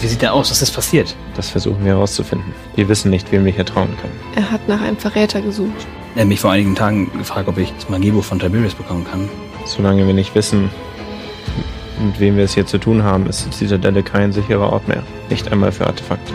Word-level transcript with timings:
Wie 0.00 0.06
sieht 0.06 0.22
er 0.22 0.34
aus? 0.34 0.50
Was 0.50 0.62
ist 0.62 0.72
passiert? 0.72 1.16
Das 1.34 1.50
versuchen 1.50 1.84
wir 1.84 1.92
herauszufinden. 1.92 2.54
Wir 2.74 2.88
wissen 2.88 3.10
nicht, 3.10 3.32
wem 3.32 3.44
wir 3.44 3.52
hier 3.52 3.64
trauen 3.64 3.96
können. 4.00 4.18
Er 4.34 4.50
hat 4.50 4.68
nach 4.68 4.80
einem 4.80 4.96
Verräter 4.96 5.40
gesucht. 5.40 5.86
Er 6.14 6.22
hat 6.22 6.28
mich 6.28 6.40
vor 6.40 6.50
einigen 6.50 6.74
Tagen 6.74 7.10
gefragt, 7.18 7.48
ob 7.48 7.58
ich 7.58 7.72
das 7.72 7.88
Magiebuch 7.88 8.24
von 8.24 8.38
Tiberius 8.38 8.74
bekommen 8.74 9.06
kann. 9.10 9.28
Solange 9.64 10.06
wir 10.06 10.14
nicht 10.14 10.34
wissen, 10.34 10.70
mit 11.98 12.20
wem 12.20 12.36
wir 12.36 12.44
es 12.44 12.54
hier 12.54 12.66
zu 12.66 12.78
tun 12.78 13.02
haben, 13.02 13.26
ist 13.26 13.46
die 13.46 13.50
Zitadelle 13.50 14.02
kein 14.02 14.32
sicherer 14.32 14.72
Ort 14.72 14.86
mehr. 14.86 15.02
Nicht 15.30 15.50
einmal 15.50 15.72
für 15.72 15.86
Artefakte. 15.86 16.32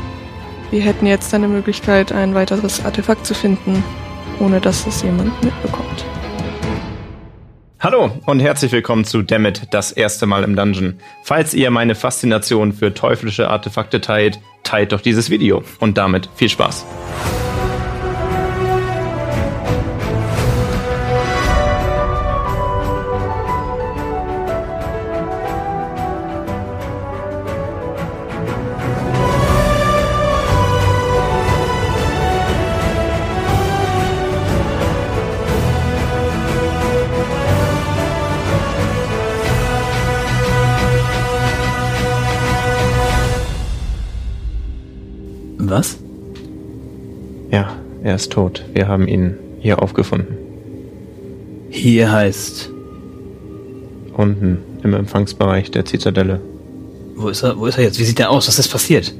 Wir 0.71 0.81
hätten 0.81 1.05
jetzt 1.05 1.33
eine 1.33 1.47
Möglichkeit, 1.47 2.11
ein 2.11 2.33
weiteres 2.33 2.83
Artefakt 2.83 3.25
zu 3.25 3.33
finden, 3.33 3.83
ohne 4.39 4.59
dass 4.59 4.87
es 4.87 5.03
jemand 5.03 5.43
mitbekommt. 5.43 6.05
Hallo 7.83 8.11
und 8.27 8.41
herzlich 8.41 8.71
willkommen 8.73 9.05
zu 9.05 9.23
Dammit, 9.23 9.69
das 9.71 9.91
erste 9.91 10.27
Mal 10.27 10.43
im 10.43 10.55
Dungeon. 10.55 10.99
Falls 11.23 11.55
ihr 11.55 11.71
meine 11.71 11.95
Faszination 11.95 12.73
für 12.73 12.93
teuflische 12.93 13.49
Artefakte 13.49 13.99
teilt, 13.99 14.39
teilt 14.61 14.91
doch 14.91 15.01
dieses 15.01 15.31
Video. 15.31 15.63
Und 15.79 15.97
damit 15.97 16.29
viel 16.35 16.49
Spaß. 16.49 16.85
Er 48.03 48.15
ist 48.15 48.31
tot. 48.31 48.65
Wir 48.73 48.87
haben 48.87 49.07
ihn 49.07 49.35
hier 49.59 49.81
aufgefunden. 49.81 50.37
Hier 51.69 52.11
heißt. 52.11 52.69
Unten 54.13 54.57
im 54.83 54.93
Empfangsbereich 54.93 55.71
der 55.71 55.85
Zitadelle. 55.85 56.41
Wo 57.15 57.29
ist 57.29 57.43
er? 57.43 57.57
Wo 57.57 57.65
ist 57.65 57.77
er 57.77 57.83
jetzt? 57.83 57.99
Wie 57.99 58.03
sieht 58.03 58.19
er 58.19 58.29
aus? 58.29 58.47
Was 58.47 58.59
ist 58.59 58.69
passiert? 58.69 59.13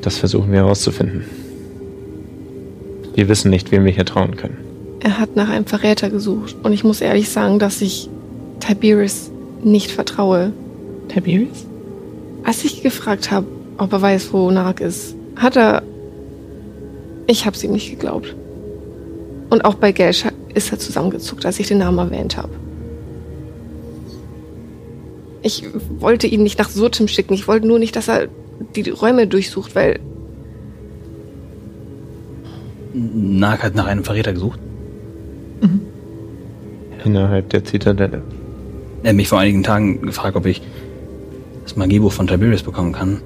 Das 0.00 0.18
versuchen 0.18 0.52
wir 0.52 0.58
herauszufinden. 0.58 1.24
Wir 3.14 3.28
wissen 3.28 3.50
nicht, 3.50 3.72
wem 3.72 3.84
wir 3.84 3.92
hier 3.92 4.04
trauen 4.04 4.36
können. 4.36 4.58
Er 5.00 5.18
hat 5.18 5.36
nach 5.36 5.48
einem 5.48 5.66
Verräter 5.66 6.10
gesucht. 6.10 6.56
Und 6.62 6.72
ich 6.72 6.84
muss 6.84 7.00
ehrlich 7.00 7.30
sagen, 7.30 7.58
dass 7.58 7.80
ich 7.80 8.10
Tiberius 8.60 9.30
nicht 9.62 9.90
vertraue. 9.90 10.52
Tiberius? 11.08 11.64
Als 12.42 12.64
ich 12.64 12.82
gefragt 12.82 13.30
habe, 13.30 13.46
ob 13.78 13.92
er 13.92 14.02
weiß, 14.02 14.32
wo 14.32 14.50
Nark 14.50 14.80
ist, 14.80 15.13
hat 15.36 15.56
er. 15.56 15.82
Ich 17.26 17.46
hab's 17.46 17.64
ihm 17.64 17.72
nicht 17.72 17.90
geglaubt. 17.90 18.34
Und 19.50 19.64
auch 19.64 19.74
bei 19.74 19.92
Gelsch 19.92 20.24
ist 20.54 20.72
er 20.72 20.78
zusammengezuckt, 20.78 21.46
als 21.46 21.58
ich 21.58 21.68
den 21.68 21.78
Namen 21.78 21.98
erwähnt 21.98 22.36
habe. 22.36 22.50
Ich 25.42 25.64
wollte 26.00 26.26
ihn 26.26 26.42
nicht 26.42 26.58
nach 26.58 26.70
Surtim 26.70 27.08
schicken. 27.08 27.34
Ich 27.34 27.48
wollte 27.48 27.66
nur 27.66 27.78
nicht, 27.78 27.96
dass 27.96 28.08
er 28.08 28.28
die 28.76 28.88
Räume 28.90 29.26
durchsucht, 29.26 29.74
weil 29.74 30.00
Nag 32.94 33.62
hat 33.62 33.74
nach 33.74 33.86
einem 33.86 34.04
Verräter 34.04 34.32
gesucht. 34.32 34.60
Innerhalb 37.04 37.50
der 37.50 37.64
Zitadelle. 37.64 38.22
Er 39.02 39.10
hat 39.10 39.16
mich 39.16 39.28
vor 39.28 39.38
einigen 39.38 39.62
Tagen 39.62 40.00
gefragt, 40.02 40.36
ob 40.36 40.46
ich 40.46 40.62
das 41.64 41.76
Magiebuch 41.76 42.12
von 42.12 42.26
Tiberius 42.26 42.62
bekommen 42.62 42.92
kann. 42.92 43.20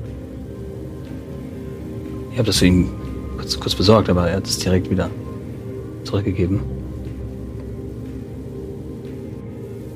Ich 2.39 2.41
habe 2.41 2.47
das 2.47 2.59
für 2.59 2.67
ihn 2.67 2.89
kurz, 3.37 3.59
kurz 3.59 3.75
besorgt, 3.75 4.09
aber 4.09 4.31
er 4.31 4.37
hat 4.37 4.47
es 4.47 4.61
direkt 4.61 4.89
wieder 4.89 5.11
zurückgegeben. 6.05 6.61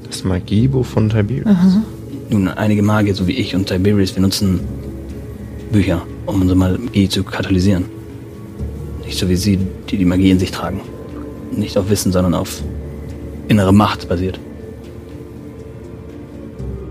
Das 0.08 0.24
Magiebuch 0.24 0.84
von 0.84 1.08
Tiberius. 1.08 1.56
Nun, 2.30 2.48
einige 2.48 2.82
Magier, 2.82 3.14
so 3.14 3.28
wie 3.28 3.34
ich 3.34 3.54
und 3.54 3.68
Tiberius, 3.68 4.16
wir 4.16 4.22
nutzen 4.22 4.58
Bücher, 5.70 6.02
um 6.26 6.40
unsere 6.40 6.58
Magie 6.58 7.08
zu 7.08 7.22
katalysieren. 7.22 7.84
Nicht 9.04 9.20
so 9.20 9.28
wie 9.28 9.36
sie, 9.36 9.60
die 9.88 9.96
die 9.96 10.04
Magie 10.04 10.32
in 10.32 10.40
sich 10.40 10.50
tragen. 10.50 10.80
Nicht 11.52 11.78
auf 11.78 11.90
Wissen, 11.90 12.10
sondern 12.10 12.34
auf 12.34 12.60
innere 13.46 13.72
Macht 13.72 14.08
basiert. 14.08 14.40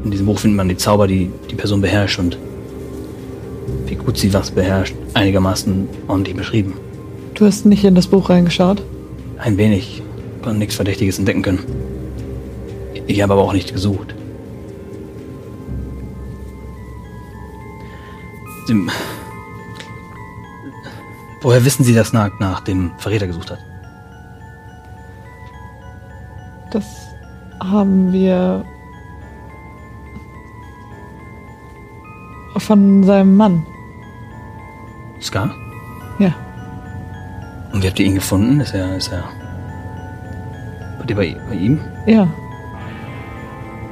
In 0.05 0.11
diesem 0.11 0.27
Buch 0.27 0.39
findet 0.39 0.55
man 0.55 0.69
die 0.69 0.77
Zauber, 0.77 1.07
die 1.07 1.29
die 1.49 1.55
Person 1.55 1.81
beherrscht 1.81 2.19
und 2.19 2.37
gut 4.05 4.17
sie 4.17 4.33
was 4.33 4.51
beherrscht, 4.51 4.95
einigermaßen 5.13 5.87
ordentlich 6.07 6.35
beschrieben. 6.35 6.73
Du 7.33 7.45
hast 7.45 7.65
nicht 7.65 7.83
in 7.83 7.95
das 7.95 8.07
Buch 8.07 8.29
reingeschaut? 8.29 8.83
Ein 9.37 9.57
wenig, 9.57 10.01
konnte 10.41 10.59
nichts 10.59 10.75
Verdächtiges 10.75 11.17
entdecken 11.17 11.41
können. 11.41 11.59
Ich 13.07 13.21
habe 13.21 13.33
aber 13.33 13.41
auch 13.41 13.53
nicht 13.53 13.73
gesucht. 13.73 14.15
Sie, 18.67 18.87
woher 21.41 21.65
wissen 21.65 21.83
Sie, 21.83 21.93
dass 21.93 22.13
Nag 22.13 22.39
nach 22.39 22.61
dem 22.61 22.91
Verräter 22.99 23.27
gesucht 23.27 23.51
hat? 23.51 23.59
Das 26.71 26.85
haben 27.59 28.13
wir 28.13 28.63
von 32.57 33.03
seinem 33.03 33.35
Mann. 33.35 33.65
Scar? 35.21 35.53
Ja. 36.19 36.33
Und 37.71 37.83
wie 37.83 37.87
habt 37.87 37.99
ihr 37.99 38.05
ihn 38.05 38.15
gefunden? 38.15 38.59
Ist 38.59 38.73
er, 38.73 38.97
ist 38.97 39.11
er. 39.11 39.23
Wart 40.97 41.09
ihr 41.09 41.15
bei, 41.15 41.35
bei 41.47 41.55
ihm? 41.55 41.79
Ja. 42.05 42.27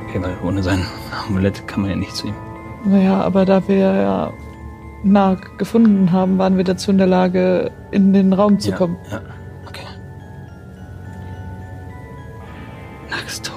Okay, 0.08 0.22
weil 0.22 0.36
ohne 0.44 0.62
sein 0.64 0.86
Amulett 1.28 1.68
kann 1.68 1.82
man 1.82 1.92
ja 1.92 1.96
nicht 1.96 2.16
zu 2.16 2.28
ihm. 2.28 2.36
Naja, 2.86 3.22
aber 3.22 3.46
da 3.46 3.68
wir 3.68 3.78
ja 3.78 4.34
Nark 5.04 5.58
gefunden 5.58 6.12
haben, 6.12 6.38
waren 6.38 6.58
wir 6.58 6.64
dazu 6.64 6.92
in 6.92 6.98
der 6.98 7.08
Lage, 7.08 7.72
in 7.92 8.14
den 8.14 8.34
Raum 8.34 8.60
zu 8.60 8.72
ja, 8.72 8.78
kommen. 8.78 8.98
Ja, 9.12 9.22
okay. 9.68 9.86
Nag 13.10 13.26
ist 13.26 13.46
tot. 13.46 13.56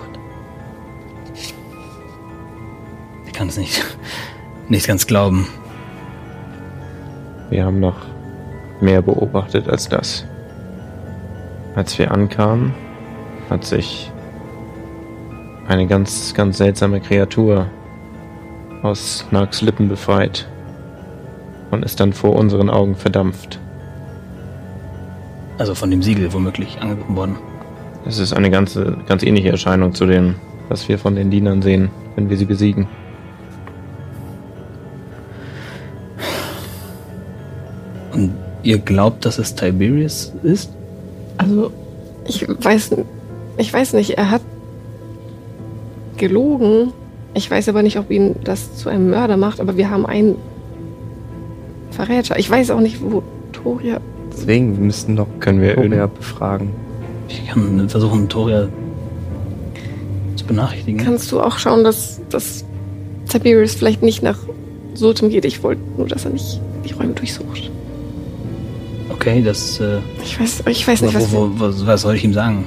Ich 3.27 3.33
kann 3.33 3.49
es 3.49 3.57
nicht, 3.57 3.83
nicht 4.69 4.87
ganz 4.87 5.07
glauben. 5.07 5.49
Wir 7.53 7.67
haben 7.67 7.81
noch 7.81 7.97
mehr 8.81 9.03
beobachtet 9.03 9.69
als 9.69 9.87
das. 9.87 10.25
Als 11.75 11.99
wir 11.99 12.11
ankamen, 12.11 12.73
hat 13.51 13.67
sich 13.67 14.11
eine 15.69 15.87
ganz, 15.87 16.33
ganz 16.33 16.57
seltsame 16.57 17.03
Kreatur 17.03 17.67
aus 18.83 19.27
Narks 19.33 19.61
Lippen 19.61 19.91
befreit 19.91 20.49
und 21.71 21.85
ist 21.85 22.01
dann 22.01 22.15
vor 22.15 22.37
unseren 22.37 22.71
Augen 22.71 22.97
verdampft. 22.97 23.61
Also 25.59 25.75
von 25.75 25.91
dem 25.91 26.01
Siegel 26.01 26.33
womöglich 26.33 26.81
angegriffen 26.81 27.17
worden. 27.17 27.37
Es 28.07 28.19
ist 28.19 28.33
eine 28.33 28.51
ganze, 28.51 28.97
ganz 29.07 29.23
ähnliche 29.23 29.51
Erscheinung 29.51 29.93
zu 29.93 30.07
dem, 30.07 30.37
was 30.71 30.89
wir 30.89 30.99
von 30.99 31.17
den 31.17 31.31
Dienern 31.31 31.61
sehen, 31.61 31.91
wenn 32.17 32.31
wir 32.31 32.39
sie 32.39 32.47
besiegen. 32.47 32.89
Ihr 38.73 38.79
glaubt, 38.79 39.25
dass 39.27 39.39
es 39.39 39.55
Tiberius 39.55 40.33
ist? 40.43 40.71
Also, 41.37 41.71
ich 42.27 42.47
weiß, 42.49 42.97
ich 43.59 43.73
weiß 43.73 43.93
nicht, 43.93 44.17
er 44.17 44.31
hat 44.31 44.41
gelogen. 46.17 46.93
Ich 47.35 47.51
weiß 47.51 47.69
aber 47.69 47.83
nicht, 47.83 47.99
ob 47.99 48.11
ihn 48.11 48.35
das 48.45 48.77
zu 48.77 48.89
einem 48.89 49.11
Mörder 49.11 49.37
macht, 49.37 49.61
aber 49.61 49.77
wir 49.77 49.91
haben 49.91 50.07
einen 50.07 50.37
Verräter. 51.91 52.39
Ich 52.39 52.49
weiß 52.51 52.71
auch 52.71 52.81
nicht, 52.81 53.03
wo 53.03 53.23
Toria. 53.53 54.01
Deswegen, 54.33 54.77
wir 54.77 54.85
müssten 54.85 55.17
doch 55.17 55.27
Können 55.41 55.61
wir 55.61 55.75
Toria 55.75 56.07
befragen. 56.07 56.71
Ich 57.29 57.47
kann 57.47 57.89
versuchen, 57.89 58.29
Toria 58.29 58.69
zu 60.37 60.47
benachrichtigen. 60.47 60.99
Kannst 60.99 61.31
du 61.31 61.41
auch 61.41 61.59
schauen, 61.59 61.85
dass, 61.85 62.21
dass 62.31 62.65
Tiberius 63.29 63.75
vielleicht 63.75 64.03
nicht 64.03 64.23
nach 64.23 64.39
Sotem 64.95 65.29
geht? 65.29 65.45
Ich 65.45 65.63
wollte 65.63 65.83
nur, 65.97 66.09
dass 66.09 66.25
er 66.25 66.31
nicht 66.31 66.61
die 66.87 66.93
Räume 66.95 67.13
durchsucht. 67.13 67.71
Okay, 69.23 69.43
das. 69.43 69.79
Äh, 69.81 69.99
Ich 70.23 70.39
weiß, 70.39 70.63
ich 70.69 70.87
weiß 70.89 71.03
nicht, 71.03 71.15
wo, 71.15 71.21
was. 71.21 71.33
wo, 71.33 71.51
wo, 71.59 71.87
was 71.87 72.03
soll 72.03 72.17
ich 72.17 72.25
ihm 72.25 72.33
sagen? 72.35 72.65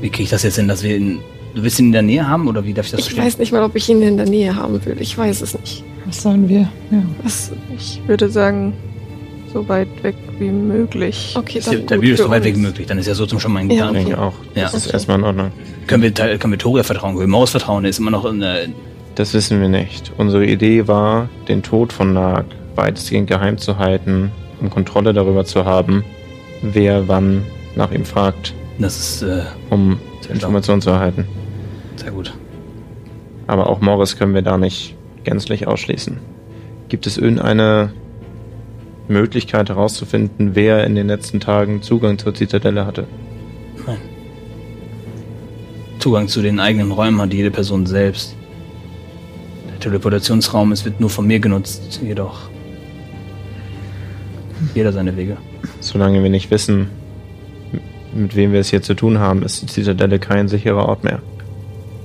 Wie 0.00 0.10
kriege 0.10 0.24
ich 0.24 0.30
das 0.30 0.42
jetzt 0.42 0.56
hin, 0.56 0.68
dass 0.68 0.82
wir 0.82 0.96
ihn. 0.96 1.20
Du 1.54 1.62
willst 1.62 1.78
ihn 1.80 1.86
in 1.86 1.92
der 1.92 2.02
Nähe 2.02 2.28
haben 2.28 2.46
oder 2.48 2.62
wie 2.66 2.74
darf 2.74 2.84
ich 2.84 2.90
das 2.90 3.00
ich 3.00 3.06
verstehen? 3.06 3.24
weiß 3.24 3.38
nicht 3.38 3.52
mal, 3.52 3.62
ob 3.62 3.74
ich 3.74 3.88
ihn 3.88 4.02
in 4.02 4.18
der 4.18 4.26
Nähe 4.28 4.54
haben 4.54 4.84
will. 4.84 4.96
Ich 5.00 5.16
weiß 5.16 5.40
es 5.40 5.58
nicht. 5.58 5.82
Was 6.04 6.22
sollen 6.22 6.46
wir? 6.50 6.68
Ja. 6.90 7.02
Was? 7.22 7.50
Ich 7.74 8.02
würde 8.06 8.28
sagen, 8.28 8.74
so 9.54 9.66
weit 9.66 9.88
weg 10.02 10.16
wie 10.38 10.50
möglich. 10.50 11.34
Okay, 11.38 11.58
Ist 11.58 11.68
dann 11.68 11.76
der, 11.78 11.86
der 11.86 12.02
Video 12.02 12.14
ist 12.14 12.20
so 12.22 12.28
weit 12.28 12.44
weg 12.44 12.54
wie 12.56 12.60
möglich, 12.60 12.86
dann 12.86 12.98
ist 12.98 13.06
ja 13.06 13.14
so 13.14 13.24
zum 13.24 13.40
schon 13.40 13.52
mal 13.54 13.60
ein 13.60 13.70
Ja. 13.70 13.86
Ich 13.86 13.92
denke 13.92 14.12
Okay. 14.12 14.20
auch. 14.20 14.34
Ja. 14.54 14.64
Das 14.64 14.74
ist 14.74 14.86
erstmal 14.92 15.18
in 15.18 15.24
Ordnung. 15.24 15.50
Können 15.86 16.02
wir, 16.02 16.10
können 16.12 16.52
wir 16.52 16.58
Toria 16.58 16.82
vertrauen? 16.82 17.12
Können 17.14 17.20
wir 17.20 17.38
Maus 17.38 17.52
vertrauen? 17.52 17.84
Der 17.84 17.90
ist 17.90 17.98
immer 17.98 18.10
noch 18.10 18.26
in 18.26 18.40
der. 18.40 18.66
Das 19.14 19.32
wissen 19.32 19.58
wir 19.62 19.70
nicht. 19.70 20.12
Unsere 20.18 20.44
Idee 20.44 20.86
war, 20.88 21.30
den 21.48 21.62
Tod 21.62 21.90
von 21.94 22.12
Nag 22.12 22.44
weitestgehend 22.74 23.28
geheim 23.30 23.56
zu 23.56 23.78
halten, 23.78 24.30
um 24.60 24.70
Kontrolle 24.70 25.12
darüber 25.12 25.44
zu 25.44 25.64
haben, 25.64 26.04
wer 26.62 27.08
wann 27.08 27.44
nach 27.74 27.92
ihm 27.92 28.04
fragt, 28.04 28.54
Das 28.78 28.98
ist 28.98 29.22
äh, 29.22 29.42
um 29.70 29.98
Informationen 30.28 30.80
zu 30.82 30.90
erhalten. 30.90 31.26
sehr 31.96 32.10
gut. 32.10 32.32
Aber 33.46 33.68
auch 33.68 33.80
Morris 33.80 34.16
können 34.16 34.34
wir 34.34 34.42
da 34.42 34.58
nicht 34.58 34.94
gänzlich 35.24 35.66
ausschließen. 35.66 36.18
Gibt 36.88 37.06
es 37.06 37.16
irgendeine 37.18 37.92
Möglichkeit 39.08 39.68
herauszufinden, 39.68 40.54
wer 40.54 40.84
in 40.84 40.94
den 40.96 41.06
letzten 41.06 41.38
Tagen 41.40 41.80
Zugang 41.82 42.18
zur 42.18 42.34
Zitadelle 42.34 42.86
hatte? 42.86 43.06
Nein. 43.86 43.98
Zugang 46.00 46.28
zu 46.28 46.42
den 46.42 46.58
eigenen 46.60 46.90
Räumen 46.92 47.20
hat 47.20 47.32
jede 47.32 47.50
Person 47.50 47.86
selbst. 47.86 48.34
Der 49.70 49.78
Teleportationsraum 49.80 50.72
es 50.72 50.84
wird 50.84 51.00
nur 51.00 51.10
von 51.10 51.26
mir 51.26 51.38
genutzt, 51.40 52.00
jedoch. 52.02 52.48
Jeder 54.74 54.92
seine 54.92 55.16
Wege. 55.16 55.36
Solange 55.80 56.22
wir 56.22 56.30
nicht 56.30 56.50
wissen, 56.50 56.88
mit 58.14 58.34
wem 58.36 58.52
wir 58.52 58.60
es 58.60 58.70
hier 58.70 58.82
zu 58.82 58.94
tun 58.94 59.18
haben, 59.18 59.42
ist 59.42 59.62
die 59.62 59.66
Zitadelle 59.66 60.18
kein 60.18 60.48
sicherer 60.48 60.88
Ort 60.88 61.04
mehr. 61.04 61.20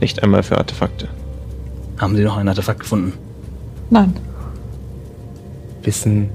Nicht 0.01 0.21
einmal 0.24 0.44
für 0.44 0.57
Artefakte. 0.57 1.07
Haben 1.98 2.15
Sie 2.15 2.24
noch 2.24 2.38
ein 2.38 2.48
Artefakt 2.48 2.80
gefunden? 2.81 3.13
Nein. 3.89 4.13
Wissen, 5.83 6.30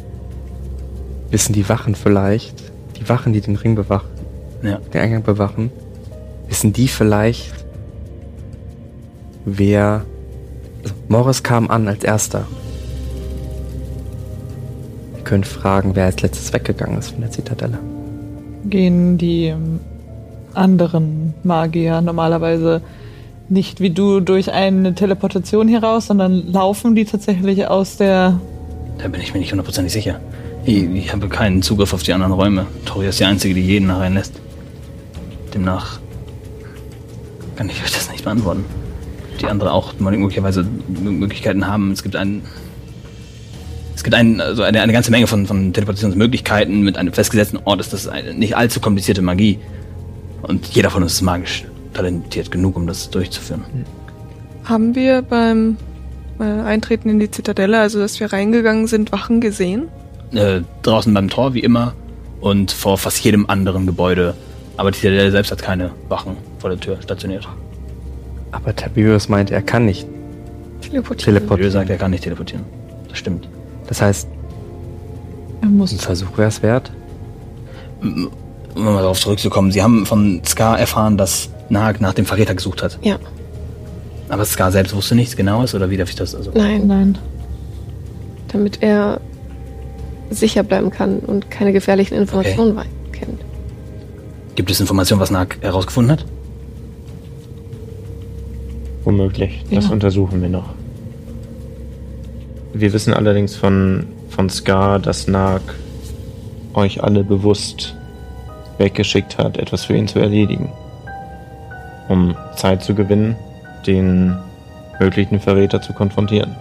wissen 1.30 1.52
die 1.52 1.68
Wachen 1.68 1.94
vielleicht, 1.94 2.72
die 2.98 3.08
Wachen, 3.08 3.32
die 3.32 3.40
den 3.40 3.56
Ring 3.56 3.74
bewachen, 3.74 4.08
Ja. 4.62 4.78
den 4.92 5.00
Eingang 5.00 5.22
bewachen, 5.22 5.70
wissen 6.48 6.72
die 6.72 6.88
vielleicht, 6.88 7.52
wer. 9.44 10.04
Also 10.82 10.94
Morris 11.08 11.42
kam 11.42 11.68
an 11.70 11.88
als 11.88 12.04
erster. 12.04 12.46
Können 15.26 15.42
fragen, 15.42 15.96
wer 15.96 16.04
als 16.04 16.22
letztes 16.22 16.52
weggegangen 16.52 16.98
ist 16.98 17.10
von 17.10 17.20
der 17.20 17.32
Zitadelle. 17.32 17.80
Gehen 18.64 19.18
die 19.18 19.46
ähm, 19.46 19.80
anderen 20.54 21.34
Magier 21.42 22.00
normalerweise 22.00 22.80
nicht 23.48 23.80
wie 23.80 23.90
du 23.90 24.20
durch 24.20 24.52
eine 24.52 24.94
Teleportation 24.94 25.66
hier 25.66 25.82
raus, 25.82 26.06
sondern 26.06 26.52
laufen 26.52 26.94
die 26.94 27.04
tatsächlich 27.04 27.66
aus 27.66 27.96
der. 27.96 28.40
Da 28.98 29.08
bin 29.08 29.20
ich 29.20 29.34
mir 29.34 29.40
nicht 29.40 29.50
hundertprozentig 29.50 29.92
sicher. 29.92 30.20
Ich, 30.64 30.84
ich 30.84 31.12
habe 31.12 31.28
keinen 31.28 31.60
Zugriff 31.60 31.92
auf 31.92 32.04
die 32.04 32.12
anderen 32.12 32.32
Räume. 32.32 32.66
Toria 32.84 33.08
ist 33.08 33.18
die 33.18 33.24
Einzige, 33.24 33.54
die 33.54 33.62
jeden 33.62 33.90
reinlässt. 33.90 34.32
Demnach 35.52 35.98
kann 37.56 37.68
ich 37.68 37.82
euch 37.82 37.90
das 37.90 38.12
nicht 38.12 38.22
beantworten. 38.22 38.64
Die 39.40 39.46
andere 39.46 39.72
auch 39.72 39.92
möglicherweise 39.98 40.64
Möglichkeiten 40.88 41.66
haben. 41.66 41.90
Es 41.90 42.04
gibt 42.04 42.14
einen. 42.14 42.42
Es 43.96 44.04
gibt 44.04 44.14
einen, 44.14 44.40
also 44.40 44.62
eine, 44.62 44.80
eine 44.80 44.92
ganze 44.92 45.10
Menge 45.10 45.26
von, 45.26 45.46
von 45.46 45.72
Teleportationsmöglichkeiten. 45.72 46.82
Mit 46.82 46.96
einem 46.96 47.12
festgesetzten 47.12 47.58
Ort 47.64 47.80
ist 47.80 47.92
das 47.92 48.06
eine 48.06 48.34
nicht 48.34 48.56
allzu 48.56 48.78
komplizierte 48.78 49.22
Magie. 49.22 49.58
Und 50.42 50.66
jeder 50.66 50.90
von 50.90 51.02
uns 51.02 51.14
ist 51.14 51.22
magisch 51.22 51.64
talentiert 51.94 52.50
genug, 52.50 52.76
um 52.76 52.86
das 52.86 53.10
durchzuführen. 53.10 53.64
Haben 54.64 54.94
wir 54.94 55.22
beim 55.22 55.78
äh, 56.38 56.44
Eintreten 56.44 57.08
in 57.08 57.18
die 57.18 57.30
Zitadelle, 57.30 57.80
also 57.80 57.98
dass 57.98 58.20
wir 58.20 58.32
reingegangen 58.32 58.86
sind, 58.86 59.10
Wachen 59.12 59.40
gesehen? 59.40 59.88
äh, 60.34 60.60
draußen 60.82 61.12
beim 61.12 61.28
Tor 61.28 61.54
wie 61.54 61.60
immer 61.60 61.94
und 62.40 62.72
vor 62.72 62.98
fast 62.98 63.22
jedem 63.24 63.48
anderen 63.48 63.86
Gebäude. 63.86 64.34
Aber 64.76 64.90
die 64.90 64.98
Zitadelle 64.98 65.30
selbst 65.30 65.50
hat 65.52 65.62
keine 65.62 65.90
Wachen 66.08 66.36
vor 66.58 66.70
der 66.70 66.78
Tür 66.78 66.98
stationiert. 67.02 67.48
Aber 68.52 68.74
Tiberius 68.74 69.28
meint, 69.28 69.50
er 69.50 69.62
kann 69.62 69.86
nicht 69.86 70.06
Teleportieren. 70.82 71.34
Teleportieren. 71.34 71.72
sagt, 71.72 71.90
er 71.90 71.96
kann 71.96 72.10
nicht 72.10 72.24
teleportieren. 72.24 72.64
Das 73.08 73.18
stimmt. 73.18 73.48
Das 73.88 74.02
heißt, 74.02 74.28
Er 75.62 75.68
muss. 75.68 75.92
ein 75.92 75.98
Versuch 75.98 76.36
wäre 76.36 76.48
es 76.48 76.62
wert. 76.62 76.90
Um 78.02 78.30
mal 78.74 79.00
darauf 79.02 79.18
zurückzukommen, 79.20 79.72
sie 79.72 79.82
haben 79.82 80.04
von 80.06 80.42
Scar 80.44 80.78
erfahren, 80.78 81.16
dass 81.16 81.48
Nag 81.70 82.00
nach 82.00 82.12
dem 82.14 82.26
Verräter 82.26 82.54
gesucht 82.54 82.82
hat. 82.82 82.98
Ja, 83.02 83.18
Aber 84.28 84.44
Scar 84.44 84.70
selbst 84.72 84.94
wusste 84.94 85.14
nichts 85.14 85.34
Genaues 85.36 85.74
oder 85.74 85.88
wie 85.90 85.96
darf 85.96 86.10
ich 86.10 86.14
das 86.16 86.34
also? 86.34 86.50
nein, 86.54 86.86
Nein. 86.86 87.18
damit 88.48 88.82
er 88.82 89.20
sicher 90.30 90.62
bleiben 90.62 90.90
kann 90.90 91.20
und 91.20 91.50
keine 91.50 91.72
gefährlichen 91.72 92.14
Informationen 92.16 92.76
wei- 92.76 92.86
kennt. 93.12 93.40
Gibt 94.56 94.70
es 94.70 94.80
Informationen, 94.80 95.20
was 95.20 95.30
Nag 95.30 95.56
herausgefunden 95.62 96.12
hat? 96.12 96.24
Womöglich. 99.04 99.64
Das 99.70 99.86
Ja. 99.86 99.92
untersuchen 99.92 100.42
wir 100.42 100.48
noch. 100.48 100.70
Wir 102.78 102.92
wissen 102.92 103.14
allerdings 103.14 103.56
von, 103.56 104.06
von 104.28 104.50
Scar, 104.50 104.98
dass 104.98 105.28
Nag 105.28 105.62
euch 106.74 107.02
alle 107.02 107.24
bewusst 107.24 107.94
weggeschickt 108.76 109.38
hat, 109.38 109.56
etwas 109.56 109.84
für 109.84 109.96
ihn 109.96 110.08
zu 110.08 110.18
erledigen. 110.18 110.70
Um 112.10 112.36
Zeit 112.54 112.82
zu 112.82 112.94
gewinnen, 112.94 113.34
den 113.86 114.36
möglichen 115.00 115.40
Verräter 115.40 115.80
zu 115.80 115.94
konfrontieren. 115.94 116.54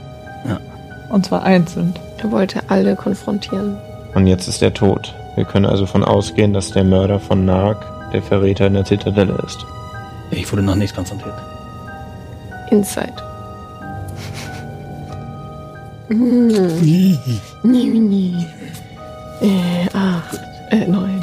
Und 1.09 1.25
zwar 1.25 1.43
einzeln. 1.43 1.93
Er 2.17 2.31
wollte 2.31 2.61
alle 2.69 2.95
konfrontieren. 2.95 3.77
Und 4.13 4.25
jetzt 4.27 4.47
ist 4.47 4.61
er 4.61 4.73
tot. 4.73 5.13
Wir 5.35 5.43
können 5.43 5.65
also 5.65 5.85
von 5.85 6.03
ausgehen, 6.03 6.53
dass 6.53 6.71
der 6.71 6.85
Mörder 6.85 7.19
von 7.19 7.43
Nag 7.43 7.77
der 8.13 8.21
Verräter 8.21 8.67
in 8.67 8.73
der 8.75 8.85
Zitadelle 8.85 9.37
ist. 9.45 9.65
Ich 10.31 10.49
wurde 10.49 10.63
noch 10.63 10.75
nicht 10.75 10.95
konfrontiert. 10.95 11.35
Inside. 12.71 13.34
Hm. 16.07 16.47
Nie, 16.81 17.19
nie. 17.63 18.45
Äh, 19.41 19.87
acht, 19.93 20.39
äh, 20.71 20.87
neun. 20.87 21.21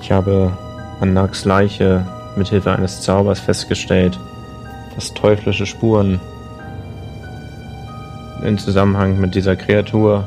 Ich 0.00 0.12
habe 0.12 0.52
an 1.00 1.12
Nags 1.14 1.44
Leiche 1.44 2.04
mithilfe 2.36 2.72
eines 2.72 3.02
Zaubers 3.02 3.40
festgestellt, 3.40 4.18
dass 4.94 5.12
teuflische 5.14 5.66
Spuren 5.66 6.20
in 8.44 8.58
Zusammenhang 8.58 9.18
mit 9.20 9.34
dieser 9.34 9.56
Kreatur 9.56 10.24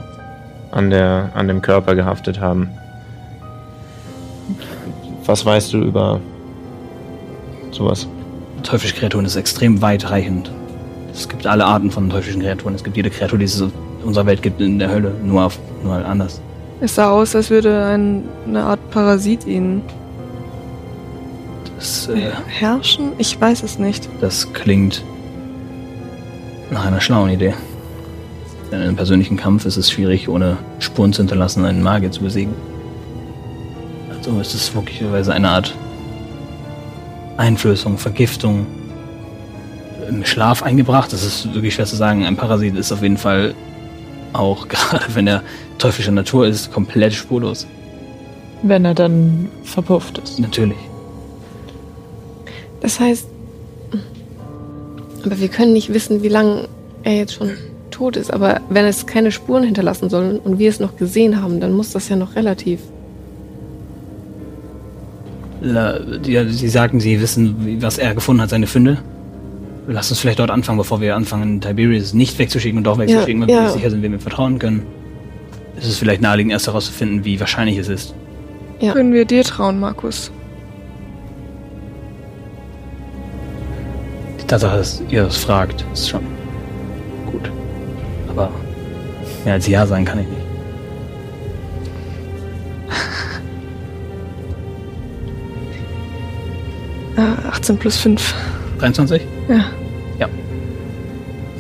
an, 0.72 0.90
der, 0.90 1.30
an 1.34 1.48
dem 1.48 1.62
Körper 1.62 1.96
gehaftet 1.96 2.40
haben. 2.40 2.70
Was 5.26 5.46
weißt 5.46 5.74
du 5.74 5.82
über 5.82 6.20
sowas? 7.72 8.08
Teuflische 8.64 8.96
Kreaturen 8.96 9.26
ist 9.26 9.36
extrem 9.36 9.82
weitreichend. 9.82 10.52
Es 11.18 11.28
gibt 11.28 11.48
alle 11.48 11.66
Arten 11.66 11.90
von 11.90 12.10
teuflischen 12.12 12.44
Kreaturen. 12.44 12.76
Es 12.76 12.84
gibt 12.84 12.96
jede 12.96 13.10
Kreatur, 13.10 13.40
die 13.40 13.46
es 13.46 13.60
in 13.60 13.72
unserer 14.04 14.28
Welt 14.28 14.44
gibt, 14.44 14.62
in 14.62 14.78
der 14.78 14.92
Hölle. 14.92 15.12
Nur, 15.24 15.46
auf, 15.46 15.58
nur 15.84 15.94
halt 15.94 16.06
anders. 16.06 16.40
Es 16.80 16.94
sah 16.94 17.10
aus, 17.10 17.36
als 17.36 17.50
würde 17.50 17.86
ein, 17.86 18.24
eine 18.48 18.64
Art 18.64 18.92
Parasit 18.92 19.48
ihn 19.48 19.82
Das, 21.76 22.08
äh, 22.08 22.30
herrschen. 22.48 23.14
Ich 23.18 23.42
weiß 23.42 23.64
es 23.64 23.80
nicht. 23.80 24.08
das 24.22 24.54
klingt 24.54 25.04
nach 26.70 26.86
einer 26.86 27.02
schlauen 27.02 27.32
Idee. 27.32 27.56
Denn 28.72 28.80
in 28.80 28.88
einem 28.90 28.96
persönlichen 28.96 29.38
Kampf 29.38 29.66
ist 29.66 29.78
es 29.78 29.90
schwierig, 29.90 30.30
ohne 30.30 30.58
Spuren 30.78 31.14
zu 31.14 31.22
hinterlassen, 31.24 31.66
einen 31.66 31.82
Magier 31.82 32.12
zu 32.12 32.22
besiegen. 32.22 32.54
Also 34.16 34.40
ist 34.40 34.54
es 34.54 34.76
möglicherweise 34.76 35.34
eine 35.34 35.50
Art 35.50 35.74
Einflößung, 37.38 37.98
Vergiftung, 37.98 38.68
im 40.08 40.26
Schlaf 40.26 40.64
eingebracht. 40.64 41.14
Das 41.14 41.24
ist 41.24 41.54
wirklich 41.54 41.76
schwer 41.76 41.86
zu 41.86 41.96
sagen. 41.96 42.26
Ein 42.26 42.38
Parasit 42.38 42.76
ist 42.76 42.92
auf 42.92 43.02
jeden 43.02 43.18
Fall 43.18 43.54
auch, 44.34 44.68
gerade 44.70 45.06
wenn 45.14 45.28
er 45.28 45.44
teuflischer 45.78 46.12
Natur 46.12 46.48
ist, 46.48 46.72
komplett 46.72 47.14
spurlos. 47.14 47.68
Wenn 48.64 48.86
er 48.86 48.94
dann 48.94 49.50
verpufft 49.64 50.18
ist. 50.18 50.40
Natürlich. 50.40 50.78
Das 52.82 53.00
heißt, 53.00 53.28
aber 55.26 55.40
wir 55.40 55.48
können 55.50 55.74
nicht 55.74 55.94
wissen, 55.94 56.24
wie 56.24 56.30
lange 56.30 56.68
er 57.04 57.18
jetzt 57.18 57.34
schon 57.34 57.52
tot 57.92 58.16
ist. 58.16 58.32
Aber 58.32 58.62
wenn 58.70 58.86
es 58.86 59.06
keine 59.06 59.32
Spuren 59.32 59.64
hinterlassen 59.64 60.10
soll 60.10 60.40
und 60.44 60.60
wir 60.60 60.70
es 60.70 60.80
noch 60.80 60.96
gesehen 60.96 61.42
haben, 61.42 61.60
dann 61.60 61.74
muss 61.74 61.92
das 61.92 62.10
ja 62.10 62.16
noch 62.16 62.36
relativ. 62.36 62.80
La, 65.62 66.00
die, 66.00 66.50
sie 66.50 66.70
sagten, 66.70 67.00
sie 67.00 67.20
wissen, 67.20 67.82
was 67.82 67.98
er 67.98 68.14
gefunden 68.14 68.42
hat, 68.42 68.52
seine 68.52 68.68
Funde. 68.68 69.00
Lass 69.90 70.10
uns 70.10 70.20
vielleicht 70.20 70.40
dort 70.40 70.52
anfangen, 70.52 70.78
bevor 70.78 71.00
wir 71.00 71.16
anfangen, 71.16 71.62
Tiberius 71.62 72.14
nicht 72.14 72.38
wegzuschicken 72.38 72.78
und 72.78 72.84
doch 72.84 72.98
wegzuschicken, 72.98 73.42
weil 73.42 73.48
wir 73.48 73.56
ja. 73.56 73.62
nicht 73.64 73.72
sicher 73.72 73.90
sind, 73.90 74.02
wem 74.02 74.12
wir 74.12 74.20
vertrauen 74.20 74.60
können. 74.60 74.86
es 75.78 75.88
ist 75.88 75.98
vielleicht 75.98 76.22
naheliegend, 76.22 76.52
erst 76.52 76.68
herauszufinden, 76.68 77.24
wie 77.24 77.40
wahrscheinlich 77.40 77.78
es 77.78 77.88
ist. 77.88 78.14
Ja. 78.82 78.92
Können 78.92 79.14
wir 79.14 79.24
dir 79.24 79.46
trauen, 79.46 79.80
Markus? 79.80 80.30
Die 84.42 84.46
Tatsache, 84.46 84.78
dass 84.78 85.02
ihr 85.10 85.24
das 85.24 85.38
fragt, 85.38 85.86
ist 85.94 86.10
schon 86.10 86.22
gut. 87.32 87.50
Aber 88.28 88.52
mehr 89.46 89.54
als 89.54 89.68
Ja 89.68 89.88
sagen 89.88 90.04
kann 90.04 90.20
ich 90.20 90.28
nicht. 90.28 90.42
Äh, 97.18 97.48
18 97.50 97.78
plus 97.80 97.98
5. 97.98 98.36
23? 98.78 99.37
Ja. 99.50 99.66
Ja. 100.20 100.28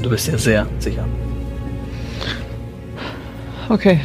Du 0.01 0.09
bist 0.09 0.27
dir 0.27 0.37
sehr 0.37 0.65
sicher. 0.79 1.05
Okay. 3.69 3.99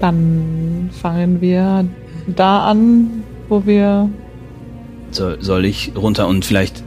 Dann 0.00 0.90
fangen 0.92 1.40
wir 1.40 1.84
da 2.26 2.64
an, 2.66 3.22
wo 3.48 3.64
wir. 3.66 4.08
So, 5.10 5.40
soll 5.40 5.64
ich 5.64 5.92
runter 5.96 6.28
und 6.28 6.44
vielleicht 6.44 6.84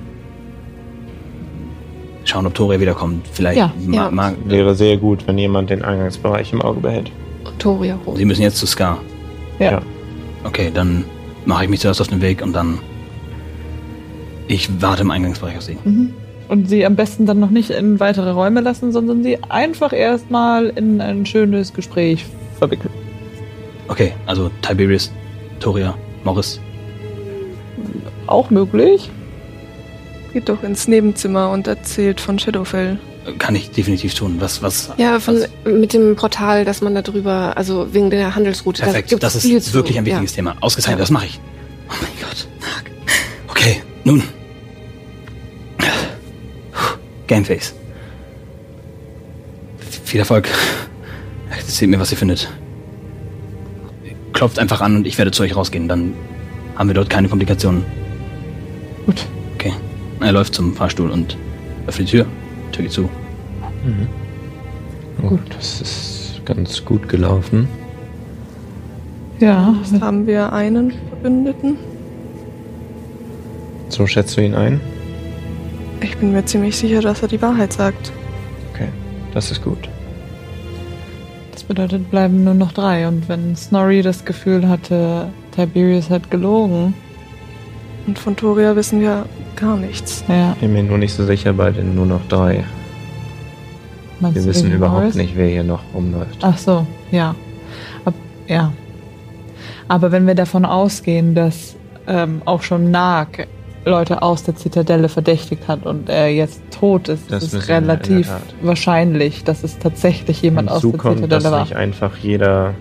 schauen, 2.23 2.45
ob 2.45 2.53
Toria 2.53 2.79
wiederkommt? 2.79 3.27
Vielleicht 3.31 3.57
Ja, 3.57 3.71
ma- 3.85 3.95
ja. 3.95 4.11
mag. 4.11 4.35
Wäre 4.45 4.75
sehr 4.75 4.97
gut, 4.97 5.27
wenn 5.27 5.37
jemand 5.37 5.69
den 5.69 5.83
Eingangsbereich 5.83 6.53
im 6.53 6.61
Auge 6.61 6.79
behält. 6.79 7.11
Und 7.43 7.59
Toria 7.59 7.97
hoch. 8.05 8.15
Sie 8.15 8.25
müssen 8.25 8.43
jetzt 8.43 8.57
zu 8.57 8.67
Scar. 8.67 8.99
Ja. 9.59 9.71
Ja. 9.71 9.81
Okay, 10.43 10.71
dann 10.73 11.03
mache 11.45 11.63
ich 11.65 11.69
mich 11.69 11.79
zuerst 11.81 11.99
auf 12.01 12.07
den 12.07 12.21
Weg 12.21 12.41
und 12.41 12.53
dann. 12.53 12.79
Ich 14.51 14.69
warte 14.81 15.03
im 15.03 15.11
Eingangsbereich 15.11 15.55
auf 15.57 15.63
Sie. 15.63 15.77
Mhm. 15.83 16.13
Und 16.49 16.67
sie 16.67 16.85
am 16.85 16.97
besten 16.97 17.25
dann 17.25 17.39
noch 17.39 17.49
nicht 17.51 17.69
in 17.69 18.01
weitere 18.01 18.31
Räume 18.31 18.59
lassen, 18.59 18.91
sondern 18.91 19.23
sie 19.23 19.41
einfach 19.47 19.93
erstmal 19.93 20.65
in 20.67 20.99
ein 20.99 21.25
schönes 21.25 21.73
Gespräch 21.73 22.25
verwickeln. 22.59 22.89
Okay, 23.87 24.11
also 24.25 24.51
Tiberius, 24.61 25.09
Toria, 25.61 25.95
Morris. 26.25 26.59
Auch 28.27 28.49
möglich. 28.49 29.09
Geht 30.33 30.49
doch 30.49 30.61
ins 30.63 30.89
Nebenzimmer 30.89 31.49
und 31.51 31.67
erzählt 31.67 32.19
von 32.19 32.37
Shadowfell. 32.37 32.99
Kann 33.37 33.55
ich 33.55 33.71
definitiv 33.71 34.13
tun. 34.13 34.35
Was, 34.39 34.61
was? 34.61 34.91
Ja, 34.97 35.21
von, 35.21 35.35
was? 35.37 35.49
mit 35.73 35.93
dem 35.93 36.17
Portal, 36.17 36.65
dass 36.65 36.81
man 36.81 36.93
da 36.95 37.01
drüber, 37.01 37.53
also 37.55 37.93
wegen 37.93 38.09
der 38.09 38.35
Handelsroute. 38.35 38.81
Perfekt, 38.83 39.15
das 39.23 39.41
viel 39.41 39.55
ist 39.57 39.67
zu. 39.67 39.73
wirklich 39.73 39.97
ein 39.97 40.05
Ja. 40.05 40.11
wichtiges 40.15 40.33
Thema. 40.33 40.55
Ausgezeichnet, 40.59 40.99
Ja. 40.99 41.03
das 41.03 41.11
mache 41.11 41.27
ich. 41.27 41.39
Oh 41.89 41.93
mein 42.01 42.11
Gott. 42.19 42.47
Okay, 43.47 43.81
nun. 44.03 44.21
Gameface. 47.31 47.73
Viel 50.03 50.19
Erfolg. 50.19 50.49
Erzählt 51.49 51.89
mir, 51.89 51.97
was 51.97 52.11
ihr 52.11 52.17
findet. 52.17 52.51
Klopft 54.33 54.59
einfach 54.59 54.81
an 54.81 54.97
und 54.97 55.07
ich 55.07 55.17
werde 55.17 55.31
zu 55.31 55.43
euch 55.43 55.55
rausgehen. 55.55 55.87
Dann 55.87 56.13
haben 56.75 56.89
wir 56.89 56.93
dort 56.93 57.09
keine 57.09 57.29
Komplikationen. 57.29 57.85
Gut. 59.05 59.25
Okay. 59.55 59.71
Er 60.19 60.33
läuft 60.33 60.55
zum 60.55 60.75
Fahrstuhl 60.75 61.09
und 61.09 61.37
öffnet 61.87 62.09
die 62.09 62.11
Tür. 62.11 62.25
Tür 62.73 62.83
geht 62.83 62.91
zu. 62.91 63.09
Gut, 65.21 65.39
das 65.55 65.79
ist 65.79 66.41
ganz 66.43 66.83
gut 66.83 67.07
gelaufen. 67.07 67.69
Ja, 69.39 69.73
Jetzt 69.89 70.01
haben 70.01 70.27
wir 70.27 70.51
einen 70.51 70.91
Verbündeten. 71.07 71.77
So 73.87 74.05
schätzt 74.05 74.35
du 74.35 74.41
ihn 74.41 74.53
ein? 74.53 74.81
Ich 76.01 76.17
bin 76.17 76.31
mir 76.33 76.43
ziemlich 76.45 76.75
sicher, 76.77 77.01
dass 77.01 77.21
er 77.21 77.27
die 77.27 77.41
Wahrheit 77.41 77.73
sagt. 77.73 78.11
Okay, 78.73 78.87
das 79.33 79.51
ist 79.51 79.63
gut. 79.63 79.89
das 81.51 81.63
bedeutet, 81.63 82.09
bleiben 82.09 82.43
nur 82.43 82.53
noch 82.53 82.71
drei. 82.71 83.07
Und 83.07 83.29
wenn 83.29 83.55
Snorri 83.55 84.01
das 84.01 84.25
Gefühl 84.25 84.67
hatte, 84.67 85.29
Tiberius 85.55 86.09
hat 86.09 86.31
gelogen, 86.31 86.93
Und 88.07 88.17
von 88.17 88.35
Toria 88.35 88.75
wissen 88.75 88.99
wir 88.99 89.25
gar 89.55 89.77
nichts. 89.77 90.23
ja, 90.27 90.53
Ich 90.53 90.59
bin 90.61 90.73
mir 90.73 90.83
nur 90.83 90.97
nicht 90.97 91.13
so 91.13 91.23
sicher 91.23 91.53
bei 91.53 91.69
den 91.71 91.93
nur 91.95 92.07
noch 92.07 92.27
drei. 92.29 92.63
meinst 94.19 94.35
Wir 94.37 94.45
wissen 94.45 94.71
überhaupt 94.71 95.01
Morris? 95.01 95.15
nicht, 95.15 95.35
wer 95.37 95.47
hier 95.47 95.63
noch 95.63 95.81
rumläuft. 95.93 96.39
Ach 96.41 96.57
so, 96.57 96.87
ja. 97.11 97.35
Ab, 98.05 98.15
ja. 98.47 98.73
Aber 99.87 100.11
wenn 100.11 100.25
wir 100.25 100.33
davon 100.35 100.65
ausgehen, 100.65 101.35
dass 101.35 101.75
ähm, 102.07 102.41
auch 102.45 102.63
schon 102.63 102.89
Nag 102.91 103.47
Leute 103.83 104.21
aus 104.21 104.43
der 104.43 104.55
Zitadelle 104.55 105.09
verdächtigt 105.09 105.67
hat 105.67 105.85
und 105.85 106.07
er 106.07 106.31
jetzt 106.31 106.61
tot 106.71 107.07
ist, 107.09 107.31
Das 107.31 107.51
ist 107.51 107.67
relativ 107.67 108.29
wahrscheinlich, 108.61 109.43
dass 109.43 109.63
es 109.63 109.79
tatsächlich 109.79 110.41
jemand 110.41 110.69
aus 110.69 110.81
der 110.81 110.91
kommt, 110.91 111.15
Zitadelle 111.17 111.43
dass 111.43 111.51
war. 111.51 111.61
nicht 111.61 111.75
einfach 111.75 112.15
jeder 112.17 112.75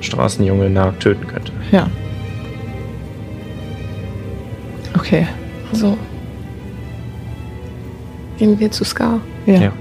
Straßenjunge 0.00 0.70
nach 0.70 0.94
töten 0.98 1.26
könnte. 1.26 1.52
Ja. 1.72 1.88
Okay. 4.96 5.26
So. 5.72 5.96
Gehen 8.38 8.58
wir 8.60 8.70
zu 8.70 8.84
Scar. 8.84 9.20
Ja. 9.46 9.54
Ja. 9.54 9.72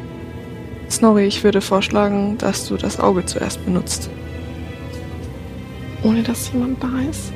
Snorri, 0.90 1.26
ich 1.26 1.44
würde 1.44 1.62
vorschlagen, 1.62 2.38
dass 2.40 2.68
du 2.68 2.78
das 2.78 3.00
Auge 3.00 3.26
zuerst 3.26 3.64
benutzt. 3.66 4.10
Ohne 6.04 6.24
dass 6.24 6.52
jemand 6.52 6.82
da 6.82 6.88
ist. 7.10 7.32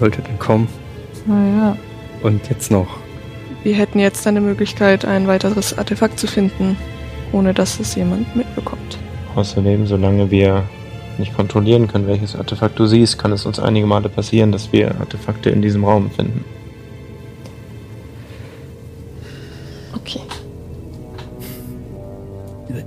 Wollte 0.00 0.22
denn 0.22 0.38
kommen? 0.38 0.68
Naja. 1.26 1.76
Und 2.22 2.48
jetzt 2.48 2.70
noch. 2.70 2.98
Wir 3.62 3.74
hätten 3.74 3.98
jetzt 3.98 4.26
eine 4.26 4.40
Möglichkeit, 4.40 5.04
ein 5.04 5.26
weiteres 5.26 5.76
Artefakt 5.76 6.18
zu 6.18 6.26
finden, 6.26 6.76
ohne 7.32 7.54
dass 7.54 7.80
es 7.80 7.94
jemand 7.94 8.34
mitbekommt. 8.36 8.98
Außerdem, 9.34 9.86
solange 9.86 10.30
wir 10.30 10.64
nicht 11.18 11.34
kontrollieren 11.34 11.88
können, 11.88 12.06
welches 12.06 12.36
Artefakt 12.36 12.78
du 12.78 12.86
siehst, 12.86 13.18
kann 13.18 13.32
es 13.32 13.46
uns 13.46 13.58
einige 13.58 13.86
Male 13.86 14.08
passieren, 14.08 14.52
dass 14.52 14.72
wir 14.72 15.00
Artefakte 15.00 15.50
in 15.50 15.62
diesem 15.62 15.84
Raum 15.84 16.10
finden. 16.10 16.44
Okay. 19.94 20.20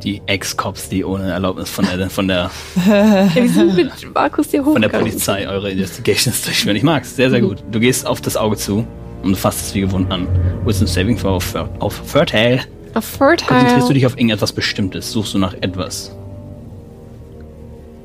Die 0.04 0.22
Ex-Cops, 0.28 0.90
die 0.90 1.04
ohne 1.04 1.32
Erlaubnis 1.32 1.70
von 1.70 1.86
der, 1.86 2.10
von 2.10 2.28
der, 2.28 2.52
Ja, 2.88 3.34
wir 3.34 3.50
sind 3.50 3.76
mit 3.76 3.92
Markus 4.14 4.52
hier 4.52 4.64
von 4.64 4.80
der. 4.82 4.90
Polizei 4.90 5.48
eure 5.48 5.72
Investigations 5.72 6.42
durchführen. 6.44 6.76
Ich 6.76 6.84
mag's. 6.84 7.16
Sehr, 7.16 7.30
sehr 7.30 7.42
gut. 7.42 7.64
Du 7.72 7.80
gehst 7.80 8.06
auf 8.06 8.22
das 8.22 8.38
Auge 8.38 8.58
zu 8.58 8.86
und 9.24 9.32
du 9.32 9.36
fasst 9.36 9.68
es 9.68 9.76
wie 9.76 9.82
gewohnt 9.82 10.12
an. 10.12 10.28
Wisdom 10.66 10.88
Saving 10.88 11.18
Throw 11.18 11.36
auf, 11.36 11.56
auf 11.80 11.94
Fertile. 12.06 12.60
Auf 12.94 13.06
Fertile. 13.06 13.48
Konzentrierst 13.50 13.90
du 13.90 13.94
dich 13.94 14.06
auf 14.06 14.14
irgendetwas 14.18 14.54
Bestimmtes? 14.54 15.12
Suchst 15.12 15.34
du 15.34 15.40
nach 15.40 15.54
etwas? 15.62 16.16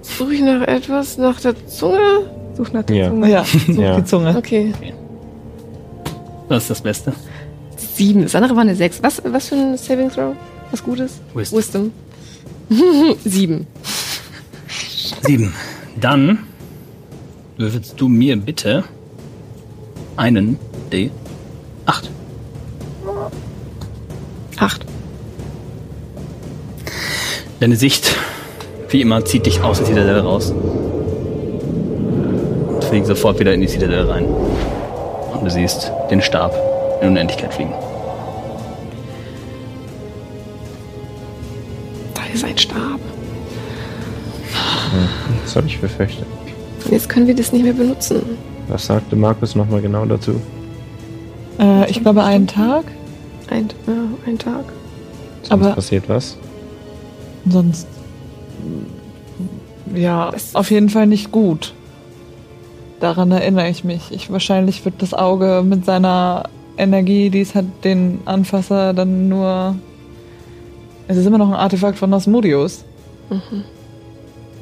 Suche 0.01 0.35
ich 0.35 0.41
nach 0.41 0.63
etwas? 0.63 1.19
Nach 1.19 1.39
der 1.41 1.55
Zunge? 1.67 1.99
Such 2.57 2.73
nach 2.73 2.83
der 2.85 2.97
Ja. 2.97 3.09
Zunge. 3.11 3.31
Ja, 3.31 3.45
such 3.45 3.69
Ja. 3.79 3.97
die 3.97 4.05
Zunge. 4.05 4.35
Okay. 4.37 4.73
Das 6.49 6.65
ist 6.65 6.71
das 6.71 6.81
Beste. 6.81 7.13
Sieben. 7.77 8.23
Das 8.23 8.35
andere 8.35 8.55
war 8.57 8.63
eine 8.63 8.75
sechs. 8.75 9.03
Was, 9.03 9.23
was 9.25 9.49
für 9.49 9.55
ein 9.57 9.77
Saving 9.77 10.11
Throw? 10.11 10.35
Was 10.73 10.83
Gutes? 10.83 11.21
Wisdom. 11.35 11.59
Wisdom. 11.59 11.93
Sieben. 13.25 13.67
Sieben. 15.21 15.53
Dann 16.01 16.39
würfelst 17.59 18.01
du 18.01 18.09
mir 18.09 18.37
bitte 18.39 18.85
einen 20.17 20.59
D8. 20.91 21.11
Acht. 24.57 24.87
Deine 27.61 27.77
Sicht, 27.77 28.17
wie 28.89 29.03
immer, 29.03 29.25
zieht 29.27 29.45
dich 29.47 29.61
aus 29.61 29.79
der 29.79 29.87
Zitadelle 29.87 30.23
raus. 30.23 30.53
Und 32.69 32.83
fliegt 32.85 33.07
sofort 33.07 33.39
wieder 33.39 33.53
in 33.53 33.61
die 33.61 33.69
Zitadelle 33.69 34.09
rein. 34.09 34.25
Und 34.25 35.45
du 35.45 35.51
siehst 35.51 35.93
den 36.11 36.23
Stab 36.23 36.57
in 37.03 37.09
Unendlichkeit 37.09 37.53
fliegen. 37.53 37.75
Ist 42.35 42.45
ein 42.45 42.57
Stab. 42.59 43.01
Das 45.45 45.57
habe 45.57 45.67
ich 45.67 45.81
befürchtet. 45.81 46.27
Und 46.85 46.93
jetzt 46.93 47.09
können 47.09 47.27
wir 47.27 47.35
das 47.35 47.53
nicht 47.53 47.63
mehr 47.65 47.73
benutzen. 47.73 48.23
Was 48.69 48.87
sagte 48.87 49.17
Markus 49.17 49.55
nochmal 49.55 49.81
genau 49.81 50.05
dazu? 50.05 50.41
Äh, 51.59 51.91
ich 51.91 52.01
glaube 52.03 52.23
einen 52.25 52.47
Tag, 52.47 52.85
Ein, 53.51 53.69
ja, 53.87 53.93
ein 54.27 54.39
Tag. 54.39 54.65
Sonst 55.43 55.53
Aber- 55.53 55.73
passiert 55.75 56.09
was? 56.09 56.37
sonst 57.49 57.87
ja, 59.95 60.31
Das- 60.31 60.55
auf 60.55 60.71
jeden 60.71 60.89
Fall 60.89 61.07
nicht 61.07 61.33
gut. 61.33 61.75
Daran 63.01 63.31
erinnere 63.33 63.69
ich 63.69 63.83
mich. 63.85 64.11
Ich, 64.11 64.31
wahrscheinlich 64.31 64.85
wird 64.85 65.03
das 65.03 65.13
Auge 65.13 65.63
mit 65.67 65.85
seiner 65.85 66.45
Energie, 66.79 67.31
die 67.31 67.41
es 67.41 67.55
hat, 67.55 67.65
den 67.85 68.21
Anfasser 68.25 68.95
dann 68.95 69.29
nur. 69.29 69.75
Es 71.09 71.17
ist 71.17 71.27
immer 71.27 71.39
noch 71.39 71.49
ein 71.49 71.55
Artefakt 71.55 71.99
von 71.99 72.13
Asmodeus. 72.15 72.85
Mhm. 73.31 73.65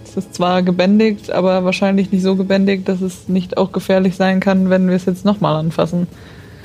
Es 0.04 0.16
ist 0.16 0.34
zwar 0.34 0.62
gebändigt, 0.62 1.30
aber 1.30 1.64
wahrscheinlich 1.64 2.10
nicht 2.10 2.22
so 2.22 2.34
gebändigt, 2.34 2.88
dass 2.88 3.00
es 3.00 3.28
nicht 3.28 3.56
auch 3.56 3.70
gefährlich 3.72 4.16
sein 4.16 4.40
kann, 4.40 4.68
wenn 4.70 4.88
wir 4.88 4.96
es 4.96 5.04
jetzt 5.04 5.24
nochmal 5.24 5.54
anfassen. 5.56 6.08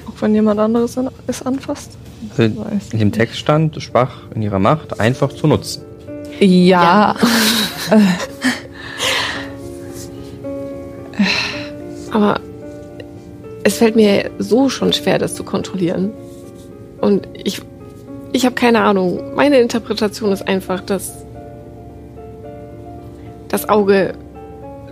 Auch 0.08 0.20
wenn 0.22 0.34
jemand 0.34 0.60
anderes 0.60 0.98
an- 0.98 1.12
es 1.27 1.44
anfasst. 1.44 1.91
Also 2.38 2.51
in 2.91 3.00
dem 3.00 3.12
Text 3.12 3.38
stand, 3.38 3.79
schwach 3.82 4.22
in 4.34 4.41
ihrer 4.41 4.58
Macht, 4.60 5.00
einfach 5.00 5.32
zu 5.32 5.46
nutzen. 5.48 5.84
Ja. 6.39 7.15
Aber 12.12 12.39
es 13.63 13.77
fällt 13.77 13.96
mir 13.96 14.29
so 14.39 14.70
schon 14.70 14.94
schwer, 14.94 15.17
das 15.20 15.36
zu 15.36 15.44
kontrollieren. 15.44 16.12
Und 17.01 17.27
ich, 17.44 17.62
ich 18.36 18.46
habe 18.46 18.56
keine 18.56 18.82
Ahnung. 18.82 19.34
Meine 19.36 19.60
Interpretation 19.60 20.32
ist 20.34 20.46
einfach, 20.46 20.82
dass 20.82 21.25
das 23.48 23.70
Auge 23.70 24.13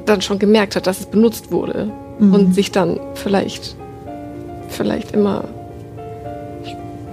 dann 0.06 0.22
schon 0.22 0.40
gemerkt 0.40 0.76
hat, 0.76 0.88
dass 0.88 1.02
es 1.02 1.06
benutzt 1.06 1.52
wurde 1.52 1.92
Mhm. 2.20 2.34
und 2.34 2.56
sich 2.56 2.72
dann 2.72 3.00
vielleicht, 3.16 3.76
vielleicht 4.70 5.12
immer, 5.12 5.46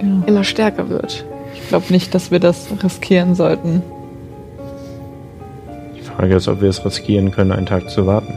ja. 0.01 0.23
immer 0.25 0.43
stärker 0.43 0.89
wird. 0.89 1.25
Ich 1.53 1.67
glaube 1.67 1.85
nicht, 1.89 2.13
dass 2.15 2.31
wir 2.31 2.39
das 2.39 2.67
riskieren 2.81 3.35
sollten. 3.35 3.81
Die 5.97 6.01
Frage 6.01 6.35
ist, 6.35 6.47
ob 6.47 6.61
wir 6.61 6.69
es 6.69 6.85
riskieren 6.85 7.31
können, 7.31 7.51
einen 7.51 7.65
Tag 7.65 7.89
zu 7.89 8.05
warten. 8.05 8.33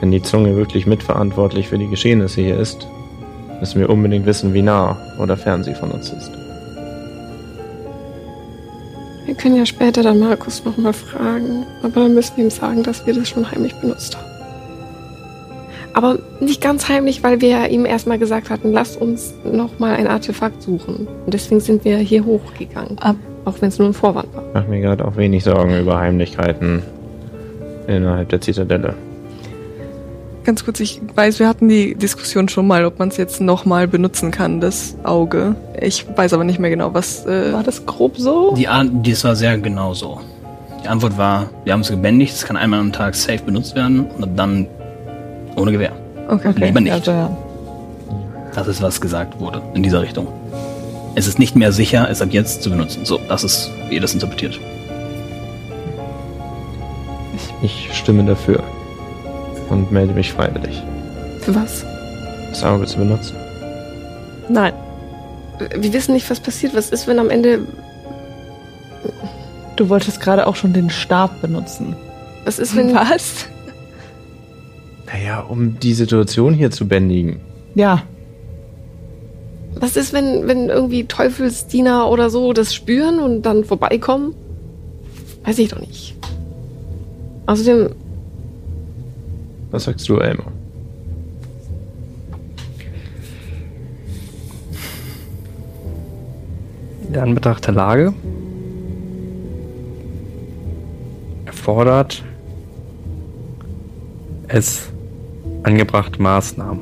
Wenn 0.00 0.10
die 0.10 0.22
Zunge 0.22 0.56
wirklich 0.56 0.86
mitverantwortlich 0.86 1.68
für 1.68 1.78
die 1.78 1.88
Geschehnisse 1.88 2.40
hier 2.42 2.58
ist, 2.58 2.86
müssen 3.60 3.80
wir 3.80 3.90
unbedingt 3.90 4.26
wissen, 4.26 4.52
wie 4.54 4.62
nah 4.62 4.96
oder 5.18 5.36
fern 5.36 5.62
sie 5.62 5.74
von 5.74 5.90
uns 5.90 6.10
ist. 6.12 6.30
Wir 9.26 9.34
können 9.34 9.56
ja 9.56 9.66
später 9.66 10.02
dann 10.02 10.18
Markus 10.18 10.64
nochmal 10.64 10.92
fragen, 10.92 11.64
aber 11.82 12.00
dann 12.00 12.14
müssen 12.14 12.36
wir 12.36 12.44
ihm 12.44 12.50
sagen, 12.50 12.82
dass 12.82 13.06
wir 13.06 13.14
das 13.14 13.28
schon 13.28 13.48
heimlich 13.50 13.74
benutzt 13.76 14.16
haben. 14.16 14.26
Aber 15.92 16.18
nicht 16.40 16.60
ganz 16.62 16.88
heimlich, 16.88 17.22
weil 17.22 17.40
wir 17.40 17.68
ihm 17.68 17.84
erstmal 17.84 18.18
gesagt 18.18 18.48
hatten, 18.50 18.72
lass 18.72 18.96
uns 18.96 19.34
nochmal 19.44 19.96
ein 19.96 20.06
Artefakt 20.06 20.62
suchen. 20.62 21.06
Und 21.26 21.34
deswegen 21.34 21.60
sind 21.60 21.84
wir 21.84 21.98
hier 21.98 22.24
hochgegangen. 22.24 22.98
Ab- 22.98 23.16
Auch 23.44 23.60
wenn 23.60 23.68
es 23.70 23.78
nur 23.78 23.88
ein 23.88 23.94
Vorwand 23.94 24.32
war. 24.34 24.44
Ich 24.48 24.54
mache 24.54 24.68
mir 24.68 24.80
gerade 24.80 25.04
auch 25.04 25.16
wenig 25.16 25.42
Sorgen 25.44 25.78
über 25.78 25.98
Heimlichkeiten 25.98 26.82
innerhalb 27.88 28.28
der 28.28 28.40
Zitadelle. 28.40 28.94
Ganz 30.50 30.64
kurz, 30.64 30.80
ich 30.80 31.00
weiß, 31.14 31.38
wir 31.38 31.46
hatten 31.46 31.68
die 31.68 31.94
Diskussion 31.94 32.48
schon 32.48 32.66
mal, 32.66 32.84
ob 32.84 32.98
man 32.98 33.06
es 33.06 33.16
jetzt 33.16 33.40
nochmal 33.40 33.86
benutzen 33.86 34.32
kann, 34.32 34.60
das 34.60 34.96
Auge. 35.04 35.54
Ich 35.80 36.04
weiß 36.16 36.32
aber 36.32 36.42
nicht 36.42 36.58
mehr 36.58 36.70
genau, 36.70 36.92
was. 36.92 37.24
Äh, 37.24 37.52
War 37.52 37.62
das 37.62 37.86
grob 37.86 38.16
so? 38.16 38.52
Die 38.56 38.66
Art, 38.66 38.88
das 39.04 39.22
war 39.22 39.36
sehr 39.36 39.56
genau 39.58 39.94
so. 39.94 40.20
Die 40.82 40.88
Antwort 40.88 41.16
war, 41.16 41.50
wir 41.62 41.72
haben 41.72 41.82
es 41.82 41.90
gebändigt, 41.90 42.34
es 42.34 42.44
kann 42.44 42.56
einmal 42.56 42.80
am 42.80 42.90
Tag 42.90 43.14
safe 43.14 43.44
benutzt 43.44 43.76
werden 43.76 44.06
und 44.18 44.36
dann 44.36 44.66
ohne 45.54 45.70
Gewehr. 45.70 45.92
okay. 46.28 46.52
Lieber 46.56 46.80
nicht. 46.80 46.94
Also, 46.94 47.12
ja. 47.12 47.36
Das 48.52 48.66
ist, 48.66 48.82
was 48.82 49.00
gesagt 49.00 49.38
wurde 49.38 49.62
in 49.74 49.84
dieser 49.84 50.02
Richtung. 50.02 50.26
Es 51.14 51.28
ist 51.28 51.38
nicht 51.38 51.54
mehr 51.54 51.70
sicher, 51.70 52.08
es 52.10 52.20
ab 52.20 52.30
jetzt 52.32 52.64
zu 52.64 52.70
benutzen. 52.70 53.04
So, 53.04 53.20
das 53.28 53.44
ist, 53.44 53.70
wie 53.88 53.94
ihr 53.94 54.00
das 54.00 54.14
interpretiert. 54.14 54.58
Ich 57.62 57.90
stimme 57.92 58.24
dafür 58.24 58.64
und 59.70 59.90
melde 59.92 60.12
mich 60.14 60.32
freiwillig, 60.32 60.82
Für 61.40 61.54
was? 61.54 61.84
das 62.50 62.64
Auge 62.64 62.86
zu 62.86 62.98
benutzen. 62.98 63.36
Nein. 64.48 64.72
Wir 65.78 65.92
wissen 65.92 66.14
nicht, 66.14 66.28
was 66.30 66.40
passiert. 66.40 66.74
Was 66.74 66.90
ist, 66.90 67.06
wenn 67.06 67.18
am 67.18 67.30
Ende. 67.30 67.60
Du 69.76 69.88
wolltest 69.88 70.20
gerade 70.20 70.46
auch 70.46 70.56
schon 70.56 70.72
den 70.72 70.90
Stab 70.90 71.40
benutzen. 71.40 71.94
Was 72.44 72.58
ist, 72.58 72.74
wenn. 72.76 72.94
Was? 72.94 73.46
Naja, 75.06 75.40
um 75.40 75.78
die 75.78 75.94
Situation 75.94 76.54
hier 76.54 76.70
zu 76.70 76.86
bändigen. 76.88 77.40
Ja, 77.74 78.02
Was 79.78 79.96
ist, 79.96 80.12
wenn, 80.12 80.48
wenn 80.48 80.68
irgendwie 80.68 81.04
Teufelsdiener 81.04 82.08
oder 82.08 82.28
so 82.30 82.52
das 82.52 82.74
spüren 82.74 83.20
und 83.20 83.42
dann 83.42 83.64
vorbeikommen? 83.64 84.34
Weiß 85.44 85.58
ich 85.58 85.68
doch 85.68 85.78
nicht. 85.80 86.16
Außerdem, 87.46 87.90
Was 89.70 89.84
sagst 89.84 90.08
du, 90.08 90.18
Elmo? 90.18 90.44
In 97.08 97.16
Anbetracht 97.16 97.66
der 97.66 97.74
Lage 97.74 98.12
erfordert 101.46 102.22
es 104.48 104.88
angebrachte 105.62 106.20
Maßnahmen. 106.22 106.80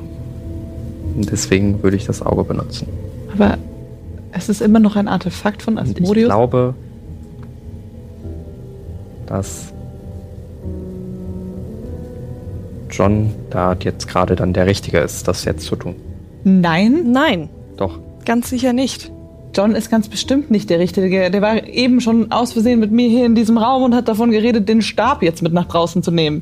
Und 1.15 1.31
deswegen 1.31 1.81
würde 1.83 1.97
ich 1.97 2.05
das 2.05 2.21
Auge 2.21 2.43
benutzen. 2.43 2.87
aber 3.33 3.57
es 4.31 4.47
ist 4.47 4.61
immer 4.61 4.79
noch 4.79 4.95
ein 4.95 5.07
Artefakt 5.07 5.63
von 5.63 5.77
Und 5.77 5.89
ich 5.89 5.95
Asmodeus. 6.03 6.25
glaube, 6.27 6.75
dass 9.25 9.73
John 12.99 13.31
da 13.49 13.75
jetzt 13.81 14.09
gerade 14.09 14.35
dann 14.35 14.51
der 14.51 14.67
Richtige 14.67 14.99
ist, 14.99 15.27
das 15.27 15.45
jetzt 15.45 15.65
zu 15.65 15.77
tun. 15.77 15.95
Nein, 16.43 17.11
Nein, 17.11 17.49
Doch. 17.77 17.97
ganz 18.25 18.49
sicher 18.49 18.73
nicht. 18.73 19.09
John 19.55 19.73
ist 19.73 19.89
ganz 19.89 20.09
bestimmt 20.09 20.51
nicht 20.51 20.69
der 20.69 20.79
Richtige. 20.79 21.31
Der 21.31 21.41
war 21.41 21.63
eben 21.65 22.01
schon 22.01 22.31
aus 22.31 22.53
Versehen 22.53 22.79
mit 22.79 22.91
mir 22.91 23.07
hier 23.09 23.25
in 23.25 23.35
diesem 23.35 23.57
Raum 23.57 23.83
und 23.83 23.95
hat 23.95 24.07
davon 24.07 24.31
geredet, 24.31 24.67
den 24.67 24.81
Stab 24.81 25.23
jetzt 25.23 25.41
mit 25.41 25.53
nach 25.53 25.65
draußen 25.65 26.03
zu 26.03 26.11
nehmen. 26.11 26.41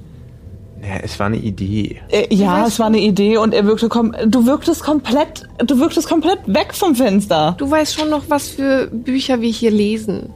Ja, 0.81 0.97
es 1.03 1.19
war 1.19 1.27
eine 1.27 1.37
Idee. 1.37 2.01
Äh, 2.09 2.33
ja, 2.33 2.65
es 2.65 2.79
war 2.79 2.87
eine 2.87 2.99
Idee 2.99 3.37
und 3.37 3.53
er 3.53 3.65
wirkte 3.65 3.87
kom 3.87 4.13
du 4.25 4.45
wirktest 4.45 4.83
komplett, 4.83 5.47
du 5.65 5.79
wirktest 5.79 6.07
komplett 6.07 6.39
weg 6.47 6.73
vom 6.73 6.95
Fenster. 6.95 7.55
du 7.57 7.69
weißt 7.69 7.95
schon 7.95 8.09
noch, 8.09 8.23
was 8.29 8.49
für 8.49 8.87
Bücher 8.87 9.41
wir 9.41 9.49
hier 9.49 9.71
lesen. 9.71 10.29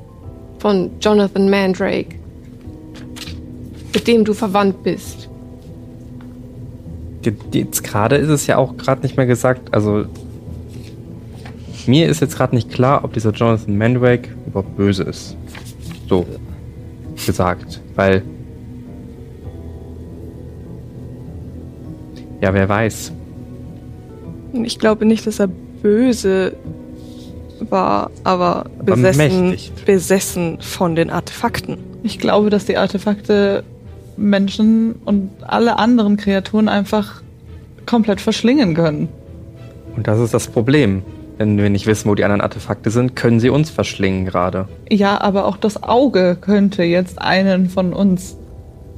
Von 0.60 0.92
Jonathan 1.02 1.50
Mandrake. 1.50 2.16
Mit 3.94 4.08
dem 4.08 4.24
du 4.24 4.34
verwandt 4.34 4.84
bist. 4.84 5.31
Jetzt 7.52 7.84
gerade 7.84 8.16
ist 8.16 8.30
es 8.30 8.48
ja 8.48 8.58
auch 8.58 8.78
gerade 8.78 9.02
nicht 9.02 9.18
mehr 9.18 9.26
gesagt. 9.26 9.74
Also 9.74 10.06
mir 11.88 12.08
ist 12.08 12.22
jetzt 12.22 12.36
gerade 12.36 12.56
nicht 12.56 12.70
klar, 12.72 13.04
ob 13.04 13.14
dieser 13.14 13.32
Jonathan 13.32 13.78
Mandrake 13.78 14.30
überhaupt 14.48 14.76
böse 14.78 15.04
ist. 15.04 15.36
So 16.10 16.26
gesagt, 17.26 17.82
weil 17.96 18.24
ja, 22.42 22.54
wer 22.54 22.68
weiß. 22.68 23.12
Ich 24.64 24.80
glaube 24.80 25.06
nicht, 25.06 25.26
dass 25.28 25.40
er 25.40 25.48
böse 25.48 26.54
war, 27.70 28.10
aber, 28.24 28.66
Aber 28.80 28.96
besessen, 28.96 29.50
mächtig. 29.52 29.86
besessen 29.86 30.58
von 30.62 30.96
den 30.96 31.10
Artefakten. 31.10 31.78
Ich 32.04 32.20
glaube, 32.20 32.50
dass 32.50 32.66
die 32.66 32.78
Artefakte 32.78 33.64
Menschen 34.22 34.96
und 35.06 35.32
alle 35.42 35.78
anderen 35.80 36.18
Kreaturen 36.18 36.70
einfach 36.70 37.22
komplett 37.86 38.22
verschlingen 38.22 38.76
können. 38.76 39.10
Und 39.96 40.08
das 40.08 40.20
ist 40.20 40.34
das 40.34 40.48
Problem. 40.48 41.04
Wenn 41.38 41.58
wir 41.58 41.70
nicht 41.70 41.88
wissen, 41.88 42.10
wo 42.10 42.16
die 42.16 42.24
anderen 42.24 42.42
Artefakte 42.42 42.92
sind, 42.92 43.16
können 43.16 43.40
sie 43.40 43.50
uns 43.50 43.70
verschlingen 43.70 44.26
gerade. 44.26 44.68
Ja, 44.90 45.20
aber 45.20 45.46
auch 45.46 45.58
das 45.58 45.82
Auge 45.82 46.38
könnte 46.40 46.84
jetzt 46.84 47.20
einen 47.20 47.70
von 47.70 47.94
uns. 47.94 48.38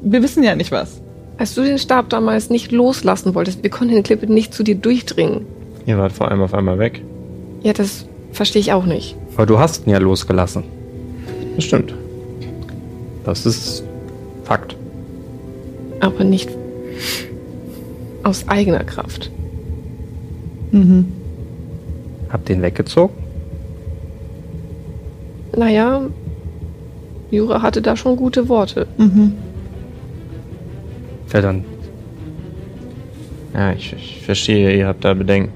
Wir 0.01 0.21
wissen 0.21 0.43
ja 0.43 0.55
nicht 0.55 0.71
was. 0.71 1.01
Als 1.37 1.55
du 1.55 1.63
den 1.63 1.79
Stab 1.79 2.09
damals 2.09 2.49
nicht 2.49 2.71
loslassen 2.71 3.33
wolltest, 3.33 3.63
wir 3.63 3.69
konnten 3.69 3.93
den 3.93 4.03
Klippe 4.03 4.31
nicht 4.31 4.53
zu 4.53 4.63
dir 4.63 4.75
durchdringen. 4.75 5.45
Ihr 5.85 5.97
wart 5.97 6.11
vor 6.11 6.29
allem 6.29 6.41
auf 6.41 6.53
einmal 6.53 6.79
weg. 6.79 7.01
Ja, 7.63 7.73
das 7.73 8.05
verstehe 8.31 8.59
ich 8.59 8.73
auch 8.73 8.85
nicht. 8.85 9.15
Aber 9.35 9.45
du 9.45 9.57
hast 9.57 9.87
ihn 9.87 9.91
ja 9.91 9.99
losgelassen. 9.99 10.63
Das 11.55 11.65
stimmt. 11.65 11.93
Das 13.23 13.45
ist 13.45 13.83
Fakt. 14.43 14.75
Aber 16.03 16.25
nicht 16.25 16.49
aus 18.23 18.45
eigener 18.49 18.83
Kraft. 18.83 19.31
Mhm. 20.71 21.13
Habt 22.29 22.49
den 22.49 22.61
weggezogen? 22.61 23.13
Naja, 25.55 26.01
Jura 27.31 27.61
hatte 27.61 27.81
da 27.81 27.95
schon 27.95 28.17
gute 28.17 28.49
Worte. 28.49 28.85
Mhm. 28.97 29.33
Ja, 31.31 31.41
dann 31.41 31.63
Ja, 33.53 33.71
ich, 33.71 33.93
ich 33.93 34.25
verstehe, 34.25 34.75
ihr 34.75 34.87
habt 34.87 35.05
da 35.05 35.13
Bedenken. 35.13 35.53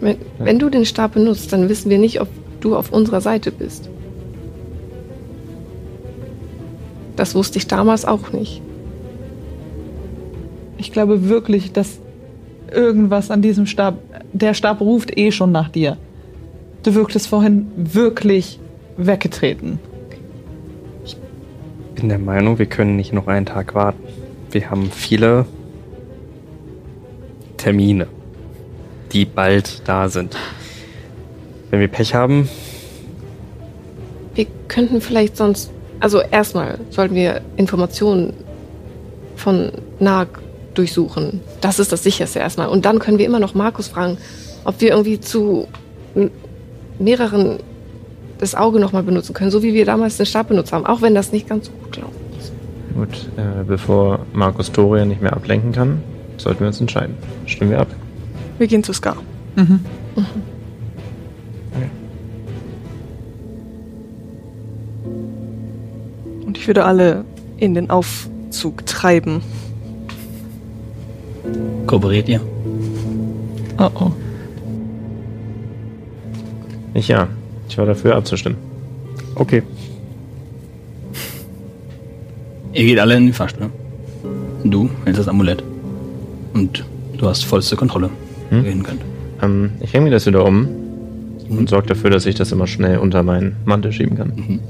Wenn, 0.00 0.16
wenn 0.38 0.58
du 0.58 0.70
den 0.70 0.86
Stab 0.86 1.12
benutzt, 1.12 1.52
dann 1.52 1.68
wissen 1.68 1.90
wir 1.90 1.98
nicht, 1.98 2.22
ob 2.22 2.28
du 2.60 2.74
auf 2.74 2.90
unserer 2.90 3.20
Seite 3.20 3.52
bist. 3.52 3.90
Das 7.16 7.34
wusste 7.34 7.58
ich 7.58 7.66
damals 7.66 8.06
auch 8.06 8.32
nicht. 8.32 8.62
Ich 10.80 10.92
glaube 10.92 11.28
wirklich, 11.28 11.72
dass 11.72 12.00
irgendwas 12.72 13.30
an 13.30 13.42
diesem 13.42 13.66
Stab. 13.66 13.98
Der 14.32 14.54
Stab 14.54 14.80
ruft 14.80 15.14
eh 15.18 15.30
schon 15.30 15.52
nach 15.52 15.68
dir. 15.68 15.98
Du 16.82 16.94
wirktest 16.94 17.28
vorhin 17.28 17.70
wirklich 17.76 18.58
weggetreten. 18.96 19.78
bin 21.94 22.08
der 22.08 22.18
Meinung, 22.18 22.58
wir 22.58 22.64
können 22.64 22.96
nicht 22.96 23.12
noch 23.12 23.26
einen 23.26 23.44
Tag 23.44 23.74
warten. 23.74 24.02
Wir 24.50 24.70
haben 24.70 24.90
viele 24.90 25.44
Termine. 27.58 28.06
die 29.12 29.26
bald 29.26 29.82
da 29.86 30.08
sind. 30.08 30.36
Wenn 31.68 31.80
wir 31.80 31.88
Pech 31.88 32.14
haben, 32.14 32.48
Wir 34.34 34.46
könnten 34.68 35.00
vielleicht 35.00 35.36
sonst. 35.36 35.70
Also 35.98 36.20
erstmal 36.22 36.78
sollten 36.90 37.16
wir 37.16 37.42
Informationen 37.56 38.32
von 39.36 39.72
Nag 39.98 40.39
durchsuchen. 40.74 41.40
Das 41.60 41.78
ist 41.78 41.92
das 41.92 42.02
sicherste 42.02 42.38
erstmal. 42.38 42.68
Und 42.68 42.84
dann 42.84 42.98
können 42.98 43.18
wir 43.18 43.26
immer 43.26 43.40
noch 43.40 43.54
Markus 43.54 43.88
fragen, 43.88 44.18
ob 44.64 44.80
wir 44.80 44.90
irgendwie 44.90 45.20
zu 45.20 45.68
mehreren 46.98 47.58
das 48.38 48.54
Auge 48.54 48.80
nochmal 48.80 49.02
benutzen 49.02 49.34
können, 49.34 49.50
so 49.50 49.62
wie 49.62 49.74
wir 49.74 49.84
damals 49.84 50.16
den 50.16 50.26
Stab 50.26 50.48
benutzt 50.48 50.72
haben, 50.72 50.86
auch 50.86 51.02
wenn 51.02 51.14
das 51.14 51.32
nicht 51.32 51.48
ganz 51.48 51.66
so 51.66 51.72
gut 51.72 51.98
ist. 52.38 52.52
Gut, 52.94 53.30
äh, 53.36 53.64
bevor 53.64 54.20
Markus 54.32 54.72
Toria 54.72 55.04
nicht 55.04 55.20
mehr 55.20 55.32
ablenken 55.32 55.72
kann, 55.72 56.02
sollten 56.38 56.60
wir 56.60 56.68
uns 56.68 56.80
entscheiden. 56.80 57.14
Stimmen 57.46 57.70
wir 57.70 57.80
ab? 57.80 57.88
Wir 58.58 58.66
gehen 58.66 58.82
zu 58.82 58.92
Scar. 58.92 59.16
Mhm. 59.56 59.80
Und 66.46 66.58
ich 66.58 66.66
würde 66.66 66.84
alle 66.84 67.24
in 67.58 67.74
den 67.74 67.90
Aufzug 67.90 68.86
treiben. 68.86 69.42
Kooperiert 71.86 72.28
ihr? 72.28 72.40
Oh 73.78 73.88
oh. 73.94 74.10
Ich 76.94 77.08
ja. 77.08 77.28
Ich 77.68 77.78
war 77.78 77.86
dafür 77.86 78.16
abzustimmen. 78.16 78.58
okay. 79.36 79.62
Ihr 82.72 82.84
geht 82.84 82.98
alle 82.98 83.16
in 83.16 83.26
die 83.26 83.32
Fahrstuhl. 83.32 83.70
Du 84.64 84.88
hältst 85.04 85.20
das 85.20 85.28
Amulett. 85.28 85.62
Und 86.54 86.84
du 87.16 87.26
hast 87.28 87.44
vollste 87.44 87.76
Kontrolle, 87.76 88.10
wo 88.50 88.56
Hm? 88.56 88.64
ihr 88.64 88.70
hin 88.70 88.82
könnt. 88.82 89.00
Ähm, 89.42 89.70
ich 89.80 89.92
hänge 89.92 90.04
mir 90.04 90.10
das 90.10 90.26
wieder 90.26 90.44
um 90.44 90.68
und 91.48 91.68
sorge 91.68 91.88
dafür, 91.88 92.10
dass 92.10 92.26
ich 92.26 92.34
das 92.36 92.52
immer 92.52 92.66
schnell 92.66 92.98
unter 92.98 93.22
meinen 93.22 93.56
Mantel 93.64 93.92
schieben 93.92 94.16
kann. 94.16 94.32
Mhm. 94.36 94.60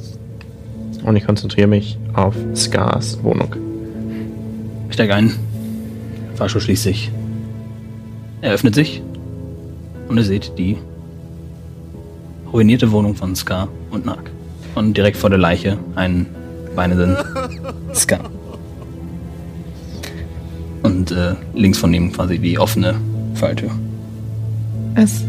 Und 1.04 1.16
ich 1.16 1.26
konzentriere 1.26 1.66
mich 1.66 1.98
auf 2.14 2.34
Scars 2.54 3.18
Wohnung. 3.22 3.54
Steig 4.90 5.10
ein. 5.10 5.32
Fahrstuhl 6.40 6.62
schließt 6.62 6.84
sich. 6.84 7.10
Er 8.40 8.54
öffnet 8.54 8.74
sich. 8.74 9.02
Und 10.08 10.16
ihr 10.16 10.24
seht 10.24 10.56
die 10.56 10.78
ruinierte 12.50 12.90
Wohnung 12.92 13.14
von 13.14 13.36
Scar 13.36 13.68
und 13.90 14.06
Nag. 14.06 14.30
Und 14.74 14.96
direkt 14.96 15.18
vor 15.18 15.28
der 15.28 15.38
Leiche 15.38 15.76
einen 15.96 16.24
weinenden 16.74 17.18
Scar. 17.94 18.30
Und 20.82 21.10
äh, 21.10 21.34
links 21.52 21.76
von 21.76 21.92
ihm 21.92 22.10
quasi 22.10 22.38
die 22.38 22.58
offene 22.58 22.94
Falltür. 23.34 23.72
Es 24.94 25.26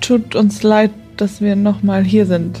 tut 0.00 0.34
uns 0.34 0.62
leid, 0.62 0.92
dass 1.18 1.42
wir 1.42 1.56
nochmal 1.56 2.04
hier 2.04 2.24
sind. 2.24 2.58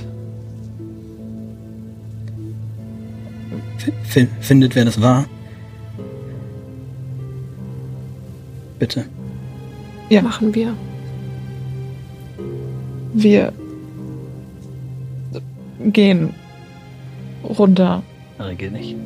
F 4.14 4.28
findet, 4.40 4.74
wer 4.74 4.84
das 4.84 5.00
war? 5.00 5.24
Bitte. 8.78 9.06
Ja. 10.10 10.22
Machen 10.22 10.54
wir. 10.54 10.74
Wir 13.14 13.52
gehen 15.80 16.34
runter. 17.42 18.02
Er 18.38 18.54
geht 18.54 18.72
nicht. 18.72 18.96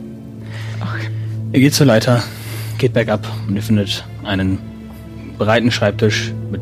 Ihr 1.52 1.61
geht 1.61 1.74
zur 1.74 1.87
Leiter, 1.87 2.22
geht 2.78 2.92
bergab 2.92 3.26
und 3.46 3.57
ihr 3.57 3.62
findet 3.62 4.04
einen 4.24 4.59
breiten 5.38 5.70
Schreibtisch 5.70 6.33
mit 6.50 6.61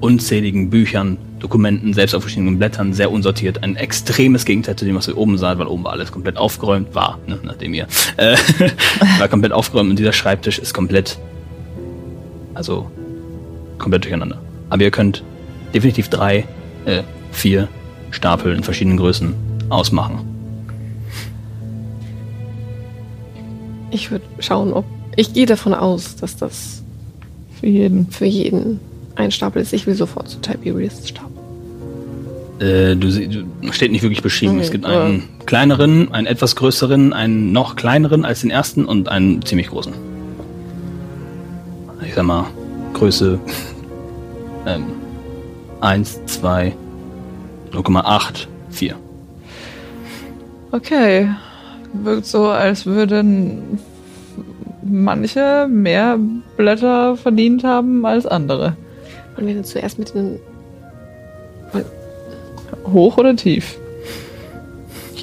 unzähligen 0.00 0.70
Büchern, 0.70 1.18
Dokumenten, 1.38 1.92
selbst 1.92 2.14
auf 2.14 2.22
verschiedenen 2.22 2.58
Blättern, 2.58 2.92
sehr 2.92 3.10
unsortiert. 3.10 3.62
Ein 3.62 3.76
extremes 3.76 4.44
Gegenteil 4.44 4.76
zu 4.76 4.84
dem, 4.84 4.96
was 4.96 5.08
ihr 5.08 5.16
oben 5.16 5.38
saht, 5.38 5.58
weil 5.58 5.66
oben 5.66 5.84
war 5.84 5.92
alles 5.92 6.12
komplett 6.12 6.36
aufgeräumt, 6.36 6.94
war, 6.94 7.18
ne, 7.26 7.38
nachdem 7.42 7.74
ihr, 7.74 7.86
äh, 8.16 8.36
war 9.18 9.28
komplett 9.28 9.52
aufgeräumt 9.52 9.90
und 9.90 9.98
dieser 9.98 10.12
Schreibtisch 10.12 10.58
ist 10.58 10.72
komplett, 10.72 11.18
also, 12.54 12.90
komplett 13.78 14.04
durcheinander. 14.04 14.38
Aber 14.70 14.82
ihr 14.82 14.90
könnt 14.90 15.22
definitiv 15.74 16.08
drei, 16.08 16.46
äh, 16.86 17.02
vier 17.30 17.68
Stapel 18.10 18.54
in 18.54 18.62
verschiedenen 18.62 18.96
Größen 18.98 19.34
ausmachen. 19.68 20.20
Ich 23.90 24.10
würde 24.10 24.24
schauen, 24.38 24.72
ob. 24.72 24.84
Ich 25.16 25.34
gehe 25.34 25.44
davon 25.46 25.74
aus, 25.74 26.16
dass 26.16 26.36
das 26.36 26.82
Für 27.60 27.66
jeden. 27.66 28.06
für 28.08 28.24
jeden 28.24 28.80
ein 29.14 29.30
Stapel 29.30 29.60
ist. 29.60 29.72
Ich 29.74 29.86
will 29.86 29.94
sofort 29.94 30.28
zu 30.28 30.38
Tiberius 30.40 31.06
Stab. 31.06 31.28
Äh, 32.60 32.96
du, 32.96 33.10
sie- 33.10 33.28
du 33.28 33.46
steht 33.72 33.92
nicht 33.92 34.02
wirklich 34.02 34.22
beschrieben. 34.22 34.54
Okay, 34.54 34.62
es 34.64 34.70
gibt 34.70 34.86
einen 34.86 35.24
kleineren, 35.44 36.12
einen 36.12 36.26
etwas 36.26 36.56
größeren, 36.56 37.12
einen 37.12 37.52
noch 37.52 37.76
kleineren 37.76 38.24
als 38.24 38.40
den 38.40 38.50
ersten 38.50 38.86
und 38.86 39.08
einen 39.10 39.42
ziemlich 39.44 39.68
großen. 39.68 39.92
Ich 42.12 42.16
sag 42.16 42.26
mal, 42.26 42.44
Größe 42.92 43.40
ähm, 44.66 44.84
1, 45.80 46.26
2, 46.26 46.74
0,8, 47.72 48.46
4. 48.68 48.96
Okay. 50.72 51.30
Wirkt 51.94 52.26
so, 52.26 52.48
als 52.48 52.84
würden 52.84 53.78
manche 54.82 55.66
mehr 55.70 56.18
Blätter 56.58 57.16
verdient 57.16 57.64
haben 57.64 58.04
als 58.04 58.26
andere. 58.26 58.76
Und 59.38 59.46
wir 59.46 59.54
dann 59.54 59.64
zuerst 59.64 59.98
mit 59.98 60.14
den. 60.14 60.38
Hoch 62.92 63.16
oder 63.16 63.34
tief? 63.36 63.78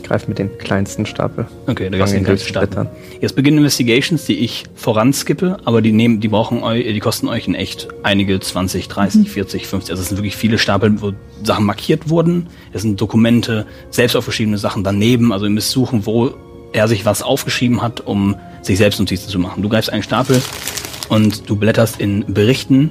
Greife 0.10 0.28
mit 0.28 0.40
dem 0.40 0.58
kleinsten 0.58 1.06
Stapel. 1.06 1.46
Okay, 1.68 1.90
da 1.90 1.98
du 1.98 2.04
ihn 2.04 2.24
den 2.24 2.26
durchzublättern. 2.26 2.88
starten. 2.88 3.22
Jetzt 3.22 3.36
beginnen 3.36 3.60
Investigations, 3.60 4.26
die 4.26 4.40
ich 4.40 4.64
voranskippe, 4.74 5.58
aber 5.66 5.84
die 5.84 5.92
nehmen, 5.92 6.20
die 6.20 6.30
brauchen 6.30 6.64
euch, 6.64 6.84
die 6.84 7.00
kosten 7.00 7.28
euch 7.28 7.48
in 7.48 7.54
echt 7.54 7.88
einige 8.02 8.40
20, 8.40 8.88
30, 8.88 9.30
40, 9.30 9.68
50. 9.68 9.92
Also 9.92 10.02
es 10.02 10.10
sind 10.10 10.18
wirklich 10.18 10.36
viele 10.36 10.58
Stapel, 10.58 11.00
wo 11.00 11.14
Sachen 11.44 11.64
markiert 11.64 12.10
wurden. 12.10 12.48
Es 12.74 12.82
sind 12.82 13.00
Dokumente, 13.00 13.68
selbst 13.92 14.16
auf 14.16 14.24
verschiedene 14.24 14.58
Sachen 14.58 14.84
daneben. 14.84 15.32
Also 15.32 15.46
ihr 15.46 15.52
müsst 15.52 15.70
suchen, 15.70 16.08
wo 16.08 16.32
er 16.74 16.88
sich 16.88 17.06
was 17.06 17.22
aufgeschrieben 17.22 17.84
hat, 17.84 18.02
um 18.02 18.36
sich 18.64 18.80
selbst 18.80 19.00
Notizen 19.00 19.30
zu 19.30 19.38
machen. 19.38 19.62
Du 19.62 19.70
greifst 19.70 19.94
einen 19.94 20.04
Stapel 20.04 20.42
und 21.08 21.48
du 21.48 21.56
blätterst 21.56 22.00
in 22.00 22.34
Berichten 22.34 22.90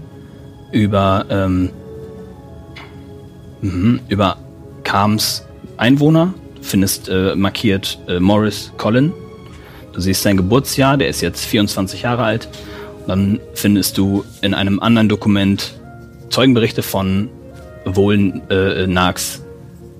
über 0.70 1.26
ähm, 1.30 1.70
mhm, 3.60 4.00
über 4.08 4.36
Kams 4.84 5.44
Einwohner. 5.76 6.32
Findest 6.60 7.08
äh, 7.08 7.34
markiert 7.34 7.98
äh, 8.08 8.20
Morris 8.20 8.72
Collin. 8.76 9.12
Du 9.92 10.00
siehst 10.00 10.22
sein 10.22 10.36
Geburtsjahr, 10.36 10.96
der 10.96 11.08
ist 11.08 11.20
jetzt 11.20 11.44
24 11.44 12.02
Jahre 12.02 12.24
alt. 12.24 12.48
Dann 13.06 13.40
findest 13.54 13.96
du 13.98 14.24
in 14.42 14.54
einem 14.54 14.80
anderen 14.80 15.08
Dokument 15.08 15.74
Zeugenberichte 16.30 16.82
von 16.82 17.30
wohl 17.84 18.42
äh, 18.50 18.86
Nags, 18.86 19.42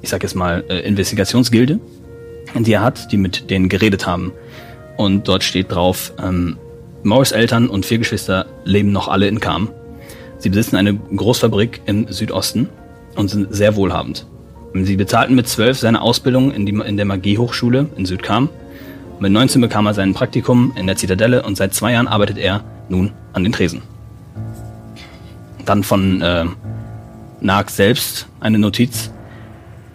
ich 0.03 0.11
sag 0.11 0.23
jetzt 0.23 0.35
mal, 0.35 0.63
äh, 0.69 0.81
Investigationsgilde, 0.81 1.81
die 2.55 2.73
er 2.73 2.83
hat, 2.83 3.11
die 3.13 3.17
mit 3.17 3.51
denen 3.51 3.69
geredet 3.69 4.07
haben. 4.07 4.33
Und 4.97 5.27
dort 5.27 5.43
steht 5.43 5.73
drauf, 5.73 6.13
ähm, 6.23 6.59
Morris 7.03 7.33
Eltern 7.33 7.69
und 7.69 7.87
vier 7.87 7.99
Geschwister 7.99 8.47
leben 8.65 8.93
noch 8.93 9.09
alle 9.09 9.29
in 9.29 9.41
Kam. 9.41 9.71
Sie 10.39 10.49
besitzen 10.49 10.77
eine 10.77 10.95
Großfabrik 10.95 11.81
im 11.87 12.13
Südosten 12.13 12.69
und 13.17 13.29
sind 13.29 13.55
sehr 13.55 13.77
wohlhabend. 13.77 14.27
Sie 14.75 14.97
bezahlten 14.97 15.35
mit 15.35 15.49
zwölf 15.49 15.79
seine 15.79 16.03
Ausbildung 16.03 16.53
in, 16.53 16.67
die, 16.67 16.73
in 16.73 16.97
der 16.97 17.07
Magiehochschule 17.07 17.89
in 17.97 18.07
Südkam. 18.07 18.49
Mit 19.21 19.33
19 19.33 19.61
bekam 19.61 19.87
er 19.87 19.95
sein 19.95 20.15
Praktikum 20.15 20.73
in 20.77 20.87
der 20.87 20.97
Zitadelle 20.97 21.43
und 21.43 21.57
seit 21.57 21.75
zwei 21.75 21.93
Jahren 21.93 22.07
arbeitet 22.07 22.39
er 22.39 22.63
nun 22.89 23.13
an 23.33 23.43
den 23.43 23.53
Tresen. 23.53 23.83
Dann 25.65 25.83
von 25.83 26.23
äh, 26.23 26.45
Nag 27.41 27.71
selbst 27.71 28.27
eine 28.41 28.59
Notiz. 28.59 29.11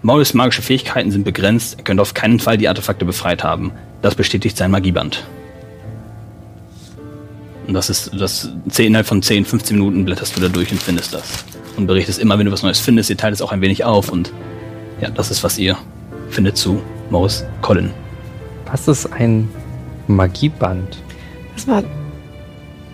Morris 0.01 0.33
magische 0.33 0.61
Fähigkeiten 0.61 1.11
sind 1.11 1.23
begrenzt, 1.23 1.77
er 1.77 1.83
könnte 1.83 2.01
auf 2.01 2.13
keinen 2.13 2.39
Fall 2.39 2.57
die 2.57 2.67
Artefakte 2.67 3.05
befreit 3.05 3.43
haben. 3.43 3.71
Das 4.01 4.15
bestätigt 4.15 4.57
sein 4.57 4.71
Magieband. 4.71 5.23
Und 7.67 7.73
das 7.73 7.89
ist, 7.89 8.11
das 8.13 8.49
10, 8.69 8.87
innerhalb 8.87 9.07
von 9.07 9.21
10, 9.21 9.45
15 9.45 9.77
Minuten 9.77 10.03
blätterst 10.03 10.35
du 10.35 10.41
da 10.41 10.49
durch 10.49 10.71
und 10.71 10.81
findest 10.81 11.13
das. 11.13 11.45
Und 11.77 11.87
berichtest 11.87 12.19
immer, 12.19 12.37
wenn 12.37 12.45
du 12.45 12.51
was 12.51 12.63
Neues 12.63 12.79
findest, 12.79 13.09
ihr 13.09 13.17
teilt 13.17 13.33
es 13.33 13.41
auch 13.41 13.53
ein 13.53 13.61
wenig 13.61 13.85
auf 13.85 14.09
und 14.09 14.33
ja, 15.03 15.09
das 15.09 15.29
ist, 15.31 15.43
was 15.43 15.59
ihr 15.59 15.77
findet 16.29 16.55
zu 16.55 16.81
Morris 17.09 17.43
Collin. 17.61 17.91
Was 18.71 18.87
ist 18.87 19.11
ein 19.11 19.49
Magieband? 20.07 20.97
Das 21.55 21.67
war. 21.67 21.83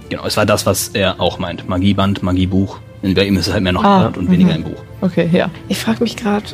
Genau, 0.09 0.25
es 0.25 0.35
war 0.35 0.47
das, 0.47 0.65
was 0.65 0.89
er 0.89 1.21
auch 1.21 1.37
meint. 1.37 1.69
Magieband, 1.69 2.23
Magiebuch. 2.23 2.79
Und 3.03 3.13
bei 3.13 3.27
ihm 3.27 3.37
ist 3.37 3.47
es 3.47 3.53
halt 3.53 3.61
mehr 3.61 3.73
noch 3.73 3.83
Ah, 3.83 3.97
ein 3.97 4.03
Wort 4.05 4.17
und 4.17 4.31
weniger 4.31 4.49
mhm. 4.49 4.55
ein 4.55 4.71
Buch. 4.71 4.83
Okay, 5.01 5.29
ja. 5.31 5.51
Ich 5.67 5.77
frage 5.77 6.01
mich 6.01 6.15
gerade, 6.15 6.45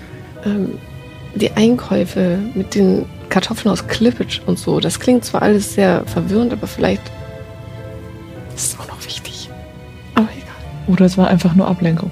ähm, 0.45 0.77
die 1.35 1.51
Einkäufe 1.51 2.37
mit 2.53 2.75
den 2.75 3.05
Kartoffeln 3.29 3.71
aus 3.71 3.87
Klippitsch 3.87 4.41
und 4.45 4.59
so, 4.59 4.81
das 4.81 4.99
klingt 4.99 5.23
zwar 5.23 5.41
alles 5.41 5.73
sehr 5.73 6.05
verwirrend, 6.05 6.51
aber 6.51 6.67
vielleicht 6.67 7.01
ist 8.55 8.73
es 8.73 8.79
auch 8.79 8.87
noch 8.89 9.03
wichtig. 9.05 9.49
Aber 10.15 10.27
egal. 10.35 10.93
Oder 10.93 11.05
es 11.05 11.17
war 11.17 11.29
einfach 11.29 11.55
nur 11.55 11.67
Ablenkung. 11.67 12.11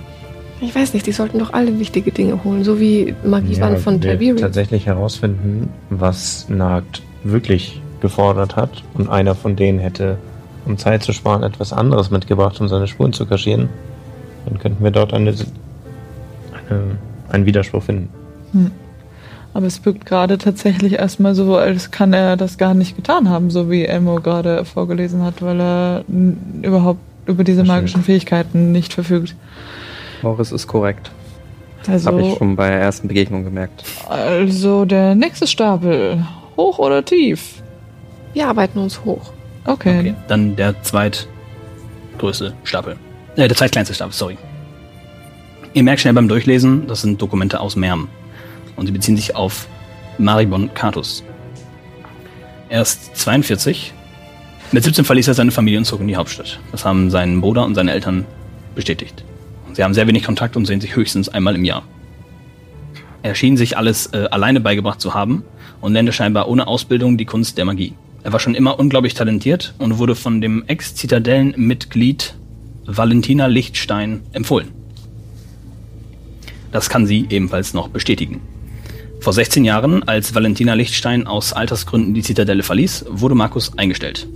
Ich 0.63 0.73
weiß 0.73 0.93
nicht, 0.93 1.05
die 1.05 1.11
sollten 1.11 1.39
doch 1.39 1.51
alle 1.51 1.77
wichtige 1.77 2.11
Dinge 2.11 2.41
holen, 2.43 2.63
so 2.63 2.79
wie 2.79 3.13
Magiewand 3.25 3.73
Ja, 3.73 3.79
von 3.79 4.01
wir 4.01 4.11
Tiberius. 4.11 4.39
tatsächlich 4.41 4.85
herausfinden, 4.85 5.69
was 5.89 6.47
Nagt 6.47 7.01
wirklich 7.23 7.81
gefordert 7.99 8.55
hat 8.55 8.83
und 8.93 9.09
einer 9.09 9.35
von 9.35 9.55
denen 9.55 9.79
hätte, 9.79 10.17
um 10.65 10.77
Zeit 10.77 11.03
zu 11.03 11.11
sparen, 11.11 11.43
etwas 11.43 11.73
anderes 11.73 12.11
mitgebracht, 12.11 12.59
um 12.61 12.69
seine 12.69 12.87
Spuren 12.87 13.11
zu 13.11 13.25
kaschieren, 13.25 13.67
dann 14.45 14.57
könnten 14.59 14.83
wir 14.83 14.91
dort 14.91 15.13
eine, 15.13 15.31
eine, 16.69 16.81
einen 17.29 17.45
Widerspruch 17.45 17.83
finden. 17.83 18.09
Aber 19.53 19.65
es 19.67 19.85
wirkt 19.85 20.05
gerade 20.05 20.37
tatsächlich 20.37 20.93
erstmal 20.93 21.35
so, 21.35 21.57
als 21.57 21.91
kann 21.91 22.13
er 22.13 22.37
das 22.37 22.57
gar 22.57 22.73
nicht 22.73 22.95
getan 22.95 23.29
haben, 23.29 23.51
so 23.51 23.69
wie 23.69 23.85
Elmo 23.85 24.15
gerade 24.15 24.63
vorgelesen 24.63 25.23
hat, 25.23 25.41
weil 25.41 25.59
er 25.59 26.05
überhaupt 26.61 26.99
über 27.25 27.43
diese 27.43 27.63
magischen 27.63 28.03
Fähigkeiten 28.03 28.71
nicht 28.71 28.93
verfügt. 28.93 29.35
Morris 30.23 30.51
ist 30.51 30.67
korrekt. 30.67 31.11
Also, 31.87 32.07
Habe 32.07 32.21
ich 32.21 32.37
schon 32.37 32.55
bei 32.55 32.69
der 32.69 32.79
ersten 32.79 33.07
Begegnung 33.09 33.43
gemerkt. 33.43 33.83
also 34.07 34.85
der 34.85 35.15
nächste 35.15 35.47
Stapel. 35.47 36.25
Hoch 36.55 36.79
oder 36.79 37.03
tief? 37.03 37.61
Wir 38.33 38.47
arbeiten 38.47 38.79
uns 38.79 39.03
hoch. 39.03 39.33
Okay. 39.65 39.99
Okay, 39.99 40.15
dann 40.27 40.55
der 40.55 40.81
zweitgrößte 40.81 42.53
Stapel. 42.63 42.95
Äh, 43.35 43.47
der 43.47 43.57
zweitkleinste 43.57 43.93
Stapel, 43.93 44.13
sorry. 44.13 44.37
Ihr 45.73 45.83
merkt 45.83 46.01
schnell 46.01 46.13
beim 46.13 46.27
Durchlesen, 46.27 46.87
das 46.87 47.01
sind 47.01 47.21
Dokumente 47.21 47.59
aus 47.59 47.75
Merm. 47.75 48.07
Und 48.75 48.85
sie 48.85 48.91
beziehen 48.91 49.17
sich 49.17 49.35
auf 49.35 49.67
Maribon 50.17 50.73
Catus. 50.73 51.23
Er 52.69 52.81
ist 52.81 53.15
42. 53.17 53.93
Mit 54.71 54.83
17 54.83 55.05
verließ 55.05 55.27
er 55.27 55.33
seine 55.33 55.51
Familie 55.51 55.79
und 55.79 55.85
zog 55.85 55.99
in 56.01 56.07
die 56.07 56.15
Hauptstadt. 56.15 56.59
Das 56.71 56.85
haben 56.85 57.11
sein 57.11 57.41
Bruder 57.41 57.65
und 57.65 57.75
seine 57.75 57.91
Eltern 57.91 58.25
bestätigt. 58.73 59.23
Sie 59.73 59.83
haben 59.83 59.93
sehr 59.93 60.07
wenig 60.07 60.23
Kontakt 60.23 60.55
und 60.55 60.65
sehen 60.65 60.81
sich 60.81 60.95
höchstens 60.95 61.29
einmal 61.29 61.55
im 61.55 61.65
Jahr. 61.65 61.83
Er 63.23 63.35
schien 63.35 63.57
sich 63.57 63.77
alles 63.77 64.07
äh, 64.07 64.27
alleine 64.29 64.59
beigebracht 64.59 65.01
zu 65.01 65.13
haben 65.13 65.43
und 65.81 65.93
lernte 65.93 66.11
scheinbar 66.11 66.47
ohne 66.47 66.67
Ausbildung 66.67 67.17
die 67.17 67.25
Kunst 67.25 67.57
der 67.57 67.65
Magie. 67.65 67.93
Er 68.23 68.31
war 68.33 68.39
schon 68.39 68.55
immer 68.55 68.79
unglaublich 68.79 69.13
talentiert 69.15 69.73
und 69.79 69.97
wurde 69.97 70.15
von 70.15 70.41
dem 70.41 70.63
Ex-Zitadellenmitglied 70.67 72.35
Valentina 72.85 73.47
Lichtstein 73.47 74.21
empfohlen. 74.31 74.69
Das 76.71 76.89
kann 76.89 77.05
sie 77.05 77.27
ebenfalls 77.29 77.73
noch 77.73 77.87
bestätigen. 77.87 78.41
Vor 79.19 79.31
16 79.31 79.63
Jahren, 79.63 80.03
als 80.03 80.35
Valentina 80.35 80.73
Lichtstein 80.73 81.27
aus 81.27 81.53
Altersgründen 81.53 82.13
die 82.13 82.23
Zitadelle 82.23 82.63
verließ, 82.63 83.05
wurde 83.09 83.35
Markus 83.35 83.77
eingestellt. 83.77 84.27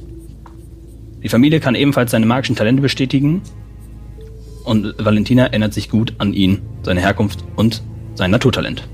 Die 1.23 1.29
Familie 1.29 1.59
kann 1.59 1.75
ebenfalls 1.75 2.11
seine 2.11 2.25
magischen 2.25 2.55
Talente 2.55 2.81
bestätigen 2.81 3.41
und 4.67 4.95
Valentina 4.97 5.45
erinnert 5.45 5.73
sich 5.73 5.89
gut 5.89 6.13
an 6.17 6.33
ihn, 6.33 6.61
seine 6.83 6.99
Herkunft 6.99 7.43
und 7.55 7.81
sein 8.15 8.31
Naturtalent. 8.31 8.87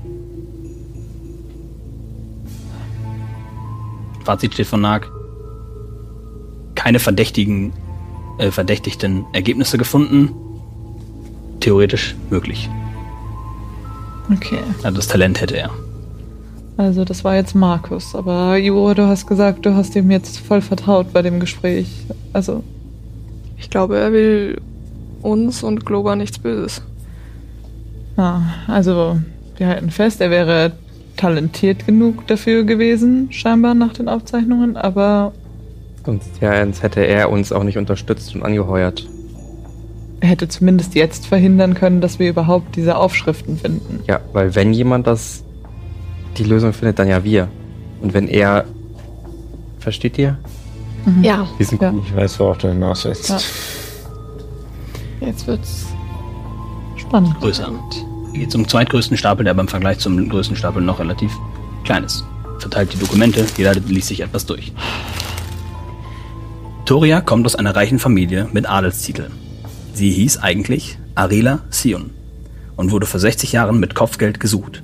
Fazit 4.24 4.54
steht 4.54 4.66
von 4.66 4.80
Nag. 4.80 5.10
Keine 6.74 6.98
verdächtigen, 6.98 7.72
äh, 8.38 8.50
verdächtigten 8.50 9.24
Ergebnisse 9.32 9.76
gefunden. 9.76 10.30
Theoretisch 11.60 12.14
möglich. 12.30 12.68
Okay. 14.32 14.58
Also 14.82 14.96
das 14.96 15.08
Talent 15.08 15.40
hätte 15.40 15.56
er. 15.56 15.70
Also 16.76 17.04
das 17.04 17.24
war 17.24 17.36
jetzt 17.36 17.54
Markus. 17.54 18.14
Aber 18.14 18.56
Juro, 18.56 18.94
du 18.94 19.06
hast 19.06 19.26
gesagt, 19.26 19.66
du 19.66 19.74
hast 19.74 19.94
ihm 19.96 20.10
jetzt 20.10 20.38
voll 20.38 20.60
vertraut 20.60 21.12
bei 21.12 21.22
dem 21.22 21.40
Gespräch. 21.40 21.88
Also, 22.32 22.62
Ich 23.58 23.70
glaube, 23.70 23.98
er 23.98 24.12
will 24.12 24.60
uns 25.24 25.62
und 25.62 25.84
Globa 25.86 26.16
nichts 26.16 26.38
Böses. 26.38 26.82
ja, 28.16 28.42
also 28.68 29.18
wir 29.56 29.66
halten 29.68 29.90
fest, 29.90 30.20
er 30.20 30.30
wäre 30.30 30.72
talentiert 31.16 31.86
genug 31.86 32.26
dafür 32.26 32.64
gewesen, 32.64 33.28
scheinbar 33.30 33.74
nach 33.74 33.92
den 33.92 34.08
Aufzeichnungen, 34.08 34.76
aber 34.76 35.32
Sonst 36.04 36.28
ja, 36.40 36.60
sonst 36.62 36.82
hätte 36.82 37.00
er 37.06 37.30
uns 37.30 37.50
auch 37.52 37.62
nicht 37.64 37.78
unterstützt 37.78 38.34
und 38.34 38.42
angeheuert. 38.42 39.06
er 40.20 40.28
hätte 40.28 40.48
zumindest 40.48 40.94
jetzt 40.94 41.26
verhindern 41.26 41.74
können, 41.74 42.00
dass 42.00 42.18
wir 42.18 42.28
überhaupt 42.28 42.76
diese 42.76 42.96
Aufschriften 42.96 43.56
finden. 43.58 44.00
Ja, 44.06 44.20
weil 44.32 44.54
wenn 44.54 44.72
jemand 44.72 45.06
das 45.06 45.44
die 46.36 46.44
Lösung 46.44 46.72
findet, 46.72 46.98
dann 46.98 47.08
ja 47.08 47.22
wir. 47.24 47.48
Und 48.02 48.12
wenn 48.12 48.26
er 48.28 48.64
versteht 49.78 50.18
ihr? 50.18 50.36
Ja, 51.22 51.46
Wir 51.58 51.66
sind 51.66 51.80
Ja. 51.80 51.90
gut. 51.90 52.02
Ich 52.06 52.16
weiß, 52.16 52.40
worauf 52.40 52.58
du 52.58 52.68
hinaus 52.68 53.04
willst. 53.04 53.28
Ja. 53.30 53.38
Jetzt 55.26 55.46
wird's 55.46 55.86
Spannend. 56.96 57.38
Größer. 57.40 57.70
Geht 58.32 58.50
zum 58.50 58.66
zweitgrößten 58.66 59.16
Stapel, 59.16 59.44
der 59.44 59.52
aber 59.52 59.62
im 59.62 59.68
Vergleich 59.68 59.98
zum 59.98 60.28
größten 60.28 60.56
Stapel 60.56 60.82
noch 60.82 60.98
relativ 60.98 61.32
klein 61.84 62.04
ist. 62.04 62.24
Verteilt 62.58 62.92
die 62.92 62.98
Dokumente, 62.98 63.44
jeder 63.56 63.74
liest 63.74 64.08
sich 64.08 64.20
etwas 64.20 64.46
durch. 64.46 64.72
Toria 66.86 67.20
kommt 67.20 67.46
aus 67.46 67.54
einer 67.54 67.74
reichen 67.74 67.98
Familie 67.98 68.48
mit 68.52 68.68
Adelstitel. 68.68 69.30
Sie 69.92 70.10
hieß 70.10 70.38
eigentlich 70.38 70.98
Arila 71.14 71.60
Sion 71.70 72.10
und 72.76 72.90
wurde 72.90 73.06
vor 73.06 73.20
60 73.20 73.52
Jahren 73.52 73.78
mit 73.78 73.94
Kopfgeld 73.94 74.40
gesucht. 74.40 74.82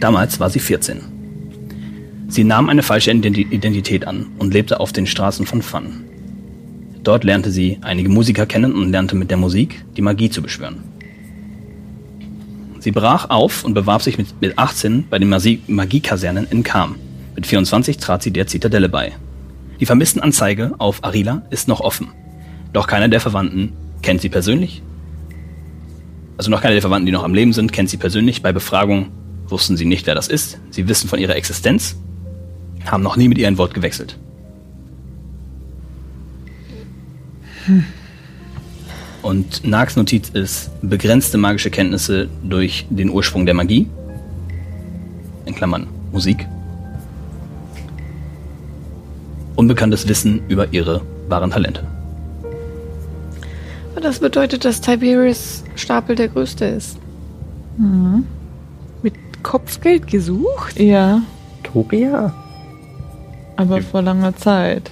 Damals 0.00 0.40
war 0.40 0.50
sie 0.50 0.60
14. 0.60 1.00
Sie 2.28 2.44
nahm 2.44 2.68
eine 2.68 2.82
falsche 2.82 3.10
Identi- 3.10 3.50
Identität 3.50 4.06
an 4.06 4.26
und 4.38 4.52
lebte 4.52 4.80
auf 4.80 4.92
den 4.92 5.06
Straßen 5.06 5.46
von 5.46 5.62
Fun. 5.62 6.04
Dort 7.02 7.24
lernte 7.24 7.50
sie 7.50 7.78
einige 7.80 8.08
Musiker 8.08 8.46
kennen 8.46 8.74
und 8.74 8.90
lernte 8.90 9.16
mit 9.16 9.30
der 9.30 9.36
Musik 9.36 9.84
die 9.96 10.02
Magie 10.02 10.30
zu 10.30 10.40
beschwören. 10.40 10.84
Sie 12.78 12.92
brach 12.92 13.30
auf 13.30 13.64
und 13.64 13.74
bewarb 13.74 14.02
sich 14.02 14.18
mit, 14.18 14.40
mit 14.40 14.58
18 14.58 15.06
bei 15.08 15.18
den 15.18 15.28
Magiekasernen 15.28 16.46
in 16.50 16.62
Kam. 16.62 16.96
Mit 17.34 17.46
24 17.46 17.96
trat 17.96 18.22
sie 18.22 18.32
der 18.32 18.46
Zitadelle 18.46 18.88
bei. 18.88 19.12
Die 19.80 19.86
Vermisstenanzeige 19.86 20.74
auf 20.78 21.02
Arila 21.02 21.42
ist 21.50 21.68
noch 21.68 21.80
offen. 21.80 22.08
Doch 22.72 22.86
keiner 22.86 23.08
der 23.08 23.20
Verwandten 23.20 23.72
kennt 24.02 24.20
sie 24.20 24.28
persönlich. 24.28 24.82
Also 26.36 26.50
noch 26.50 26.60
keiner 26.60 26.74
der 26.74 26.82
Verwandten, 26.82 27.06
die 27.06 27.12
noch 27.12 27.24
am 27.24 27.34
Leben 27.34 27.52
sind, 27.52 27.72
kennt 27.72 27.90
sie 27.90 27.96
persönlich. 27.96 28.42
Bei 28.42 28.52
Befragung 28.52 29.08
wussten 29.46 29.76
sie 29.76 29.84
nicht, 29.84 30.06
wer 30.06 30.14
das 30.14 30.28
ist. 30.28 30.58
Sie 30.70 30.88
wissen 30.88 31.08
von 31.08 31.18
ihrer 31.18 31.36
Existenz, 31.36 31.96
haben 32.86 33.02
noch 33.02 33.16
nie 33.16 33.28
mit 33.28 33.38
ihr 33.38 33.48
ein 33.48 33.58
Wort 33.58 33.74
gewechselt. 33.74 34.18
Und 39.22 39.64
Nags 39.64 39.96
Notiz 39.96 40.28
ist 40.30 40.70
begrenzte 40.82 41.38
magische 41.38 41.70
Kenntnisse 41.70 42.28
durch 42.42 42.86
den 42.90 43.10
Ursprung 43.10 43.46
der 43.46 43.54
Magie. 43.54 43.88
In 45.46 45.54
Klammern 45.54 45.86
Musik. 46.10 46.46
Unbekanntes 49.56 50.08
Wissen 50.08 50.42
über 50.48 50.72
ihre 50.72 51.02
wahren 51.28 51.50
Talente. 51.50 51.86
Aber 53.92 54.00
das 54.00 54.18
bedeutet, 54.18 54.64
dass 54.64 54.80
Tiberius 54.80 55.62
Stapel 55.76 56.16
der 56.16 56.28
größte 56.28 56.64
ist. 56.64 56.98
Mit 59.02 59.14
Kopfgeld 59.42 60.06
gesucht? 60.06 60.78
Ja, 60.78 61.22
Toria? 61.62 62.32
aber 63.56 63.82
vor 63.82 64.02
langer 64.02 64.36
Zeit. 64.36 64.90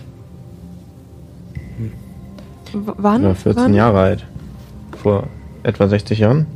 W 2.73 2.93
wann? 2.97 3.23
War 3.25 3.35
14 3.35 3.63
wann? 3.63 3.75
Jahre 3.75 3.99
alt. 4.01 4.27
Vor 5.03 5.25
etwa 5.63 5.89
60 5.89 6.19
Jahren. 6.19 6.47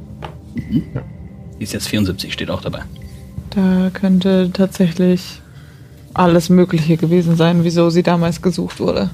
Die 0.56 1.62
ist 1.62 1.72
jetzt 1.72 1.88
74, 1.88 2.32
steht 2.32 2.50
auch 2.50 2.60
dabei. 2.62 2.80
Da 3.50 3.90
könnte 3.92 4.50
tatsächlich 4.52 5.40
alles 6.12 6.48
Mögliche 6.48 6.96
gewesen 6.96 7.36
sein, 7.36 7.64
wieso 7.64 7.90
sie 7.90 8.02
damals 8.02 8.42
gesucht 8.42 8.80
wurde. 8.80 9.10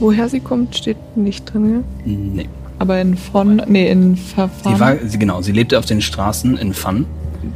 Woher 0.00 0.28
sie 0.28 0.40
kommt, 0.40 0.76
steht 0.76 1.16
nicht 1.16 1.52
drin, 1.52 1.72
ja? 1.72 1.82
Nee. 2.04 2.48
Aber 2.78 3.00
in 3.00 3.16
von, 3.16 3.62
nee, 3.66 3.90
in 3.90 4.16
Sie 4.16 4.22
Verfahren. 4.22 4.80
war, 4.80 4.96
sie, 5.06 5.18
genau, 5.18 5.40
sie 5.40 5.52
lebte 5.52 5.78
auf 5.78 5.86
den 5.86 6.02
Straßen 6.02 6.58
in 6.58 6.74
Fun. 6.74 7.06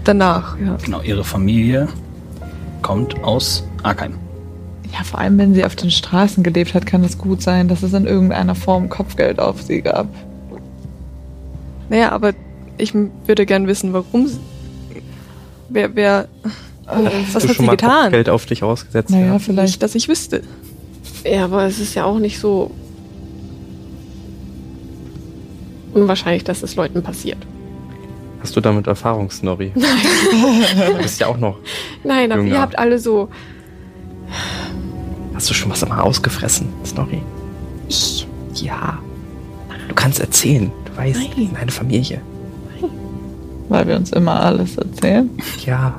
Danach, 0.05 0.59
ja. 0.59 0.77
Genau, 0.83 1.03
ihre 1.03 1.25
Familie 1.25 1.89
kommt 2.81 3.23
aus 3.23 3.65
Arkheim. 3.83 4.15
Ja, 4.93 5.05
vor 5.05 5.21
allem, 5.21 5.39
wenn 5.39 5.55
sie 5.55 5.65
auf 5.65 5.77
den 5.77 5.91
Straßen 5.91 6.43
gelebt 6.43 6.75
hat, 6.75 6.87
kann 6.87 7.05
es 7.05 7.17
gut 7.19 7.43
sein, 7.43 7.69
dass 7.69 7.83
es 7.83 7.93
in 7.93 8.07
irgendeiner 8.07 8.55
Form 8.55 8.89
Kopfgeld 8.89 9.39
auf 9.39 9.63
sie 9.63 9.83
gab. 9.83 10.09
Naja, 11.89 12.13
aber 12.13 12.33
ich 12.79 12.95
würde 12.95 13.47
gern 13.47 13.67
wissen, 13.67 13.93
warum. 13.93 14.27
sie- 14.27 14.39
Wer, 15.69 15.95
wer. 15.95 16.29
was 16.87 17.35
Hast 17.35 17.45
du 17.45 17.49
hat 17.51 17.57
schon 17.57 17.65
sie 17.65 17.67
mal 17.67 17.77
getan? 17.77 18.11
Geld 18.11 18.29
auf 18.29 18.47
dich 18.47 18.63
ausgesetzt? 18.63 19.11
Naja, 19.11 19.27
ja? 19.27 19.39
vielleicht. 19.39 19.69
Nicht, 19.69 19.83
dass 19.83 19.95
ich 19.95 20.09
wüsste. 20.09 20.43
Ja, 21.25 21.45
aber 21.45 21.65
es 21.65 21.79
ist 21.79 21.95
ja 21.95 22.05
auch 22.05 22.19
nicht 22.19 22.39
so 22.41 22.71
unwahrscheinlich, 25.93 26.45
dass 26.45 26.63
es 26.63 26.77
Leuten 26.77 27.03
passiert. 27.03 27.39
Hast 28.43 28.57
du 28.57 28.61
damit 28.61 28.87
Erfahrung, 28.87 29.31
Snorri? 29.31 29.73
du 29.75 31.03
bist 31.03 31.21
ja 31.21 31.27
auch 31.27 31.37
noch. 31.37 31.59
Nein, 32.05 32.33
aber 32.33 32.43
ihr 32.43 32.61
habt 32.61 32.79
alle 32.79 32.99
so. 32.99 33.29
Hast 35.41 35.49
du 35.49 35.55
schon 35.55 35.71
was 35.71 35.89
mal 35.89 36.01
ausgefressen, 36.01 36.69
Snorri? 36.85 37.23
Ich, 37.89 38.29
Ja. 38.57 38.99
Du 39.89 39.95
kannst 39.95 40.21
erzählen. 40.21 40.71
Du 40.85 40.95
weißt, 40.99 41.19
Nein. 41.35 41.49
deine 41.55 41.71
Familie. 41.71 42.21
Weil 43.71 43.87
wir 43.89 43.97
uns 43.97 44.11
immer 44.13 44.39
alles 44.39 44.77
erzählen. 44.77 45.31
Ja. 45.65 45.99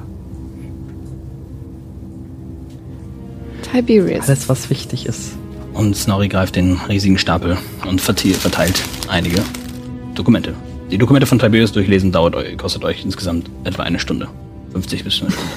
Tiberius. 3.73 4.27
Alles, 4.27 4.47
was 4.47 4.69
wichtig 4.69 5.07
ist. 5.07 5.31
Und 5.73 5.97
Snorri 5.97 6.27
greift 6.27 6.55
den 6.55 6.73
riesigen 6.87 7.17
Stapel 7.17 7.57
und 7.89 7.99
verteilt 7.99 8.83
einige 9.07 9.41
Dokumente. 10.13 10.53
Die 10.91 10.99
Dokumente 10.99 11.25
von 11.25 11.39
Tiberius 11.39 11.71
durchlesen 11.71 12.11
dauert 12.11 12.35
kostet 12.59 12.83
euch 12.83 13.03
insgesamt 13.03 13.49
etwa 13.63 13.81
eine 13.81 13.97
Stunde. 13.97 14.27
50 14.73 15.03
bis 15.03 15.19
eine 15.23 15.31
Stunde. 15.31 15.51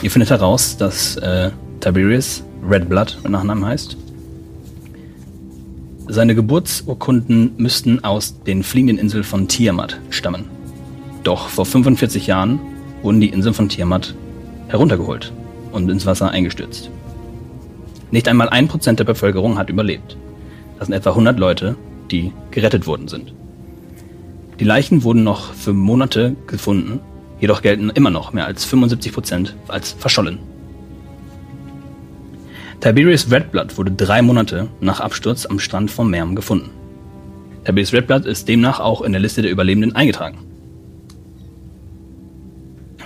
Ihr 0.00 0.10
findet 0.10 0.30
heraus, 0.30 0.78
dass 0.78 1.16
äh, 1.16 1.50
Tiberius 1.80 2.42
Red 2.68 2.88
Blood 2.88 3.18
mit 3.22 3.32
Nachnamen 3.32 3.64
heißt. 3.66 3.96
Seine 6.06 6.34
Geburtsurkunden 6.34 7.54
müssten 7.56 8.04
aus 8.04 8.40
den 8.44 8.62
fliegenden 8.62 8.98
Inseln 8.98 9.24
von 9.24 9.48
Tiamat 9.48 9.98
stammen. 10.10 10.44
Doch 11.24 11.48
vor 11.48 11.66
45 11.66 12.26
Jahren 12.26 12.60
wurden 13.02 13.20
die 13.20 13.30
Inseln 13.30 13.54
von 13.54 13.68
Tiamat 13.68 14.14
heruntergeholt 14.68 15.32
und 15.72 15.90
ins 15.90 16.06
Wasser 16.06 16.30
eingestürzt. 16.30 16.90
Nicht 18.10 18.28
einmal 18.28 18.48
ein 18.48 18.68
Prozent 18.68 19.00
der 19.00 19.04
Bevölkerung 19.04 19.58
hat 19.58 19.70
überlebt. 19.70 20.16
Das 20.78 20.86
sind 20.86 20.94
etwa 20.94 21.10
100 21.10 21.38
Leute, 21.38 21.76
die 22.10 22.32
gerettet 22.50 22.86
worden 22.86 23.08
sind. 23.08 23.34
Die 24.60 24.64
Leichen 24.64 25.02
wurden 25.02 25.24
noch 25.24 25.52
für 25.54 25.72
Monate 25.72 26.36
gefunden, 26.46 27.00
jedoch 27.40 27.62
gelten 27.62 27.90
immer 27.90 28.10
noch 28.10 28.32
mehr 28.32 28.46
als 28.46 28.64
75 28.64 29.12
Prozent 29.12 29.56
als 29.66 29.92
verschollen. 29.92 30.51
Tiberius 32.80 33.30
Redblood 33.30 33.76
wurde 33.78 33.92
drei 33.92 34.22
Monate 34.22 34.68
nach 34.80 35.00
Absturz 35.00 35.46
am 35.46 35.58
Strand 35.58 35.90
von 35.90 36.10
Merm 36.10 36.34
gefunden. 36.34 36.70
Tiberius 37.64 37.92
Redblood 37.92 38.26
ist 38.26 38.48
demnach 38.48 38.80
auch 38.80 39.02
in 39.02 39.12
der 39.12 39.20
Liste 39.20 39.42
der 39.42 39.50
Überlebenden 39.50 39.94
eingetragen. 39.94 40.38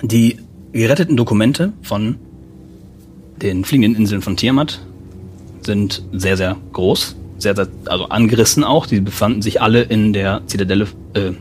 Die 0.03 0.39
geretteten 0.73 1.17
Dokumente 1.17 1.73
von 1.83 2.17
den 3.43 3.65
fliegenden 3.65 3.97
Inseln 3.97 4.23
von 4.23 4.37
Tiamat 4.37 4.81
sind 5.63 6.03
sehr, 6.13 6.37
sehr 6.37 6.57
groß, 6.73 7.17
sehr, 7.39 7.55
sehr, 7.55 7.69
also 7.87 8.09
angerissen 8.09 8.65
auch. 8.65 8.87
Die 8.87 9.01
befanden 9.01 9.43
sich 9.43 9.61
alle 9.61 9.83
in 9.83 10.13
der 10.13 10.43
Zitadelle, 10.47 10.87
äh, 11.15 11.33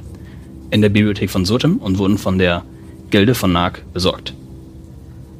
in 0.71 0.81
der 0.81 0.89
Bibliothek 0.89 1.29
von 1.29 1.45
Sotem 1.45 1.77
und 1.77 1.97
wurden 1.97 2.17
von 2.17 2.37
der 2.37 2.63
Gilde 3.11 3.35
von 3.35 3.51
Nag 3.51 3.83
besorgt. 3.93 4.33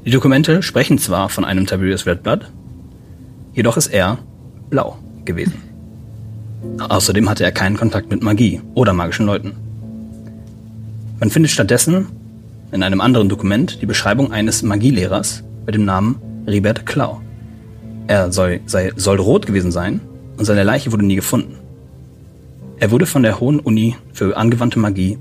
Die 0.05 0.11
Dokumente 0.11 0.61
sprechen 0.61 0.97
zwar 0.97 1.29
von 1.29 1.43
einem 1.43 1.65
Tiberius 1.65 2.05
Redblood, 2.05 2.51
jedoch 3.55 3.77
ist 3.77 3.87
er 3.87 4.19
blau 4.69 4.97
gewesen. 5.25 5.61
Außerdem 6.77 7.29
hatte 7.29 7.43
er 7.43 7.51
keinen 7.51 7.77
Kontakt 7.77 8.11
mit 8.11 8.21
Magie 8.21 8.61
oder 8.75 8.93
magischen 8.93 9.25
Leuten. 9.25 9.53
Man 11.19 11.29
findet 11.31 11.51
stattdessen 11.51 12.07
in 12.71 12.83
einem 12.83 13.01
anderen 13.01 13.29
Dokument 13.29 13.81
die 13.81 13.85
Beschreibung 13.85 14.31
eines 14.31 14.61
Magielehrers 14.61 15.43
mit 15.65 15.75
dem 15.75 15.85
Namen 15.85 16.17
Ribert 16.45 16.85
Klau. 16.85 17.21
Er 18.07 18.31
soll, 18.31 18.59
sei, 18.65 18.91
soll 18.95 19.19
rot 19.19 19.47
gewesen 19.47 19.71
sein 19.71 20.01
und 20.37 20.45
seine 20.45 20.63
Leiche 20.63 20.91
wurde 20.91 21.05
nie 21.05 21.15
gefunden. 21.15 21.55
Er 22.77 22.91
wurde 22.91 23.05
von 23.05 23.23
der 23.23 23.39
Hohen 23.39 23.59
Uni 23.59 23.95
für 24.11 24.35
angewandte 24.35 24.79
Magie 24.79 25.17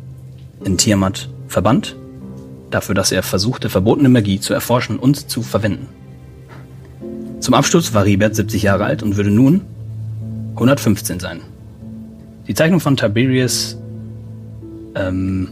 in 0.65 0.77
Tiamat 0.77 1.29
verbannt, 1.47 1.97
dafür, 2.71 2.95
dass 2.95 3.13
er 3.13 3.23
versuchte, 3.23 3.71
verbotene 3.71 4.09
Magie 4.09 4.41
zu 4.41 4.53
erforschen 4.53 4.99
und 4.99 5.31
zu 5.31 5.43
verwenden. 5.43 5.87
Zum 7.45 7.53
Absturz 7.53 7.93
war 7.93 8.07
Ribert 8.07 8.35
70 8.35 8.63
Jahre 8.63 8.87
alt 8.87 9.03
und 9.03 9.19
würde 9.19 9.31
nun 9.31 9.61
115 10.55 11.21
sein. 11.21 11.43
Die 12.49 12.55
Zeichnung 12.55 12.81
von 12.81 12.97
Tiberius 12.97 13.77
ähm, 14.95 15.49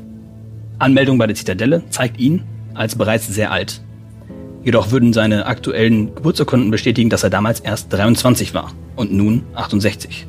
Anmeldung 0.79 1.19
bei 1.19 1.27
der 1.27 1.37
Zitadelle 1.37 1.83
zeigt 1.91 2.19
ihn 2.19 2.45
als 2.73 2.97
bereits 2.97 3.29
sehr 3.29 3.53
alt. 3.53 3.83
Jedoch 4.65 4.91
würden 4.91 5.13
seine 5.13 5.45
aktuellen 5.45 6.15
Geburtsurkunden 6.15 6.71
bestätigen, 6.71 7.11
dass 7.11 7.25
er 7.25 7.29
damals 7.29 7.61
erst 7.61 7.93
23 7.93 8.55
war 8.55 8.73
und 8.97 9.13
nun 9.13 9.43
68. 9.53 10.27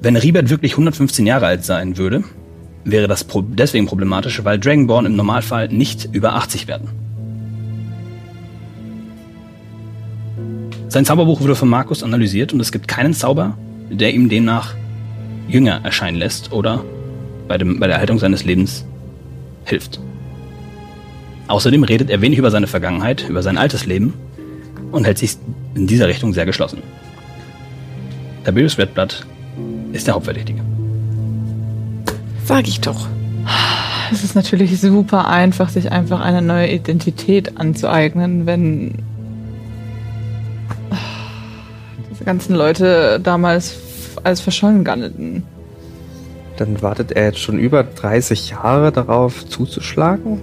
Wenn 0.00 0.16
Ribert 0.16 0.48
wirklich 0.48 0.72
115 0.72 1.26
Jahre 1.26 1.44
alt 1.44 1.66
sein 1.66 1.98
würde, 1.98 2.24
wäre 2.84 3.08
das 3.08 3.26
deswegen 3.50 3.84
problematisch, 3.84 4.42
weil 4.42 4.58
Dragonborn 4.58 5.04
im 5.04 5.16
Normalfall 5.16 5.68
nicht 5.68 6.08
über 6.14 6.34
80 6.34 6.66
werden. 6.66 6.99
Sein 10.90 11.04
Zauberbuch 11.04 11.40
wurde 11.40 11.54
von 11.54 11.68
Markus 11.68 12.02
analysiert 12.02 12.52
und 12.52 12.58
es 12.58 12.72
gibt 12.72 12.88
keinen 12.88 13.14
Zauber, 13.14 13.56
der 13.90 14.12
ihm 14.12 14.28
demnach 14.28 14.74
jünger 15.46 15.80
erscheinen 15.84 16.16
lässt 16.16 16.52
oder 16.52 16.84
bei, 17.46 17.58
dem, 17.58 17.78
bei 17.78 17.86
der 17.86 17.94
Erhaltung 17.94 18.18
seines 18.18 18.44
Lebens 18.44 18.84
hilft. 19.64 20.00
Außerdem 21.46 21.84
redet 21.84 22.10
er 22.10 22.20
wenig 22.22 22.40
über 22.40 22.50
seine 22.50 22.66
Vergangenheit, 22.66 23.28
über 23.28 23.40
sein 23.40 23.56
altes 23.56 23.86
Leben 23.86 24.14
und 24.90 25.04
hält 25.04 25.18
sich 25.18 25.36
in 25.76 25.86
dieser 25.86 26.08
Richtung 26.08 26.32
sehr 26.32 26.44
geschlossen. 26.44 26.82
Tiberius 28.44 28.76
Redblood 28.76 29.24
ist 29.92 30.08
der 30.08 30.14
Hauptverdächtige. 30.14 30.60
Sag 32.46 32.66
ich 32.66 32.80
doch. 32.80 33.06
Es 34.10 34.24
ist 34.24 34.34
natürlich 34.34 34.80
super 34.80 35.28
einfach, 35.28 35.68
sich 35.68 35.92
einfach 35.92 36.20
eine 36.20 36.42
neue 36.42 36.72
Identität 36.72 37.58
anzueignen, 37.58 38.46
wenn 38.46 38.94
ganzen 42.24 42.54
Leute 42.54 43.20
damals 43.22 43.76
als 44.22 44.40
verschollen 44.40 44.84
galten. 44.84 45.44
Dann 46.56 46.82
wartet 46.82 47.12
er 47.12 47.26
jetzt 47.26 47.38
schon 47.38 47.58
über 47.58 47.82
30 47.82 48.50
Jahre 48.50 48.92
darauf 48.92 49.48
zuzuschlagen? 49.48 50.40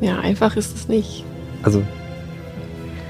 Ja, 0.00 0.20
einfach 0.20 0.56
ist 0.56 0.76
es 0.76 0.88
nicht. 0.88 1.24
Also, 1.62 1.82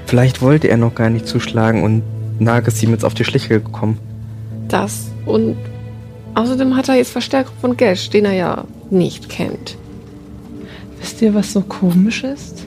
vielleicht 0.07 0.41
wollte 0.41 0.67
er 0.67 0.77
noch 0.77 0.95
gar 0.95 1.09
nicht 1.09 1.27
zuschlagen 1.27 1.83
und 1.83 2.01
Nag 2.39 2.67
ist 2.67 2.81
ihm 2.81 2.91
jetzt 2.91 3.05
auf 3.05 3.13
die 3.13 3.25
Schliche 3.25 3.59
gekommen. 3.59 3.99
Das 4.69 5.11
und 5.25 5.57
außerdem 6.35 6.75
hat 6.75 6.89
er 6.89 6.95
jetzt 6.95 7.11
Verstärkung 7.11 7.53
von 7.59 7.77
Gash, 7.77 8.09
den 8.09 8.25
er 8.25 8.33
ja 8.33 8.63
nicht 8.89 9.29
kennt. 9.29 9.77
Wisst 10.99 11.21
ihr, 11.21 11.33
was 11.33 11.53
so 11.53 11.61
komisch 11.61 12.23
ist? 12.23 12.65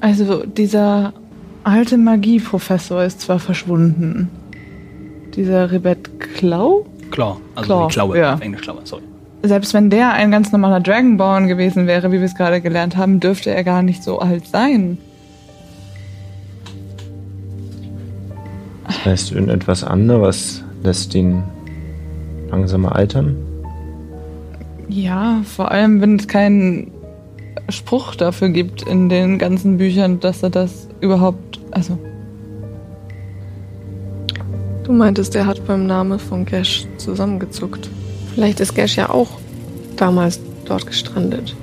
Also, 0.00 0.44
dieser 0.44 1.14
alte 1.64 1.98
Magieprofessor 1.98 3.04
ist 3.04 3.20
zwar 3.22 3.38
verschwunden. 3.38 4.30
Dieser 5.34 5.72
Ribet 5.72 6.20
Klau? 6.20 6.86
Claw, 7.10 7.36
also 7.54 7.66
Claw, 7.66 7.86
die 7.88 7.92
Klaue, 7.92 8.18
ja. 8.18 8.34
auf 8.34 8.40
Englisch 8.40 8.62
Klaue, 8.62 8.80
sorry. 8.84 9.02
Selbst 9.42 9.74
wenn 9.74 9.90
der 9.90 10.12
ein 10.12 10.30
ganz 10.30 10.52
normaler 10.52 10.80
Dragonborn 10.80 11.48
gewesen 11.48 11.86
wäre, 11.86 12.12
wie 12.12 12.18
wir 12.18 12.24
es 12.24 12.34
gerade 12.34 12.60
gelernt 12.60 12.96
haben, 12.96 13.20
dürfte 13.20 13.50
er 13.50 13.62
gar 13.64 13.82
nicht 13.82 14.02
so 14.02 14.18
alt 14.20 14.46
sein. 14.46 14.98
Das 18.86 19.04
heißt, 19.04 19.32
irgendetwas 19.32 19.84
anderes 19.84 20.62
lässt 20.82 21.14
ihn 21.14 21.42
langsamer 22.50 22.94
altern. 22.94 23.36
Ja, 24.88 25.42
vor 25.44 25.70
allem, 25.70 26.00
wenn 26.00 26.16
es 26.16 26.28
keinen 26.28 26.90
Spruch 27.68 28.14
dafür 28.14 28.50
gibt 28.50 28.82
in 28.82 29.08
den 29.08 29.38
ganzen 29.38 29.78
Büchern, 29.78 30.20
dass 30.20 30.42
er 30.42 30.50
das 30.50 30.88
überhaupt, 31.00 31.38
also 31.74 31.98
Du 34.84 34.92
meintest, 34.92 35.34
er 35.34 35.46
hat 35.46 35.66
beim 35.66 35.86
Namen 35.86 36.18
von 36.18 36.44
Gash 36.44 36.86
zusammengezuckt. 36.98 37.88
Vielleicht 38.34 38.60
ist 38.60 38.74
Gash 38.74 38.96
ja 38.96 39.08
auch 39.08 39.38
damals 39.96 40.40
dort 40.66 40.86
gestrandet. 40.86 41.56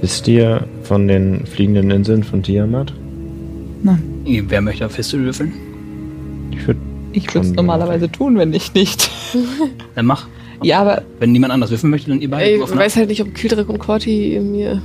Wisst 0.00 0.28
ihr 0.28 0.64
von 0.84 1.08
den 1.08 1.44
fliegenden 1.44 1.90
Inseln 1.90 2.22
von 2.22 2.42
Tiamat? 2.42 2.92
Wer 4.24 4.60
möchte 4.60 4.86
auf 4.86 4.94
History 4.96 5.24
würfeln? 5.24 5.52
Ich 6.52 6.66
würde 6.66 6.80
ich 7.12 7.34
würde 7.34 7.48
es 7.48 7.54
normalerweise 7.54 8.10
tun, 8.10 8.38
wenn 8.38 8.52
ich 8.52 8.74
nicht. 8.74 9.10
Dann 9.94 10.06
mach. 10.06 10.26
Ja, 10.62 10.80
aber 10.80 11.02
Wenn 11.18 11.32
niemand 11.32 11.52
anders 11.52 11.70
würfeln 11.70 11.90
möchte, 11.90 12.10
dann 12.10 12.20
ihr 12.20 12.30
beide. 12.30 12.50
Ich 12.50 12.58
würfeln. 12.58 12.78
weiß 12.78 12.96
halt 12.96 13.08
nicht, 13.08 13.22
ob 13.22 13.34
Kildrick 13.34 13.68
und 13.68 13.78
Corti 13.78 14.40
mir 14.40 14.80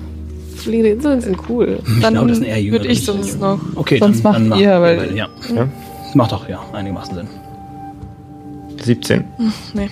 fliegende 0.64 0.90
Inseln 0.92 1.22
sind 1.22 1.38
cool. 1.50 1.80
ich 1.86 2.02
dann 2.02 2.14
glaube, 2.14 2.30
das 2.30 2.38
sind 2.38 2.48
eher 2.48 2.62
jüngere. 2.62 2.82
Würde 2.82 2.92
ich 2.92 3.06
sonst 3.06 3.40
noch. 3.40 3.60
Okay, 3.76 4.00
Sonst 4.00 4.24
dann, 4.24 4.32
macht 4.32 4.42
dann 4.42 4.48
macht 4.50 4.60
ihr, 4.62 4.82
weil- 4.82 4.98
beide, 4.98 5.16
ja. 5.16 5.28
Ja. 5.56 5.68
Das 6.06 6.16
macht 6.16 6.32
doch, 6.32 6.50
ja, 6.50 6.60
einigermaßen 6.74 7.16
Sinn. 7.16 7.28
17. 8.82 9.24
Nee. 9.74 9.90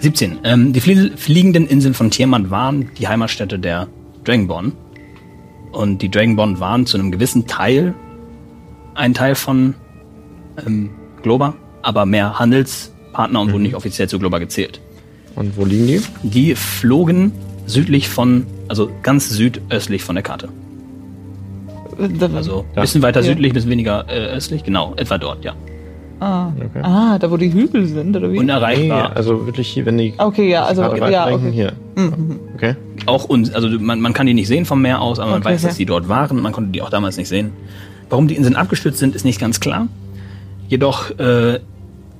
17. 0.00 0.38
Ähm, 0.44 0.72
die 0.72 0.80
flie 0.80 1.10
fliegenden 1.16 1.66
Inseln 1.66 1.94
von 1.94 2.10
Tiamat 2.10 2.50
waren 2.50 2.90
die 2.98 3.08
Heimatstätte 3.08 3.58
der 3.58 3.88
Dragonborn. 4.24 4.72
Und 5.72 6.02
die 6.02 6.10
Dragonborn 6.10 6.60
waren 6.60 6.86
zu 6.86 6.98
einem 6.98 7.10
gewissen 7.12 7.46
Teil 7.46 7.94
ein 8.94 9.14
Teil 9.14 9.34
von 9.34 9.74
ähm, 10.66 10.90
Globa, 11.22 11.54
aber 11.82 12.06
mehr 12.06 12.38
Handelspartner 12.38 13.40
und 13.40 13.52
wurden 13.52 13.62
nicht 13.62 13.74
offiziell 13.74 14.08
zu 14.08 14.18
Globa 14.18 14.38
gezählt. 14.38 14.80
Und 15.36 15.56
wo 15.56 15.64
liegen 15.64 15.86
die? 15.86 16.00
Die 16.22 16.54
flogen 16.54 17.32
südlich 17.66 18.08
von, 18.08 18.46
also 18.70 18.90
ganz 19.02 19.28
südöstlich 19.28 20.04
von 20.04 20.14
der 20.14 20.22
Karte. 20.22 20.48
Also 22.34 22.64
ein 22.74 22.80
bisschen 22.80 23.02
weiter 23.02 23.20
Ja. 23.20 23.26
südlich, 23.26 23.52
bisschen 23.52 23.70
weniger 23.70 24.06
äh, 24.08 24.36
östlich, 24.36 24.64
genau, 24.64 24.94
etwa 24.96 25.18
dort, 25.18 25.44
ja. 25.44 25.54
Ah. 26.20 26.52
Okay. 26.56 26.80
ah, 26.82 27.18
da 27.18 27.30
wo 27.30 27.36
die 27.36 27.52
Hügel 27.52 27.86
sind, 27.86 28.14
oder 28.14 28.28
wie? 28.28 28.34
Nee, 28.34 28.40
Unerreichbar. 28.40 29.16
also 29.16 29.46
wirklich 29.46 29.68
hier, 29.68 29.86
wenn 29.86 29.98
die 29.98 30.12
okay, 30.18 30.50
ja, 30.50 30.64
also 30.64 30.82
gerade 30.82 31.12
ja, 31.12 31.32
okay. 31.32 31.50
hier. 31.50 31.72
Mhm. 31.96 32.38
Okay. 32.54 32.76
Auch 33.06 33.24
uns, 33.24 33.52
also 33.54 33.68
man, 33.68 34.00
man 34.00 34.12
kann 34.12 34.26
die 34.26 34.34
nicht 34.34 34.46
sehen 34.46 34.66
vom 34.66 34.82
Meer 34.82 35.00
aus, 35.00 35.18
aber 35.18 35.30
man 35.32 35.40
Okay, 35.40 35.52
weiß, 35.54 35.62
dass 35.62 35.76
die 35.76 35.86
dort 35.86 36.08
waren. 36.08 36.40
Man 36.42 36.52
konnte 36.52 36.70
die 36.72 36.82
auch 36.82 36.90
damals 36.90 37.16
nicht 37.16 37.28
sehen. 37.28 37.52
Warum 38.10 38.28
die 38.28 38.36
Inseln 38.36 38.54
abgestürzt 38.56 38.98
sind, 38.98 39.14
ist 39.14 39.24
nicht 39.24 39.40
ganz 39.40 39.60
klar. 39.60 39.88
Jedoch 40.68 41.10
äh, 41.18 41.60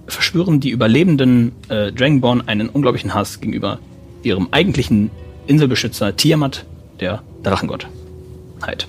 verspüren 0.06 0.60
die 0.60 0.70
überlebenden 0.70 1.52
äh, 1.68 1.92
Dragonborn 1.92 2.42
einen 2.46 2.70
unglaublichen 2.70 3.12
Hass 3.14 3.40
gegenüber 3.40 3.78
ihrem 4.22 4.48
eigentlichen 4.50 5.10
Inselbeschützer 5.50 6.14
Tiamat, 6.16 6.64
der 7.00 7.22
Drachengottheit. 7.42 8.86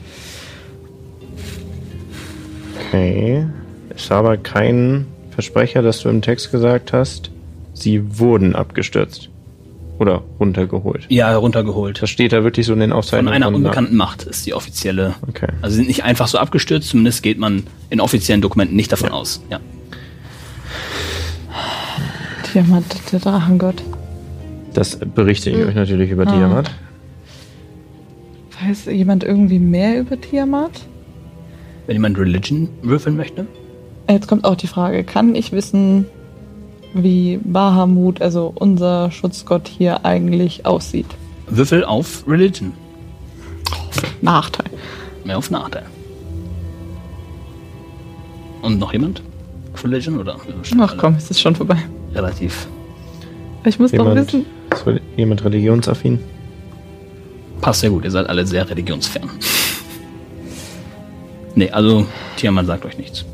Okay. 2.88 3.46
Es 3.96 4.10
war 4.10 4.18
aber 4.20 4.38
kein 4.38 5.08
Versprecher, 5.32 5.82
dass 5.82 6.02
du 6.02 6.10
im 6.10 6.22
Text 6.22 6.52
gesagt 6.52 6.94
hast, 6.94 7.32
sie 7.74 8.20
wurden 8.20 8.56
abgestürzt. 8.56 9.30
Oder 10.00 10.24
runtergeholt. 10.40 11.06
Ja, 11.10 11.30
heruntergeholt. 11.30 12.02
Das 12.02 12.10
steht 12.10 12.32
da 12.34 12.44
wirklich 12.44 12.66
so 12.66 12.74
in 12.74 12.80
den 12.80 12.90
Von 12.90 12.98
Aufzeichnungen. 13.00 13.34
einer 13.36 13.46
von- 13.46 13.56
unbekannten 13.56 13.96
Macht 13.96 14.24
ist 14.24 14.46
die 14.48 14.54
offizielle. 14.56 15.14
Okay. 15.28 15.48
Also 15.62 15.74
sie 15.74 15.78
sind 15.82 15.88
nicht 15.90 16.04
einfach 16.04 16.28
so 16.28 16.40
abgestürzt, 16.40 16.90
zumindest 16.90 17.22
geht 17.22 17.38
man 17.38 17.64
in 17.92 18.02
offiziellen 18.02 18.42
Dokumenten 18.42 18.76
nicht 18.76 18.92
davon 18.92 19.10
aus. 19.10 19.42
Ja. 19.52 19.60
Tiamat, 22.52 22.84
der 23.12 23.20
Drachengott. 23.20 23.84
Das 24.74 24.98
berichte 24.98 25.50
ich 25.50 25.58
euch 25.66 25.76
natürlich 25.76 26.12
über 26.12 26.24
Ah. 26.28 26.32
Tiamat. 26.32 26.72
Weiß 28.64 28.86
jemand 28.86 29.24
irgendwie 29.24 29.60
mehr 29.60 30.00
über 30.00 30.20
Tiamat? 30.20 30.72
Wenn 31.88 31.96
jemand 31.96 32.18
Religion 32.18 32.70
würfeln 32.82 33.18
möchte. 33.18 33.48
Jetzt 34.10 34.28
kommt 34.28 34.46
auch 34.46 34.56
die 34.56 34.68
Frage, 34.68 35.04
kann 35.04 35.36
ich 35.36 35.52
wissen, 35.52 36.06
wie 36.94 37.40
Bahamut, 37.44 38.22
also 38.22 38.52
unser 38.54 39.10
Schutzgott 39.12 39.68
hier 39.68 40.06
eigentlich 40.06 40.66
aussieht? 40.66 41.08
Würfel 41.48 41.84
auf 41.84 42.24
Religion. 42.28 42.74
Nachteil. 44.22 44.68
Mehr 45.26 45.38
auf 45.38 45.50
Nachteil. 45.50 45.86
Und 48.62 48.78
noch 48.80 48.94
jemand? 48.94 49.24
Auf 49.74 49.84
Religion 49.84 50.20
oder? 50.20 50.36
Ach 50.80 50.96
komm, 50.98 51.16
es 51.16 51.32
ist 51.32 51.40
schon 51.42 51.56
vorbei. 51.56 51.78
Relativ. 52.14 52.68
Ich 53.66 53.80
muss 53.80 53.92
doch 53.92 54.00
Jemand, 54.00 54.28
wissen. 54.28 54.46
Ist 54.72 54.86
jemand 55.18 55.44
religionsaffin? 55.44 56.20
Passt 57.62 57.82
sehr 57.82 57.90
gut, 57.90 58.04
ihr 58.06 58.12
seid 58.12 58.28
alle 58.28 58.46
sehr 58.46 58.68
religionsfern. 58.70 59.30
nee, 61.56 61.70
also 61.70 62.06
Tiamat 62.38 62.66
sagt 62.66 62.86
euch 62.86 62.98
nichts. 62.98 63.26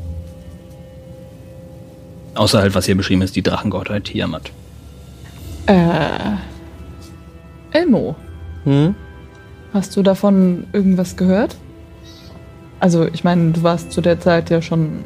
Außer 2.34 2.60
halt, 2.60 2.74
was 2.74 2.86
hier 2.86 2.96
beschrieben 2.96 3.22
ist, 3.22 3.34
die 3.36 3.42
Drachengottheit 3.42 4.04
Tiamat. 4.04 4.52
Äh. 5.66 6.36
Elmo, 7.72 8.16
Hm? 8.64 8.94
hast 9.72 9.96
du 9.96 10.02
davon 10.02 10.66
irgendwas 10.72 11.16
gehört? 11.16 11.56
Also, 12.80 13.06
ich 13.12 13.24
meine, 13.24 13.50
du 13.52 13.62
warst 13.62 13.92
zu 13.92 14.00
der 14.00 14.20
Zeit 14.20 14.50
ja 14.50 14.62
schon 14.62 15.04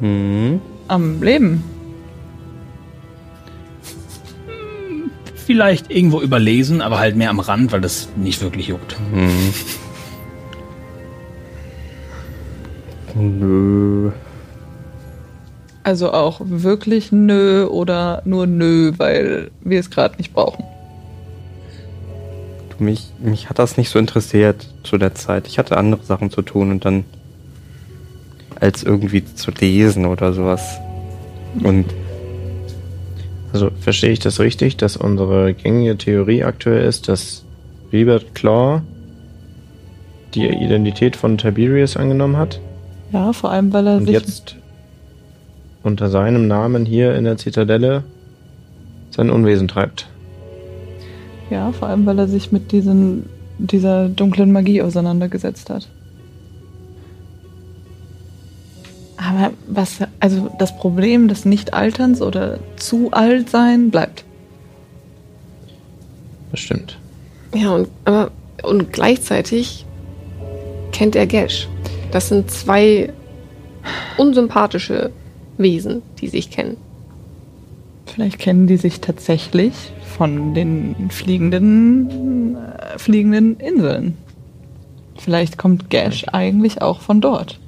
Hm? 0.00 0.60
am 0.88 1.22
Leben. 1.22 1.62
Vielleicht 5.46 5.90
irgendwo 5.90 6.20
überlesen, 6.20 6.80
aber 6.80 6.98
halt 6.98 7.16
mehr 7.16 7.30
am 7.30 7.40
Rand, 7.40 7.72
weil 7.72 7.80
das 7.80 8.08
nicht 8.16 8.40
wirklich 8.40 8.68
juckt. 8.68 8.96
Hm. 9.12 9.52
Nö. 13.14 14.10
Also 15.82 16.12
auch 16.12 16.40
wirklich 16.44 17.12
nö 17.12 17.66
oder 17.66 18.22
nur 18.24 18.46
nö, 18.46 18.92
weil 18.96 19.50
wir 19.60 19.78
es 19.78 19.90
gerade 19.90 20.16
nicht 20.16 20.32
brauchen. 20.32 20.64
Du, 22.70 22.82
mich, 22.82 23.12
mich 23.18 23.50
hat 23.50 23.58
das 23.58 23.76
nicht 23.76 23.90
so 23.90 23.98
interessiert 23.98 24.66
zu 24.82 24.96
der 24.96 25.14
Zeit. 25.14 25.46
Ich 25.46 25.58
hatte 25.58 25.76
andere 25.76 26.02
Sachen 26.02 26.30
zu 26.30 26.40
tun 26.40 26.70
und 26.70 26.84
dann 26.86 27.04
als 28.58 28.82
irgendwie 28.82 29.24
zu 29.24 29.50
lesen 29.50 30.06
oder 30.06 30.32
sowas. 30.32 30.78
Und 31.62 31.84
Also 33.54 33.70
verstehe 33.78 34.10
ich 34.10 34.18
das 34.18 34.40
richtig, 34.40 34.78
dass 34.78 34.96
unsere 34.96 35.54
gängige 35.54 35.96
Theorie 35.96 36.42
aktuell 36.42 36.88
ist, 36.88 37.06
dass 37.06 37.44
Rebert 37.92 38.34
Claw 38.34 38.82
die 40.34 40.48
Identität 40.48 41.14
von 41.14 41.38
Tiberius 41.38 41.96
angenommen 41.96 42.36
hat 42.36 42.58
Ja, 43.12 43.32
vor 43.32 43.52
allem, 43.52 43.72
weil 43.72 43.86
er 43.86 43.98
und 43.98 44.06
sich. 44.06 44.14
jetzt 44.14 44.56
unter 45.84 46.08
seinem 46.08 46.48
Namen 46.48 46.84
hier 46.84 47.14
in 47.14 47.22
der 47.22 47.36
Zitadelle 47.36 48.02
sein 49.12 49.30
Unwesen 49.30 49.68
treibt. 49.68 50.08
Ja, 51.48 51.70
vor 51.70 51.86
allem, 51.86 52.06
weil 52.06 52.18
er 52.18 52.26
sich 52.26 52.50
mit 52.50 52.72
diesen, 52.72 53.26
dieser 53.58 54.08
dunklen 54.08 54.50
Magie 54.50 54.82
auseinandergesetzt 54.82 55.70
hat. 55.70 55.86
Aber 59.34 59.52
was, 59.66 59.98
also 60.20 60.50
das 60.58 60.76
Problem 60.76 61.28
des 61.28 61.44
Nicht-Alterns 61.44 62.22
oder 62.22 62.58
zu 62.76 63.10
alt 63.12 63.50
sein 63.50 63.90
bleibt. 63.90 64.24
Das 66.50 66.60
stimmt. 66.60 66.98
Ja, 67.54 67.70
und, 67.70 67.88
aber, 68.04 68.30
und 68.62 68.92
gleichzeitig 68.92 69.86
kennt 70.92 71.16
er 71.16 71.26
Gash. 71.26 71.68
Das 72.12 72.28
sind 72.28 72.50
zwei 72.50 73.12
unsympathische 74.16 75.10
Wesen, 75.58 76.02
die 76.20 76.28
sich 76.28 76.50
kennen. 76.50 76.76
Vielleicht 78.06 78.38
kennen 78.38 78.66
die 78.66 78.76
sich 78.76 79.00
tatsächlich 79.00 79.72
von 80.16 80.54
den 80.54 81.10
fliegenden, 81.10 82.56
äh, 82.56 82.98
fliegenden 82.98 83.58
Inseln. 83.58 84.16
Vielleicht 85.18 85.58
kommt 85.58 85.90
Gash 85.90 86.26
eigentlich 86.30 86.82
auch 86.82 87.00
von 87.00 87.20
dort. 87.20 87.58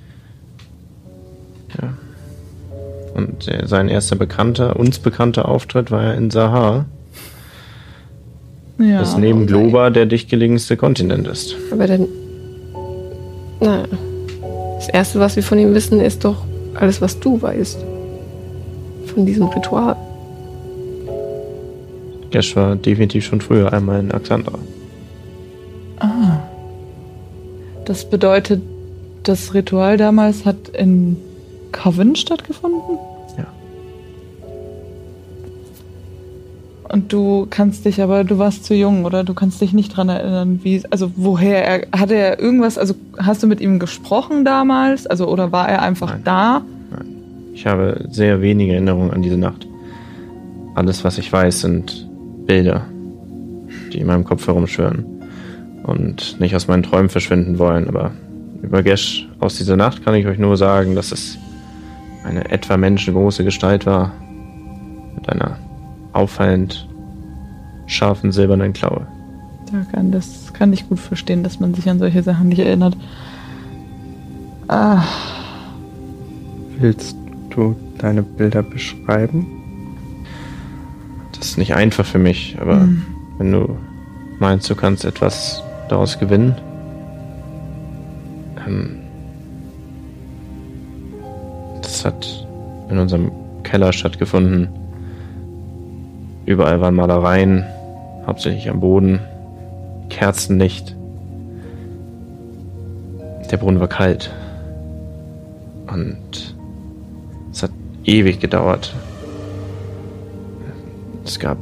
Und 3.16 3.48
äh, 3.48 3.66
sein 3.66 3.88
erster 3.88 4.14
bekannter, 4.14 4.76
uns 4.78 4.98
bekannter 4.98 5.48
Auftritt 5.48 5.90
war 5.90 6.02
ja 6.02 6.12
in 6.12 6.30
Sahar, 6.30 6.84
Ja. 8.78 8.98
das 8.98 9.16
neben 9.16 9.46
Globa 9.46 9.88
der 9.88 10.04
dichtgelegenste 10.04 10.76
Kontinent 10.76 11.26
ist. 11.26 11.56
Aber 11.72 11.86
dann. 11.86 12.06
Na, 13.58 13.84
das 14.76 14.90
Erste, 14.90 15.18
was 15.18 15.34
wir 15.36 15.42
von 15.42 15.58
ihm 15.58 15.72
wissen, 15.72 15.98
ist 15.98 16.26
doch 16.26 16.44
alles, 16.74 17.00
was 17.00 17.18
du 17.18 17.40
weißt. 17.40 17.78
Von 19.06 19.24
diesem 19.24 19.46
Ritual. 19.46 19.96
Gesh 22.30 22.54
war 22.54 22.76
definitiv 22.76 23.24
schon 23.24 23.40
früher 23.40 23.72
einmal 23.72 24.00
in 24.00 24.12
Axandra. 24.12 24.58
Ah. 26.00 26.40
Das 27.86 28.04
bedeutet, 28.10 28.60
das 29.22 29.54
Ritual 29.54 29.96
damals 29.96 30.44
hat 30.44 30.68
in 30.76 31.16
Coven 31.76 32.16
stattgefunden? 32.16 32.98
Ja. 33.38 33.46
Und 36.88 37.12
du 37.12 37.46
kannst 37.50 37.84
dich 37.84 38.00
aber, 38.00 38.24
du 38.24 38.38
warst 38.38 38.64
zu 38.64 38.74
jung, 38.74 39.04
oder? 39.04 39.24
Du 39.24 39.34
kannst 39.34 39.60
dich 39.60 39.72
nicht 39.72 39.96
dran 39.96 40.08
erinnern, 40.08 40.60
wie, 40.62 40.82
also 40.90 41.10
woher 41.16 41.64
er, 41.64 41.86
hatte 41.98 42.14
er 42.14 42.40
irgendwas, 42.40 42.78
also 42.78 42.94
hast 43.18 43.42
du 43.42 43.46
mit 43.46 43.60
ihm 43.60 43.78
gesprochen 43.78 44.44
damals? 44.44 45.06
Also, 45.06 45.28
oder 45.28 45.52
war 45.52 45.68
er 45.68 45.82
einfach 45.82 46.10
Nein. 46.10 46.22
da? 46.24 46.62
Ich 47.52 47.66
habe 47.66 48.06
sehr 48.10 48.40
wenige 48.42 48.72
Erinnerungen 48.74 49.10
an 49.10 49.22
diese 49.22 49.36
Nacht. 49.38 49.66
Alles, 50.74 51.04
was 51.04 51.18
ich 51.18 51.32
weiß, 51.32 51.62
sind 51.62 52.06
Bilder, 52.46 52.84
die 53.92 53.98
in 53.98 54.06
meinem 54.06 54.24
Kopf 54.24 54.46
herumschwirren 54.46 55.04
und 55.82 56.38
nicht 56.38 56.54
aus 56.54 56.68
meinen 56.68 56.82
Träumen 56.82 57.08
verschwinden 57.08 57.58
wollen. 57.58 57.88
Aber 57.88 58.12
über 58.62 58.82
Gesh 58.82 59.28
aus 59.40 59.56
dieser 59.56 59.76
Nacht 59.76 60.04
kann 60.04 60.14
ich 60.14 60.26
euch 60.26 60.38
nur 60.38 60.56
sagen, 60.56 60.94
dass 60.94 61.12
es 61.12 61.38
eine 62.26 62.50
etwa 62.50 62.76
menschengroße 62.76 63.44
Gestalt 63.44 63.86
war 63.86 64.12
mit 65.14 65.28
einer 65.28 65.58
auffallend 66.12 66.88
scharfen 67.86 68.32
silbernen 68.32 68.72
Klaue. 68.72 69.06
Da 69.70 69.78
kann, 69.92 70.10
das 70.10 70.52
kann 70.52 70.72
ich 70.72 70.88
gut 70.88 70.98
verstehen, 70.98 71.42
dass 71.42 71.60
man 71.60 71.74
sich 71.74 71.88
an 71.88 71.98
solche 71.98 72.22
Sachen 72.22 72.48
nicht 72.48 72.58
erinnert. 72.58 72.96
Ah, 74.68 75.02
willst 76.78 77.16
du 77.50 77.76
deine 77.98 78.22
Bilder 78.22 78.62
beschreiben? 78.62 79.46
Das 81.38 81.46
ist 81.48 81.58
nicht 81.58 81.74
einfach 81.74 82.04
für 82.04 82.18
mich, 82.18 82.56
aber 82.60 82.80
Hm. 82.80 83.04
wenn 83.38 83.52
du 83.52 83.76
meinst, 84.40 84.68
du 84.68 84.74
kannst 84.74 85.04
etwas 85.04 85.62
daraus 85.88 86.18
gewinnen, 86.18 86.56
ähm, 88.66 88.96
das 91.96 92.04
hat 92.04 92.46
in 92.90 92.98
unserem 92.98 93.32
Keller 93.62 93.90
stattgefunden. 93.94 94.68
Überall 96.44 96.80
waren 96.82 96.94
Malereien, 96.94 97.64
hauptsächlich 98.26 98.68
am 98.68 98.80
Boden, 98.80 99.20
Kerzenlicht. 100.10 100.94
Der 103.50 103.56
Brunnen 103.56 103.80
war 103.80 103.88
kalt. 103.88 104.30
Und 105.86 106.54
es 107.50 107.62
hat 107.62 107.70
ewig 108.04 108.40
gedauert. 108.40 108.94
Es 111.24 111.38
gab 111.38 111.56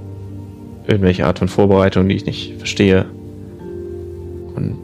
irgendwelche 0.89 1.27
Art 1.27 1.39
von 1.39 1.49
Vorbereitung, 1.49 2.09
die 2.09 2.17
ich 2.17 2.27
nicht 2.27 2.57
verstehe. 2.59 3.07
Und 4.57 4.77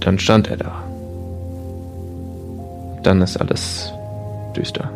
dann 0.00 0.18
stand 0.18 0.48
er 0.48 0.56
da. 0.56 0.82
Dann 3.02 3.20
ist 3.20 3.36
alles 3.36 3.92
düster. 4.56 4.90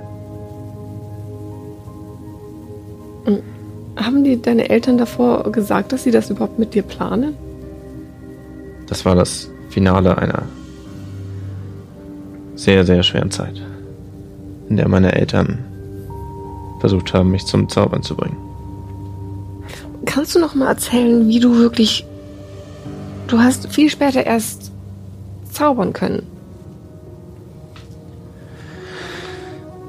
Haben 3.97 4.25
die 4.25 4.41
deine 4.41 4.71
Eltern 4.71 4.99
davor 4.99 5.51
gesagt, 5.53 5.93
dass 5.93 6.05
sie 6.05 6.11
das 6.11 6.31
überhaupt 6.31 6.59
mit 6.59 6.75
dir 6.75 6.83
planen? 6.83 7.35
Das 8.87 9.05
war 9.05 9.15
das 9.15 9.51
Finale 9.69 10.17
einer 10.19 10.43
sehr, 12.57 12.85
sehr 12.85 13.03
schweren 13.03 13.31
Zeit, 13.31 13.61
in 14.69 14.77
der 14.77 14.89
meine 14.89 15.13
Eltern 15.13 15.59
versucht 16.81 17.13
haben, 17.13 17.31
mich 17.31 17.45
zum 17.45 17.69
Zaubern 17.69 18.03
zu 18.03 18.17
bringen. 18.17 18.37
Kannst 20.07 20.35
du 20.35 20.41
noch 20.41 20.55
mal 20.55 20.69
erzählen, 20.69 21.29
wie 21.29 21.41
du 21.41 21.57
wirklich... 21.59 22.07
Du 23.29 23.39
hast 23.39 23.73
viel 23.73 23.91
später 23.91 24.27
erst 24.27 24.73
zaubern 25.53 25.93
können. 25.93 26.27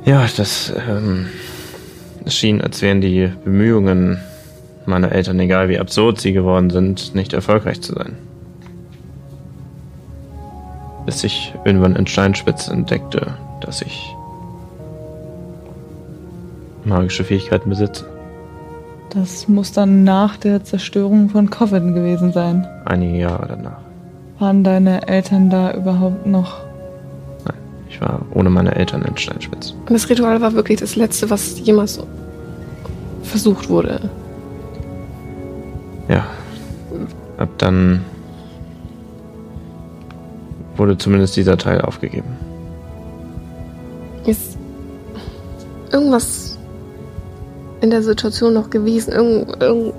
Ja, 0.05 0.25
das, 0.35 0.73
ähm, 0.89 1.27
schien, 2.27 2.61
als 2.61 2.81
wären 2.81 3.01
die 3.01 3.31
Bemühungen 3.43 4.19
meiner 4.85 5.11
Eltern, 5.11 5.39
egal 5.39 5.69
wie 5.69 5.79
absurd 5.79 6.19
sie 6.19 6.33
geworden 6.33 6.69
sind, 6.69 7.13
nicht 7.13 7.33
erfolgreich 7.33 7.81
zu 7.81 7.93
sein. 7.93 8.17
Bis 11.05 11.23
ich 11.23 11.53
irgendwann 11.65 11.95
in 11.95 12.07
Steinspitz 12.07 12.67
entdeckte, 12.67 13.35
dass 13.61 13.81
ich 13.81 14.15
magische 16.83 17.23
Fähigkeiten 17.23 17.69
besitze. 17.69 18.05
Das 19.11 19.47
muss 19.47 19.71
dann 19.71 20.03
nach 20.03 20.37
der 20.37 20.63
Zerstörung 20.63 21.29
von 21.29 21.49
Coven 21.49 21.93
gewesen 21.93 22.31
sein. 22.31 22.65
Einige 22.85 23.17
Jahre 23.17 23.47
danach. 23.49 23.81
Waren 24.39 24.63
deine 24.63 25.07
Eltern 25.07 25.49
da 25.49 25.73
überhaupt 25.73 26.25
noch? 26.25 26.70
Ich 27.91 27.99
war 27.99 28.21
ohne 28.33 28.49
meine 28.49 28.73
Eltern 28.73 29.01
in 29.03 29.17
Steinspitz. 29.17 29.71
Und 29.71 29.91
das 29.91 30.09
Ritual 30.09 30.39
war 30.39 30.53
wirklich 30.53 30.79
das 30.79 30.95
Letzte, 30.95 31.29
was 31.29 31.59
jemals 31.59 31.99
versucht 33.23 33.69
wurde. 33.69 34.09
Ja. 36.07 36.25
Ab 37.37 37.49
dann 37.57 38.01
wurde 40.77 40.97
zumindest 40.97 41.35
dieser 41.35 41.57
Teil 41.57 41.81
aufgegeben. 41.81 42.29
Ist 44.25 44.57
irgendwas 45.91 46.57
in 47.81 47.89
der 47.89 48.03
Situation 48.03 48.53
noch 48.53 48.69
gewesen? 48.69 49.11
Irgend, 49.11 49.61
irgend, 49.61 49.93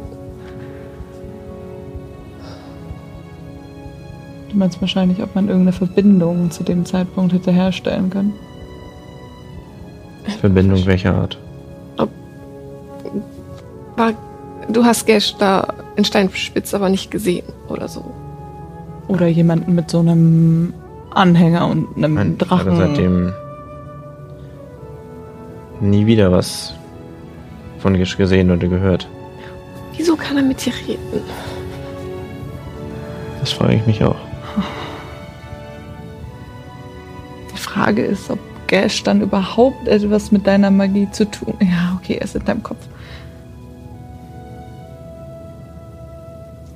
Du 4.63 4.67
meinst 4.67 4.81
wahrscheinlich, 4.81 5.21
ob 5.21 5.35
man 5.35 5.49
irgendeine 5.49 5.73
Verbindung 5.73 6.53
zu 6.53 6.63
dem 6.63 6.85
Zeitpunkt 6.85 7.33
hätte 7.33 7.51
herstellen 7.51 8.11
können. 8.11 8.33
Verbindung 10.41 10.87
welcher 10.87 11.17
Art? 11.17 11.37
war, 13.97 14.13
du 14.69 14.85
hast 14.85 15.05
Gash 15.07 15.35
da 15.37 15.67
in 15.97 16.05
Steinspitz 16.05 16.75
aber 16.75 16.91
nicht 16.91 17.11
gesehen 17.11 17.43
oder 17.69 17.89
so. 17.89 18.05
Oder 19.09 19.27
jemanden 19.27 19.75
mit 19.75 19.91
so 19.91 19.99
einem 19.99 20.75
Anhänger 21.11 21.67
und 21.67 21.97
einem 21.97 22.15
Nein, 22.15 22.37
ich 22.41 22.47
Drachen. 22.47 22.71
habe 22.71 22.77
seitdem 22.77 23.33
nie 25.81 26.07
wieder 26.07 26.31
was 26.31 26.73
von 27.81 27.95
Gish 27.95 28.17
gesehen 28.17 28.53
oder 28.53 28.69
gehört. 28.69 29.09
Wieso 29.97 30.15
kann 30.15 30.37
er 30.37 30.45
mit 30.45 30.65
dir 30.65 30.73
reden? 30.87 31.21
Das 33.41 33.51
frage 33.51 33.75
ich 33.75 33.85
mich 33.89 34.05
auch. 34.05 34.15
Frage 37.73 38.03
ist, 38.03 38.31
ob 38.31 38.39
Gash 38.67 39.03
dann 39.03 39.21
überhaupt 39.21 39.89
etwas 39.89 40.33
mit 40.33 40.47
deiner 40.47 40.71
Magie 40.71 41.09
zu 41.11 41.31
tun. 41.31 41.55
Ja, 41.61 41.99
okay, 41.99 42.15
er 42.15 42.23
ist 42.23 42.37
in 42.37 42.45
deinem 42.45 42.63
Kopf. 42.63 42.87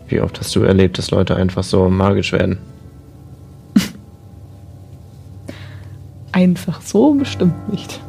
Wie 0.09 0.21
oft 0.21 0.39
hast 0.39 0.55
du 0.55 0.63
erlebt, 0.63 0.99
dass 0.99 1.11
Leute 1.11 1.37
einfach 1.37 1.65
so 1.65 1.89
magisch 1.89 2.33
werden? 2.33 2.59
Einfach 6.33 6.81
so 6.81 7.15
bestimmt 7.15 7.73
nicht. 7.73 8.01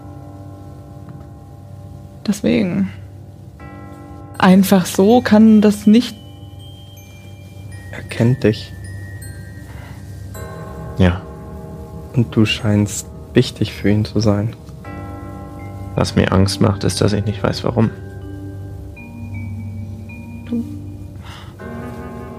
Deswegen. 2.27 2.89
Einfach 4.37 4.85
so 4.85 5.21
kann 5.21 5.61
das 5.61 5.87
nicht. 5.87 6.15
Er 7.91 8.03
kennt 8.03 8.43
dich 8.43 8.71
Ja. 10.97 11.21
Und 12.17 12.35
du 12.35 12.45
scheinst 12.45 13.07
wichtig 13.33 13.73
für 13.73 13.89
ihn 13.89 14.03
zu 14.03 14.19
sein. 14.19 14.53
Was 15.95 16.15
mir 16.15 16.31
Angst 16.31 16.59
macht, 16.59 16.83
ist, 16.83 16.99
dass 16.99 17.13
ich 17.13 17.25
nicht 17.25 17.41
weiß, 17.41 17.63
warum. 17.63 17.89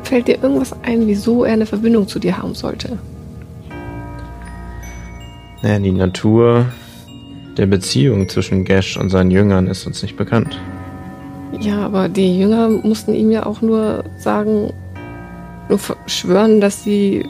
Fällt 0.03 0.29
dir 0.29 0.43
irgendwas 0.43 0.75
ein, 0.83 1.07
wieso 1.07 1.45
er 1.45 1.55
eine 1.55 1.67
Verbindung 1.67 2.09
zu 2.09 2.19
dir 2.19 2.39
haben 2.39 2.55
sollte? 2.55 2.99
Naja, 5.63 5.79
die 5.79 5.93
Natur 5.93 6.67
der 7.57 7.67
Beziehung 7.67 8.29
zwischen 8.29 8.65
Gash 8.65 8.97
und 8.97 9.11
seinen 9.11 9.31
Jüngern 9.31 9.67
ist 9.67 9.87
uns 9.87 10.03
nicht 10.03 10.17
bekannt. 10.17 10.59
Ja, 11.61 11.85
aber 11.85 12.09
die 12.09 12.39
Jünger 12.39 12.69
mussten 12.69 13.15
ihm 13.15 13.31
ja 13.31 13.45
auch 13.45 13.61
nur 13.61 14.05
sagen, 14.19 14.73
nur 15.69 15.79
schwören, 16.07 16.61
dass 16.61 16.85
sie. 16.85 17.27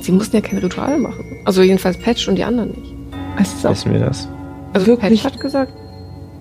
Sie 0.00 0.12
mussten 0.12 0.36
ja 0.36 0.42
kein 0.42 0.58
Ritual 0.58 0.98
machen. 0.98 1.24
Also 1.44 1.62
jedenfalls 1.62 1.98
Patch 1.98 2.28
und 2.28 2.36
die 2.36 2.44
anderen 2.44 2.70
nicht. 2.70 2.94
Es 3.38 3.64
ist 3.64 3.86
wir 3.86 4.00
das? 4.00 4.28
Also 4.72 4.86
Wirklich? 4.86 5.22
Patch 5.22 5.34
hat 5.34 5.40
gesagt, 5.40 5.72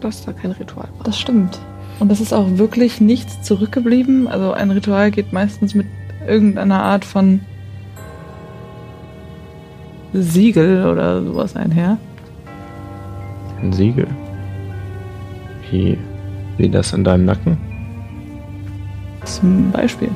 dass 0.02 0.26
da 0.26 0.34
kein 0.34 0.52
Ritual 0.52 0.88
war. 0.98 1.04
Das 1.04 1.20
stimmt. 1.20 1.60
Und 2.00 2.12
es 2.12 2.22
ist 2.22 2.34
auch 2.34 2.46
wirklich 2.58 3.02
nichts 3.02 3.42
zurückgeblieben. 3.42 4.28
Also 4.28 4.54
ein 4.54 4.72
Ritual 4.72 5.12
geht 5.12 5.34
meistens 5.34 5.76
mit 5.76 5.88
irgendeiner 6.28 6.82
Art 6.82 7.04
von 7.04 7.42
Siegel 10.14 10.88
oder 10.88 11.22
sowas 11.24 11.56
einher. 11.56 11.98
Ein 13.62 13.74
Siegel. 13.74 14.08
Wie, 15.70 15.98
wie 16.58 16.70
das 16.70 16.94
in 16.94 17.04
deinem 17.04 17.26
Nacken? 17.26 17.58
Zum 19.26 19.72
Beispiel. 19.72 20.10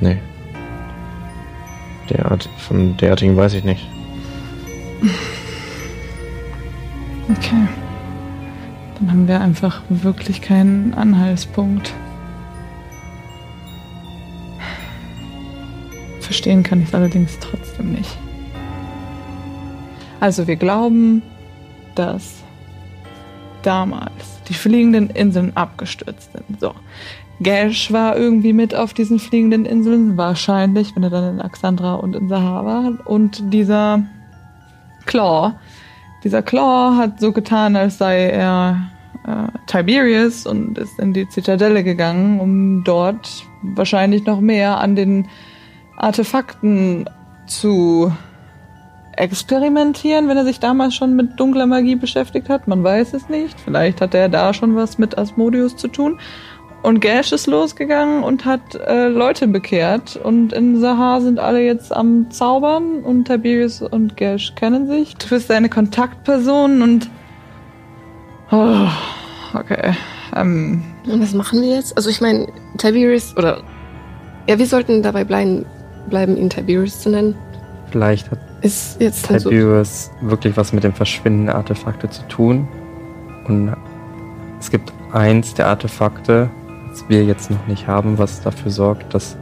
Nee. 0.00 0.18
Derart, 2.10 2.48
von 2.58 2.96
derartigen 2.96 3.36
weiß 3.36 3.54
ich 3.54 3.64
nicht. 3.64 3.86
Okay. 7.30 7.68
Dann 8.98 9.10
haben 9.10 9.28
wir 9.28 9.40
einfach 9.40 9.82
wirklich 9.88 10.42
keinen 10.42 10.94
Anhaltspunkt. 10.94 11.92
Verstehen 16.20 16.62
kann 16.62 16.82
ich 16.82 16.88
es 16.88 16.94
allerdings 16.94 17.38
trotzdem 17.40 17.92
nicht. 17.92 18.16
Also 20.20 20.46
wir 20.46 20.56
glauben, 20.56 21.22
dass 21.94 22.42
damals 23.62 24.40
die 24.48 24.54
fliegenden 24.54 25.10
Inseln 25.10 25.56
abgestürzt 25.56 26.30
sind. 26.32 26.60
So. 26.60 26.74
Gash 27.42 27.92
war 27.92 28.16
irgendwie 28.16 28.52
mit 28.52 28.74
auf 28.74 28.94
diesen 28.94 29.18
fliegenden 29.18 29.64
Inseln, 29.64 30.16
wahrscheinlich, 30.16 30.94
wenn 30.94 31.02
er 31.02 31.10
dann 31.10 31.34
in 31.34 31.40
Alexandra 31.40 31.94
und 31.94 32.16
in 32.16 32.28
Sahara 32.28 32.64
war. 32.64 33.06
Und 33.06 33.52
dieser 33.52 34.02
Claw, 35.06 35.54
dieser 36.24 36.42
Claw 36.42 36.96
hat 36.96 37.20
so 37.20 37.32
getan, 37.32 37.76
als 37.76 37.98
sei 37.98 38.28
er 38.30 38.90
äh, 39.26 39.58
Tiberius 39.66 40.46
und 40.46 40.78
ist 40.78 40.98
in 40.98 41.12
die 41.12 41.28
Zitadelle 41.28 41.84
gegangen, 41.84 42.40
um 42.40 42.84
dort 42.84 43.44
wahrscheinlich 43.62 44.26
noch 44.26 44.40
mehr 44.40 44.78
an 44.78 44.96
den 44.96 45.28
Artefakten 45.96 47.08
zu 47.46 48.12
experimentieren, 49.16 50.28
wenn 50.28 50.36
er 50.36 50.44
sich 50.44 50.58
damals 50.58 50.94
schon 50.94 51.14
mit 51.16 51.38
dunkler 51.38 51.66
Magie 51.66 51.96
beschäftigt 51.96 52.48
hat. 52.48 52.66
Man 52.66 52.82
weiß 52.82 53.14
es 53.14 53.28
nicht. 53.28 53.60
Vielleicht 53.60 54.00
hat 54.00 54.14
er 54.14 54.28
da 54.28 54.54
schon 54.54 54.74
was 54.74 54.98
mit 54.98 55.18
Asmodeus 55.18 55.76
zu 55.76 55.88
tun. 55.88 56.18
Und 56.82 57.00
Gash 57.00 57.30
ist 57.30 57.46
losgegangen 57.46 58.24
und 58.24 58.44
hat 58.44 58.74
äh, 58.74 59.06
Leute 59.06 59.46
bekehrt. 59.46 60.16
Und 60.16 60.52
in 60.52 60.80
Sahar 60.80 61.20
sind 61.20 61.38
alle 61.38 61.62
jetzt 61.62 61.94
am 61.94 62.30
Zaubern 62.30 63.00
und 63.04 63.26
Tiberius 63.26 63.82
und 63.82 64.16
Gash 64.16 64.54
kennen 64.56 64.88
sich. 64.88 65.14
Du 65.16 65.28
bist 65.28 65.46
seine 65.46 65.68
Kontaktperson 65.68 66.82
und. 66.82 67.08
Oh, 68.50 68.88
okay. 69.54 69.94
Ähm, 70.34 70.82
Und 71.06 71.22
was 71.22 71.34
machen 71.34 71.62
wir 71.62 71.76
jetzt? 71.76 71.96
Also 71.96 72.10
ich 72.10 72.20
meine, 72.20 72.48
Tiberius 72.78 73.36
oder 73.36 73.62
ja, 74.48 74.58
wir 74.58 74.66
sollten 74.66 75.02
dabei 75.02 75.24
bleiben, 75.24 75.64
bleiben 76.10 76.36
ihn 76.36 76.50
Tiberius 76.50 77.00
zu 77.00 77.10
nennen. 77.10 77.36
Vielleicht 77.90 78.28
hat 78.30 78.40
Ist 78.62 79.00
jetzt 79.00 79.26
so. 79.26 79.50
Tiberius 79.50 80.10
wirklich 80.22 80.56
was 80.56 80.72
mit 80.72 80.82
dem 80.82 80.94
Verschwinden 80.94 81.46
der 81.46 81.54
Artefakte 81.54 82.10
zu 82.10 82.26
tun? 82.28 82.66
Und 83.46 83.72
es 84.58 84.70
gibt 84.70 84.92
eins 85.12 85.54
der 85.54 85.68
Artefakte, 85.68 86.50
das 86.92 87.08
wir 87.08 87.24
jetzt 87.24 87.50
noch 87.50 87.66
nicht 87.66 87.86
haben, 87.86 88.18
was 88.18 88.42
dafür 88.42 88.70
sorgt, 88.70 89.14
dass 89.14 89.36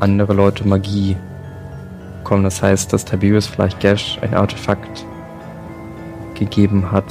andere 0.00 0.32
Leute 0.34 0.66
Magie 0.66 1.16
bekommen. 2.18 2.44
Das 2.44 2.62
heißt, 2.62 2.92
dass 2.92 3.04
Tiberius 3.04 3.46
vielleicht 3.46 3.80
Gash 3.80 4.18
ein 4.22 4.34
Artefakt 4.34 5.04
gegeben 6.34 6.92
hat. 6.92 7.04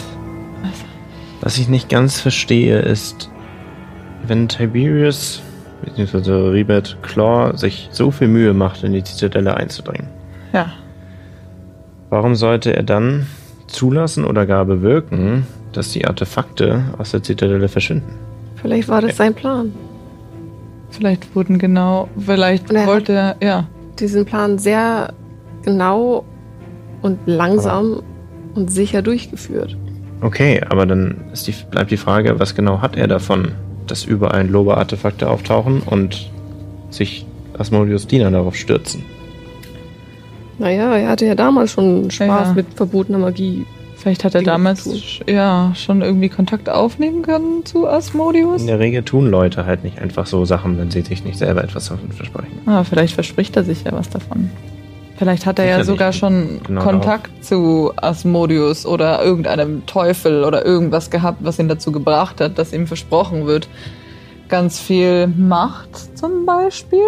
Was 1.42 1.58
ich 1.58 1.70
nicht 1.70 1.90
ganz 1.90 2.20
verstehe, 2.20 2.80
ist, 2.80 3.30
wenn 4.26 4.48
Tiberius 4.48 5.42
bzw. 5.84 6.50
Ribet 6.50 6.98
Claw 7.04 7.56
sich 7.56 7.90
so 7.92 8.12
viel 8.12 8.28
Mühe 8.28 8.54
macht, 8.54 8.84
in 8.84 8.92
die 8.94 9.04
Zitadelle 9.04 9.56
einzudringen, 9.56 10.08
Ja. 10.52 10.72
warum 12.10 12.36
sollte 12.36 12.76
er 12.76 12.84
dann 12.84 13.28
zulassen 13.68 14.26
oder 14.26 14.46
gar 14.46 14.66
bewirken, 14.66 15.46
dass 15.74 15.92
die 15.92 16.06
Artefakte 16.06 16.86
aus 16.98 17.12
der 17.12 17.22
Zitadelle 17.22 17.68
verschwinden? 17.70 18.16
Vielleicht 18.62 18.88
war 18.90 19.02
das 19.02 19.18
sein 19.18 19.34
Plan. 19.34 19.74
Vielleicht 20.90 21.36
wurden 21.36 21.60
genau, 21.60 22.08
vielleicht 22.18 22.72
er 22.72 22.88
wollte 22.88 23.14
er, 23.14 23.36
ja. 23.42 23.68
Diesen 24.00 24.26
Plan 24.26 24.58
sehr 24.58 25.14
genau 25.64 26.24
und 27.02 27.20
langsam 27.26 28.02
und 28.56 28.72
sicher 28.72 29.02
durchgeführt. 29.02 29.76
Okay, 30.22 30.62
aber 30.68 30.86
dann 30.86 31.26
die, 31.46 31.54
bleibt 31.70 31.92
die 31.92 31.98
Frage, 31.98 32.40
was 32.40 32.56
genau 32.56 32.82
hat 32.82 32.96
er 32.96 33.08
davon, 33.08 33.52
dass 33.86 34.06
überall 34.06 34.48
Loba-Artefakte 34.48 35.30
auftauchen 35.30 35.82
und 35.82 36.32
sich 36.90 37.26
Asmodeus 37.58 38.08
Diener 38.08 38.32
darauf 38.32 38.56
stürzen? 38.56 39.04
Naja, 40.60 40.96
er 40.96 41.10
hatte 41.10 41.26
ja 41.26 41.36
damals 41.36 41.72
schon 41.72 42.10
Spaß 42.10 42.48
Ja. 42.48 42.54
mit 42.54 42.66
verbotener 42.76 43.20
Magie. 43.20 43.66
Vielleicht 43.98 44.24
hat 44.24 44.36
er 44.36 44.42
Dinge 44.42 44.52
damals 44.52 44.88
ja 45.28 45.74
schon 45.76 46.02
irgendwie 46.02 46.30
Kontakt 46.30 46.70
aufnehmen 46.70 47.24
können 47.24 47.66
zu 47.66 47.88
Asmodeus. 47.88 48.62
In 48.62 48.68
der 48.68 48.80
Regel 48.80 49.04
tun 49.04 49.28
Leute 49.28 49.66
halt 49.66 49.84
nicht 49.84 50.00
einfach 50.00 50.28
so 50.28 50.46
Sachen, 50.46 50.78
wenn 50.78 50.92
sie 50.92 51.02
sich 51.02 51.24
nicht 51.24 51.40
selber 51.40 51.64
etwas 51.64 51.90
davon 51.90 52.12
versprechen. 52.12 52.60
Ah, 52.68 52.84
vielleicht 52.84 53.16
verspricht 53.16 53.58
er 53.58 53.64
sich 53.64 53.84
ja 53.84 53.92
was 53.94 54.10
davon. 54.10 54.52
Vielleicht 55.18 55.48
hat 55.48 55.58
er 55.58 55.66
ja 55.66 55.84
Sicherlich. 55.84 55.88
sogar 55.88 56.14
schon 56.14 56.60
Genau 56.68 56.82
Kontakt 56.82 57.44
zu 57.44 57.92
Asmodeus 57.96 58.86
oder 58.86 59.24
irgendeinem 59.24 59.84
Teufel 59.88 60.44
oder 60.44 60.64
irgendwas 60.64 61.10
gehabt, 61.10 61.40
was 61.42 61.58
ihn 61.58 61.68
dazu 61.68 61.92
gebracht 61.92 62.40
hat, 62.40 62.60
dass 62.60 62.74
ihm 62.74 62.86
versprochen 62.86 63.48
wird. 63.48 63.68
Ganz 64.48 64.80
viel 64.80 65.26
Macht 65.26 66.16
zum 66.16 66.46
Beispiel. 66.46 67.08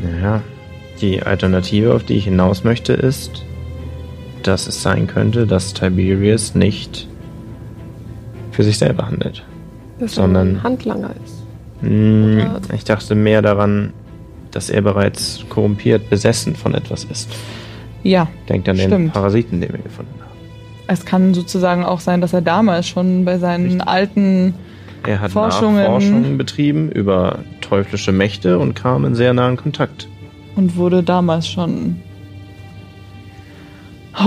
Naja, 0.00 0.40
die 1.00 1.20
Alternative, 1.20 1.94
auf 1.94 2.04
die 2.04 2.14
ich 2.14 2.24
hinaus 2.24 2.62
möchte, 2.62 2.92
ist, 2.92 3.44
dass 4.46 4.66
es 4.66 4.82
sein 4.82 5.06
könnte, 5.06 5.46
dass 5.46 5.74
Tiberius 5.74 6.54
nicht 6.54 7.08
für 8.50 8.64
sich 8.64 8.78
selber 8.78 9.06
handelt. 9.06 9.44
Dass 9.98 10.14
Sondern- 10.14 10.48
er 10.48 10.52
ein 10.56 10.62
Handlanger 10.62 11.10
ist. 11.24 11.42
Hm, 11.80 12.38
Ja. 12.38 12.60
ich 12.74 12.84
dachte 12.84 13.14
mehr 13.14 13.42
daran, 13.42 13.92
dass 14.50 14.68
er 14.70 14.82
bereits 14.82 15.44
korrumpiert, 15.48 16.10
besessen 16.10 16.54
von 16.54 16.74
etwas 16.74 17.04
ist. 17.04 17.30
Ja, 18.02 18.28
Denkt 18.48 18.68
an 18.68 18.76
den 18.76 18.88
Stimmt. 18.88 19.12
Parasiten, 19.12 19.60
den 19.60 19.72
wir 19.72 19.78
gefunden 19.80 20.12
haben. 20.20 20.22
es 20.88 21.06
kann 21.06 21.32
sozusagen 21.34 21.84
auch 21.84 22.00
sein, 22.00 22.20
dass 22.20 22.32
er 22.32 22.42
damals 22.42 22.86
schon 22.88 23.24
bei 23.24 23.38
seinen 23.38 23.64
Richtig. 23.66 23.88
alten 23.88 24.54
Er 25.06 25.20
hat 25.20 25.30
Forschungen- 25.30 25.76
Nachforschungen 25.76 26.36
betrieben 26.36 26.90
über 26.90 27.38
teuflische 27.60 28.12
Mächte 28.12 28.58
und 28.58 28.74
kam 28.74 29.04
in 29.04 29.14
sehr 29.14 29.32
nahen 29.34 29.56
Kontakt. 29.56 30.08
und 30.56 30.76
wurde 30.76 31.02
damals 31.02 31.48
schon. 31.48 31.96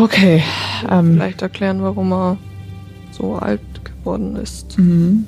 Okay. 0.01 0.43
Ähm, 0.89 1.13
Vielleicht 1.13 1.41
erklären, 1.41 1.81
warum 1.81 2.11
er 2.11 2.38
so 3.11 3.36
alt 3.36 3.61
geworden 3.83 4.36
ist. 4.36 4.77
mhm. 4.77 5.25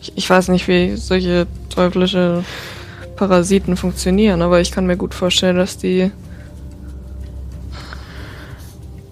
Ich, 0.00 0.12
ich 0.16 0.30
weiß 0.30 0.48
nicht, 0.48 0.68
wie 0.68 0.94
solche 0.96 1.46
teuflische 1.70 2.44
Parasiten 3.16 3.76
funktionieren, 3.76 4.42
aber 4.42 4.60
ich 4.60 4.70
kann 4.70 4.86
mir 4.86 4.96
gut 4.96 5.12
vorstellen, 5.14 5.56
dass 5.56 5.76
die 5.76 6.10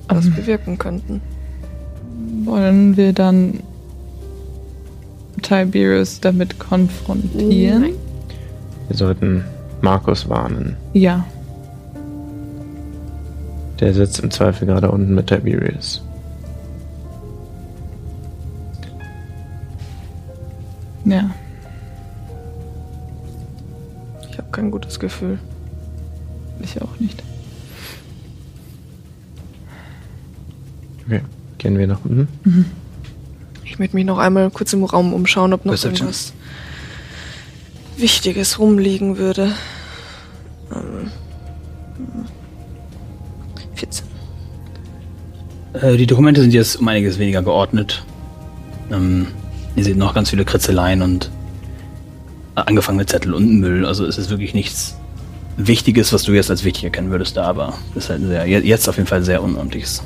was 0.09 0.27
Ähm. 0.27 0.35
bewirken 0.35 0.79
könnten. 0.79 1.21
Wollen 2.45 2.97
wir 2.97 3.13
dann 3.13 3.61
Tiberius 5.43 6.21
damit 6.21 6.59
konfrontieren? 6.61 7.81
Nein. 7.83 7.95
Wir 8.89 8.97
sollten 8.97 9.45
Markus 9.81 10.29
warnen. 10.29 10.77
Ja. 10.93 11.27
Der 13.81 13.93
sitzt 13.93 14.21
im 14.21 14.31
Zweifel 14.31 14.67
gerade 14.67 14.91
unten 14.91 15.15
mit 15.15 15.27
Tiberius. 15.27 16.03
Ja. 21.05 21.31
Ich 24.31 24.39
habe 24.39 24.51
kein 24.51 24.71
gutes 24.71 24.99
Gefühl. 24.99 25.39
Ich 26.61 26.81
auch 26.81 26.99
nicht. 26.99 27.23
Okay, 31.05 31.21
gehen 31.59 31.79
wir 31.79 31.87
nach 31.87 32.05
unten. 32.05 32.67
Ich 33.65 33.79
möchte 33.79 33.95
mich 33.95 34.05
noch 34.05 34.19
einmal 34.19 34.51
kurz 34.51 34.73
im 34.73 34.85
Raum 34.85 35.13
umschauen, 35.13 35.53
ob 35.53 35.65
noch 35.65 35.73
Perception. 35.73 36.09
irgendwas 36.09 36.33
Wichtiges 37.97 38.59
rumliegen 38.59 39.17
würde. 39.17 39.53
Ähm, 40.73 41.11
14. 43.77 44.07
Äh, 45.75 45.97
die 45.97 46.07
Dokumente 46.07 46.41
sind 46.41 46.53
jetzt 46.53 46.77
um 46.77 46.89
einiges 46.89 47.19
weniger 47.19 47.43
geordnet. 47.43 48.05
Ähm, 48.91 49.29
ihr 49.77 49.85
seht 49.85 49.97
noch 49.97 50.15
ganz 50.15 50.31
viele 50.31 50.45
Kritzeleien 50.45 51.03
und 51.03 51.31
äh, 52.57 52.61
angefangene 52.61 53.07
Zettel 53.07 53.35
und 53.35 53.61
Müll. 53.61 53.85
Also 53.87 54.05
es 54.07 54.19
ist 54.19 54.31
wirklich 54.31 54.55
nichts 54.55 54.97
Wichtiges, 55.59 56.13
was 56.13 56.23
du 56.25 56.33
jetzt 56.33 56.51
als 56.51 56.65
wichtig 56.65 56.85
erkennen 56.85 57.11
würdest 57.11 57.37
da, 57.37 57.45
aber 57.45 57.75
es 57.93 58.05
ist 58.05 58.11
halt 58.11 58.23
ein 58.23 58.29
sehr, 58.29 58.47
je- 58.47 58.59
jetzt 58.61 58.89
auf 58.89 58.97
jeden 58.97 59.07
Fall 59.09 59.19
ein 59.21 59.25
sehr 59.25 59.43
unordentliches 59.43 60.03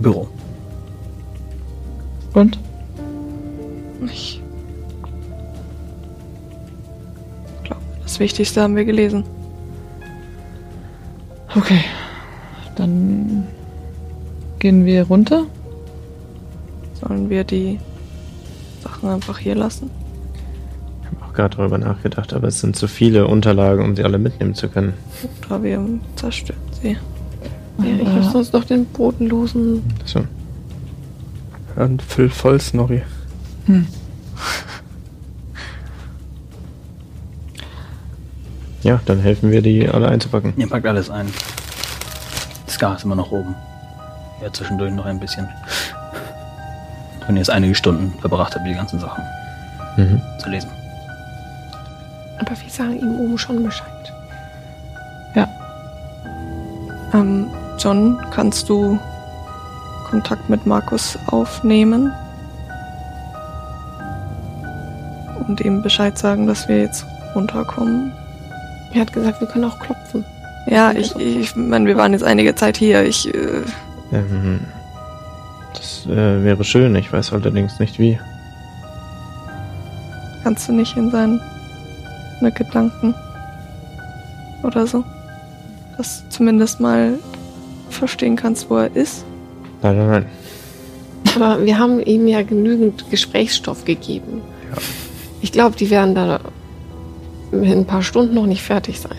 Büro. 0.00 0.28
Und? 2.32 2.58
Ich 4.06 4.40
glaube, 7.64 7.82
das 8.02 8.18
Wichtigste 8.20 8.62
haben 8.62 8.76
wir 8.76 8.84
gelesen. 8.84 9.24
Okay. 11.54 11.80
Dann 12.76 13.46
gehen 14.58 14.84
wir 14.84 15.04
runter. 15.04 15.46
Sollen 17.00 17.28
wir 17.30 17.44
die 17.44 17.78
Sachen 18.82 19.08
einfach 19.08 19.38
hier 19.38 19.54
lassen? 19.54 19.90
Ich 21.02 21.06
habe 21.10 21.24
auch 21.24 21.34
gerade 21.34 21.56
darüber 21.56 21.78
nachgedacht, 21.78 22.32
aber 22.32 22.48
es 22.48 22.60
sind 22.60 22.76
zu 22.76 22.86
viele 22.88 23.26
Unterlagen, 23.26 23.84
um 23.84 23.96
sie 23.96 24.04
alle 24.04 24.18
mitnehmen 24.18 24.54
zu 24.54 24.68
können. 24.68 24.94
Oder 25.46 25.62
wir 25.62 25.86
zerstören 26.16 26.60
sie. 26.82 26.96
Ja, 27.78 27.96
ich 28.00 28.08
habe 28.08 28.22
sonst 28.24 28.52
noch 28.52 28.64
den 28.64 28.86
bodenlosen. 28.86 29.82
So. 30.04 30.24
Und 31.76 32.00
Phil 32.02 32.30
voll 32.30 32.60
Snorri. 32.60 33.02
Ja, 38.82 39.00
dann 39.04 39.18
helfen 39.18 39.50
wir, 39.50 39.60
die 39.60 39.88
alle 39.88 40.08
einzupacken. 40.08 40.54
Ihr 40.56 40.68
packt 40.68 40.86
alles 40.86 41.10
ein. 41.10 41.26
Scar 42.76 42.94
ist 42.96 43.04
immer 43.04 43.14
noch 43.16 43.32
oben. 43.32 43.54
Ja, 44.42 44.52
zwischendurch 44.52 44.92
noch 44.92 45.06
ein 45.06 45.18
bisschen. 45.18 45.48
Wenn 47.26 47.36
ihr 47.36 47.40
jetzt 47.40 47.48
einige 47.50 47.74
Stunden 47.74 48.12
verbracht 48.20 48.54
habt, 48.54 48.66
die 48.66 48.74
ganzen 48.74 49.00
Sachen 49.00 49.24
Mhm. 49.96 50.20
zu 50.38 50.50
lesen. 50.50 50.70
Aber 52.38 52.50
wir 52.50 52.68
sagen 52.70 53.00
ihm 53.00 53.18
oben 53.18 53.38
schon 53.38 53.62
Bescheid. 53.64 53.86
Ähm, 57.14 57.46
John, 57.78 58.18
kannst 58.32 58.68
du 58.68 58.98
Kontakt 60.10 60.50
mit 60.50 60.66
Markus 60.66 61.16
aufnehmen? 61.28 62.12
Und 65.46 65.60
ihm 65.60 65.80
Bescheid 65.82 66.18
sagen, 66.18 66.46
dass 66.46 66.68
wir 66.68 66.80
jetzt 66.82 67.06
runterkommen? 67.34 68.12
Er 68.92 69.02
hat 69.02 69.12
gesagt, 69.12 69.40
wir 69.40 69.46
können 69.48 69.64
auch 69.64 69.78
klopfen. 69.78 70.24
Ja, 70.66 70.92
ich, 70.92 71.14
ich 71.16 71.54
meine, 71.54 71.86
wir 71.86 71.96
waren 71.96 72.12
jetzt 72.12 72.24
einige 72.24 72.54
Zeit 72.54 72.76
hier. 72.76 73.04
Ich, 73.04 73.32
äh, 73.32 73.62
Ähm, 74.12 74.60
das 75.74 76.06
äh, 76.06 76.44
wäre 76.44 76.64
schön, 76.64 76.94
ich 76.96 77.12
weiß 77.12 77.32
allerdings 77.32 77.78
nicht 77.78 77.98
wie. 77.98 78.18
kannst 80.42 80.68
du 80.68 80.72
nicht 80.72 80.96
in 80.96 81.10
seine 81.10 81.40
Gedanken 82.52 83.14
oder 84.62 84.86
so? 84.86 85.02
Dass 85.96 86.22
du 86.22 86.28
zumindest 86.28 86.78
mal 86.80 87.18
verstehen 87.90 88.36
kannst, 88.36 88.70
wo 88.70 88.76
er 88.76 88.94
ist. 88.94 89.24
Nein, 89.82 89.96
nein, 89.96 90.10
nein. 90.10 90.26
Aber 91.34 91.64
wir 91.64 91.78
haben 91.78 92.00
ihm 92.00 92.28
ja 92.28 92.42
genügend 92.42 93.10
Gesprächsstoff 93.10 93.84
gegeben. 93.84 94.40
Ja. 94.70 94.78
Ich 95.42 95.52
glaube, 95.52 95.76
die 95.76 95.90
werden 95.90 96.14
da 96.14 96.40
in 97.52 97.64
ein 97.64 97.86
paar 97.86 98.02
Stunden 98.02 98.34
noch 98.34 98.46
nicht 98.46 98.62
fertig 98.62 99.00
sein. 99.00 99.18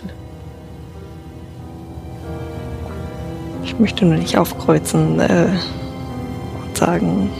Ich 3.78 3.80
möchte 3.80 4.04
nur 4.06 4.16
nicht 4.16 4.36
aufkreuzen 4.36 5.20
äh, 5.20 5.46
und 6.64 6.76
sagen, 6.76 7.30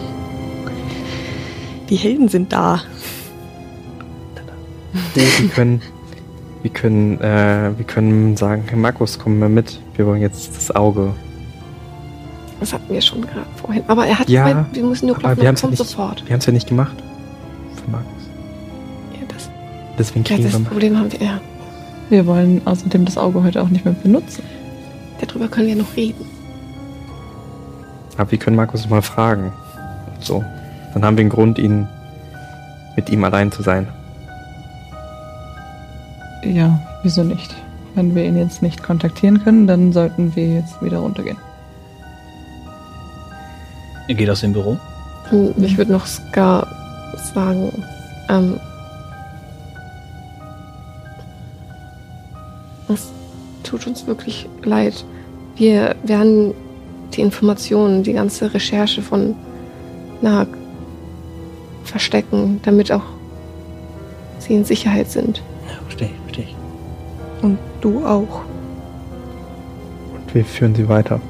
die 1.91 1.97
Helden 1.97 2.29
sind 2.29 2.53
da. 2.53 2.81
Wir 5.15 5.49
können, 5.49 5.83
wir 6.63 6.71
können, 6.71 7.21
äh, 7.21 7.73
wir 7.77 7.85
können 7.85 8.37
sagen, 8.37 8.63
Herr 8.69 8.79
Markus, 8.79 9.19
komm 9.19 9.41
mal 9.41 9.49
mit. 9.49 9.81
Wir 9.97 10.07
wollen 10.07 10.21
jetzt 10.21 10.57
das 10.57 10.71
Auge. 10.77 11.13
Das 12.61 12.73
hatten 12.73 12.93
wir 12.95 13.01
schon 13.01 13.23
gerade 13.23 13.41
vorhin. 13.57 13.83
Aber 13.89 14.07
er 14.07 14.21
hat 14.21 14.29
Ja, 14.29 14.47
gemeint, 14.47 14.77
wir 14.77 14.85
müssen 14.85 15.07
nur 15.07 15.17
klopfen 15.17 15.39
wir 15.39 15.45
ja 15.45 15.53
kommt 15.55 15.71
nicht- 15.73 15.79
sofort. 15.79 16.23
Wir 16.25 16.35
haben 16.35 16.39
es 16.39 16.47
ja 16.47 16.53
nicht 16.53 16.69
gemacht. 16.69 16.95
Für 17.85 17.91
Markus. 17.91 18.13
Ja, 19.15 19.27
das, 19.27 19.51
Deswegen 19.99 20.25
ja, 20.25 20.37
kriegen 20.37 20.49
das 20.53 20.61
wir. 20.61 20.67
Problem 20.69 20.97
haben 20.97 21.11
wir. 21.11 21.21
Ja, 21.21 21.41
Wir 22.11 22.27
wollen 22.27 22.63
außerdem 22.65 23.05
das 23.07 23.19
Auge 23.19 23.43
heute 23.43 23.61
auch 23.61 23.71
nicht 23.71 23.85
mehr 23.85 23.95
benutzen. 23.95 24.45
Darüber 25.21 25.49
können 25.49 25.69
wir 25.69 25.77
noch 25.77 25.97
reden. 25.97 26.25
Aber 28.17 28.31
wir 28.31 28.39
können 28.39 28.57
Markus 28.57 28.89
mal 28.89 29.03
fragen. 29.03 29.53
So. 30.21 30.45
Dann 30.95 31.05
haben 31.05 31.17
wir 31.17 31.23
einen 31.23 31.31
Grund, 31.31 31.59
ihn 31.59 31.87
mit 32.97 33.11
ihm 33.11 33.23
allein 33.25 33.53
zu 33.53 33.63
sein. 33.63 33.87
Ja, 36.43 36.81
wieso 37.03 37.23
nicht? 37.23 37.55
Wenn 37.95 38.15
wir 38.15 38.25
ihn 38.25 38.37
jetzt 38.37 38.63
nicht 38.63 38.83
kontaktieren 38.83 39.43
können, 39.43 39.67
dann 39.67 39.93
sollten 39.93 40.35
wir 40.35 40.55
jetzt 40.55 40.83
wieder 40.83 40.99
runtergehen. 40.99 41.37
Ihr 44.09 44.15
geht 44.15 44.31
aus 44.31 44.41
dem 44.41 44.53
Büro. 44.53 44.79
Und 45.31 45.63
Ich 45.63 45.77
würde 45.77 45.93
noch 45.93 46.07
Scar 46.07 46.67
sagen, 47.35 47.85
ähm, 48.29 48.59
es 52.89 53.11
tut 53.69 53.87
uns 53.87 54.07
wirklich 54.07 54.49
leid. 54.63 55.05
Wir 55.57 55.95
werden 56.03 56.55
die 57.13 57.21
Informationen, 57.21 58.03
die 58.03 58.15
ganze 58.15 58.53
Recherche 58.53 59.03
von 59.03 59.35
Nag 60.23 60.49
verstecken, 61.85 62.61
damit 62.65 62.91
auch 62.91 63.03
sie 64.39 64.55
in 64.55 64.65
Sicherheit 64.65 65.11
sind. 65.11 65.43
Ja, 65.69 65.81
verstehe 65.83 66.09
ich, 66.09 66.21
verstehe 66.23 66.45
ich. 66.45 66.57
Und 67.43 67.59
du 67.81 68.05
auch. 68.07 68.43
Und 70.15 70.35
wir 70.35 70.45
führen 70.45 70.75
sie 70.75 70.89
weiter. 70.89 71.21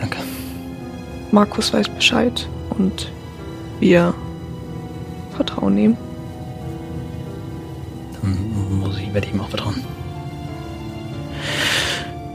Danke. 0.00 0.18
Markus 1.32 1.72
weiß 1.72 1.88
Bescheid 1.88 2.46
und 2.78 3.10
wir 3.80 4.14
vertrauen 5.34 5.76
ihm. 5.78 5.96
Dann 8.26 8.80
muss 8.80 8.98
ich, 8.98 9.12
werde 9.14 9.26
ich 9.28 9.32
ihm 9.32 9.40
auch 9.40 9.48
vertrauen. 9.48 9.76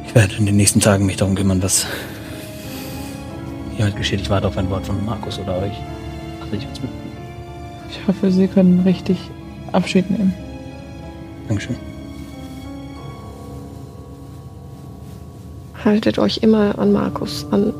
Ich 0.05 0.15
werde 0.15 0.35
in 0.35 0.45
den 0.45 0.55
nächsten 0.55 0.79
Tagen 0.79 1.05
mich 1.05 1.17
darum 1.17 1.35
kümmern, 1.35 1.61
was 1.61 1.85
hiermit 3.75 3.95
geschieht. 3.97 4.21
Ich 4.21 4.29
warte 4.29 4.47
auf 4.47 4.57
ein 4.57 4.69
Wort 4.69 4.85
von 4.85 5.03
Markus 5.05 5.37
oder 5.39 5.57
euch. 5.57 5.73
Ach, 6.41 6.53
ich 6.53 6.63
jetzt 6.63 6.81
mit. 6.81 6.91
Ich 7.89 8.07
hoffe, 8.07 8.31
Sie 8.31 8.47
können 8.47 8.79
richtig 8.81 9.17
Abschied 9.73 10.09
nehmen. 10.09 10.33
Dankeschön. 11.47 11.75
Haltet 15.83 16.19
euch 16.19 16.37
immer 16.37 16.77
an 16.79 16.93
Markus 16.93 17.45
an. 17.51 17.73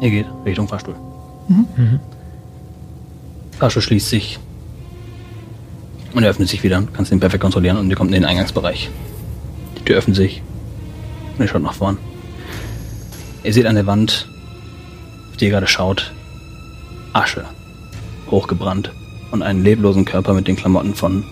Ihr 0.00 0.10
geht 0.10 0.26
Richtung 0.44 0.66
Fahrstuhl. 0.66 0.96
Mhm. 1.46 2.00
Fahrstuhl 3.58 3.82
schließt 3.82 4.08
sich. 4.08 4.40
Und 6.14 6.22
er 6.24 6.30
öffnet 6.30 6.48
sich 6.48 6.62
wieder. 6.62 6.82
Kannst 6.92 7.12
ihn 7.12 7.20
perfekt 7.20 7.42
kontrollieren 7.42 7.78
und 7.78 7.88
ihr 7.88 7.96
kommt 7.96 8.10
in 8.10 8.14
den 8.14 8.24
Eingangsbereich. 8.24 8.90
Die 9.78 9.84
Tür 9.84 9.96
öffnet 9.96 10.16
sich. 10.16 10.42
Und 11.36 11.44
ihr 11.44 11.48
schaut 11.48 11.62
nach 11.62 11.74
vorn. 11.74 11.98
Ihr 13.44 13.52
seht 13.52 13.66
an 13.66 13.74
der 13.74 13.86
Wand, 13.86 14.28
auf 15.30 15.36
die 15.36 15.46
ihr 15.46 15.50
gerade 15.50 15.66
schaut, 15.66 16.12
Asche. 17.12 17.44
Hochgebrannt. 18.30 18.92
Und 19.30 19.42
einen 19.42 19.64
leblosen 19.64 20.04
Körper 20.04 20.34
mit 20.34 20.46
den 20.46 20.56
Klamotten 20.56 20.94
von 20.94 21.24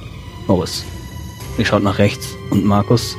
Morris. 0.47 0.85
Ihr 1.59 1.66
schaut 1.66 1.83
nach 1.83 1.99
rechts 1.99 2.28
und 2.51 2.64
Markus 2.64 3.16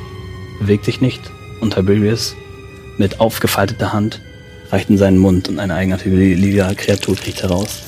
bewegt 0.58 0.84
sich 0.84 1.00
nicht. 1.00 1.30
Und 1.60 1.74
Tiberius 1.74 2.34
mit 2.98 3.20
aufgefalteter 3.20 3.92
Hand 3.92 4.20
reicht 4.70 4.90
in 4.90 4.98
seinen 4.98 5.18
Mund 5.18 5.48
und 5.48 5.60
eine 5.60 5.74
eigenartige 5.74 6.74
Kreatur 6.74 7.14
kriecht 7.14 7.42
heraus. 7.42 7.82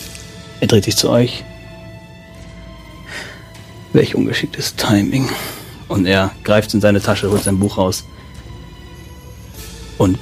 Er 0.60 0.68
dreht 0.68 0.84
sich 0.84 0.96
zu 0.96 1.10
euch. 1.10 1.44
Welch 3.94 4.14
ungeschicktes 4.14 4.74
Timing. 4.74 5.30
Und 5.88 6.04
er 6.04 6.32
greift 6.42 6.74
in 6.74 6.80
seine 6.80 7.00
Tasche, 7.00 7.30
holt 7.30 7.44
sein 7.44 7.58
Buch 7.58 7.78
raus. 7.78 8.04
Und 9.96 10.18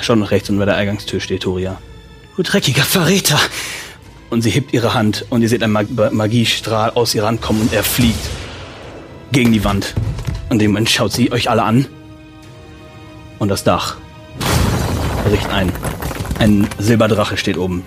schaut 0.00 0.18
nach 0.18 0.32
rechts 0.32 0.50
und 0.50 0.58
bei 0.58 0.64
der 0.64 0.76
Eingangstür 0.76 1.20
steht 1.20 1.44
Toria. 1.44 1.80
Du 2.36 2.42
dreckiger 2.42 2.82
Verräter! 2.82 3.38
Und 4.30 4.42
sie 4.42 4.50
hebt 4.50 4.72
ihre 4.72 4.94
Hand 4.94 5.26
und 5.30 5.42
ihr 5.42 5.48
seht 5.48 5.62
einen 5.62 5.72
Mag 5.72 5.86
Magiestrahl 6.12 6.90
aus 6.90 7.14
ihr 7.14 7.24
Hand 7.24 7.40
kommen 7.40 7.60
und 7.60 7.72
er 7.72 7.84
fliegt 7.84 8.28
gegen 9.30 9.52
die 9.52 9.62
Wand. 9.62 9.94
Und 10.48 10.58
dem 10.58 10.72
Moment 10.72 10.90
schaut 10.90 11.12
sie 11.12 11.30
euch 11.30 11.48
alle 11.48 11.62
an. 11.62 11.86
Und 13.38 13.48
das 13.48 13.62
Dach 13.62 13.96
bricht 15.28 15.48
ein. 15.50 15.70
Ein 16.38 16.66
Silberdrache 16.78 17.36
steht 17.36 17.58
oben. 17.58 17.84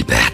will. 0.00 0.31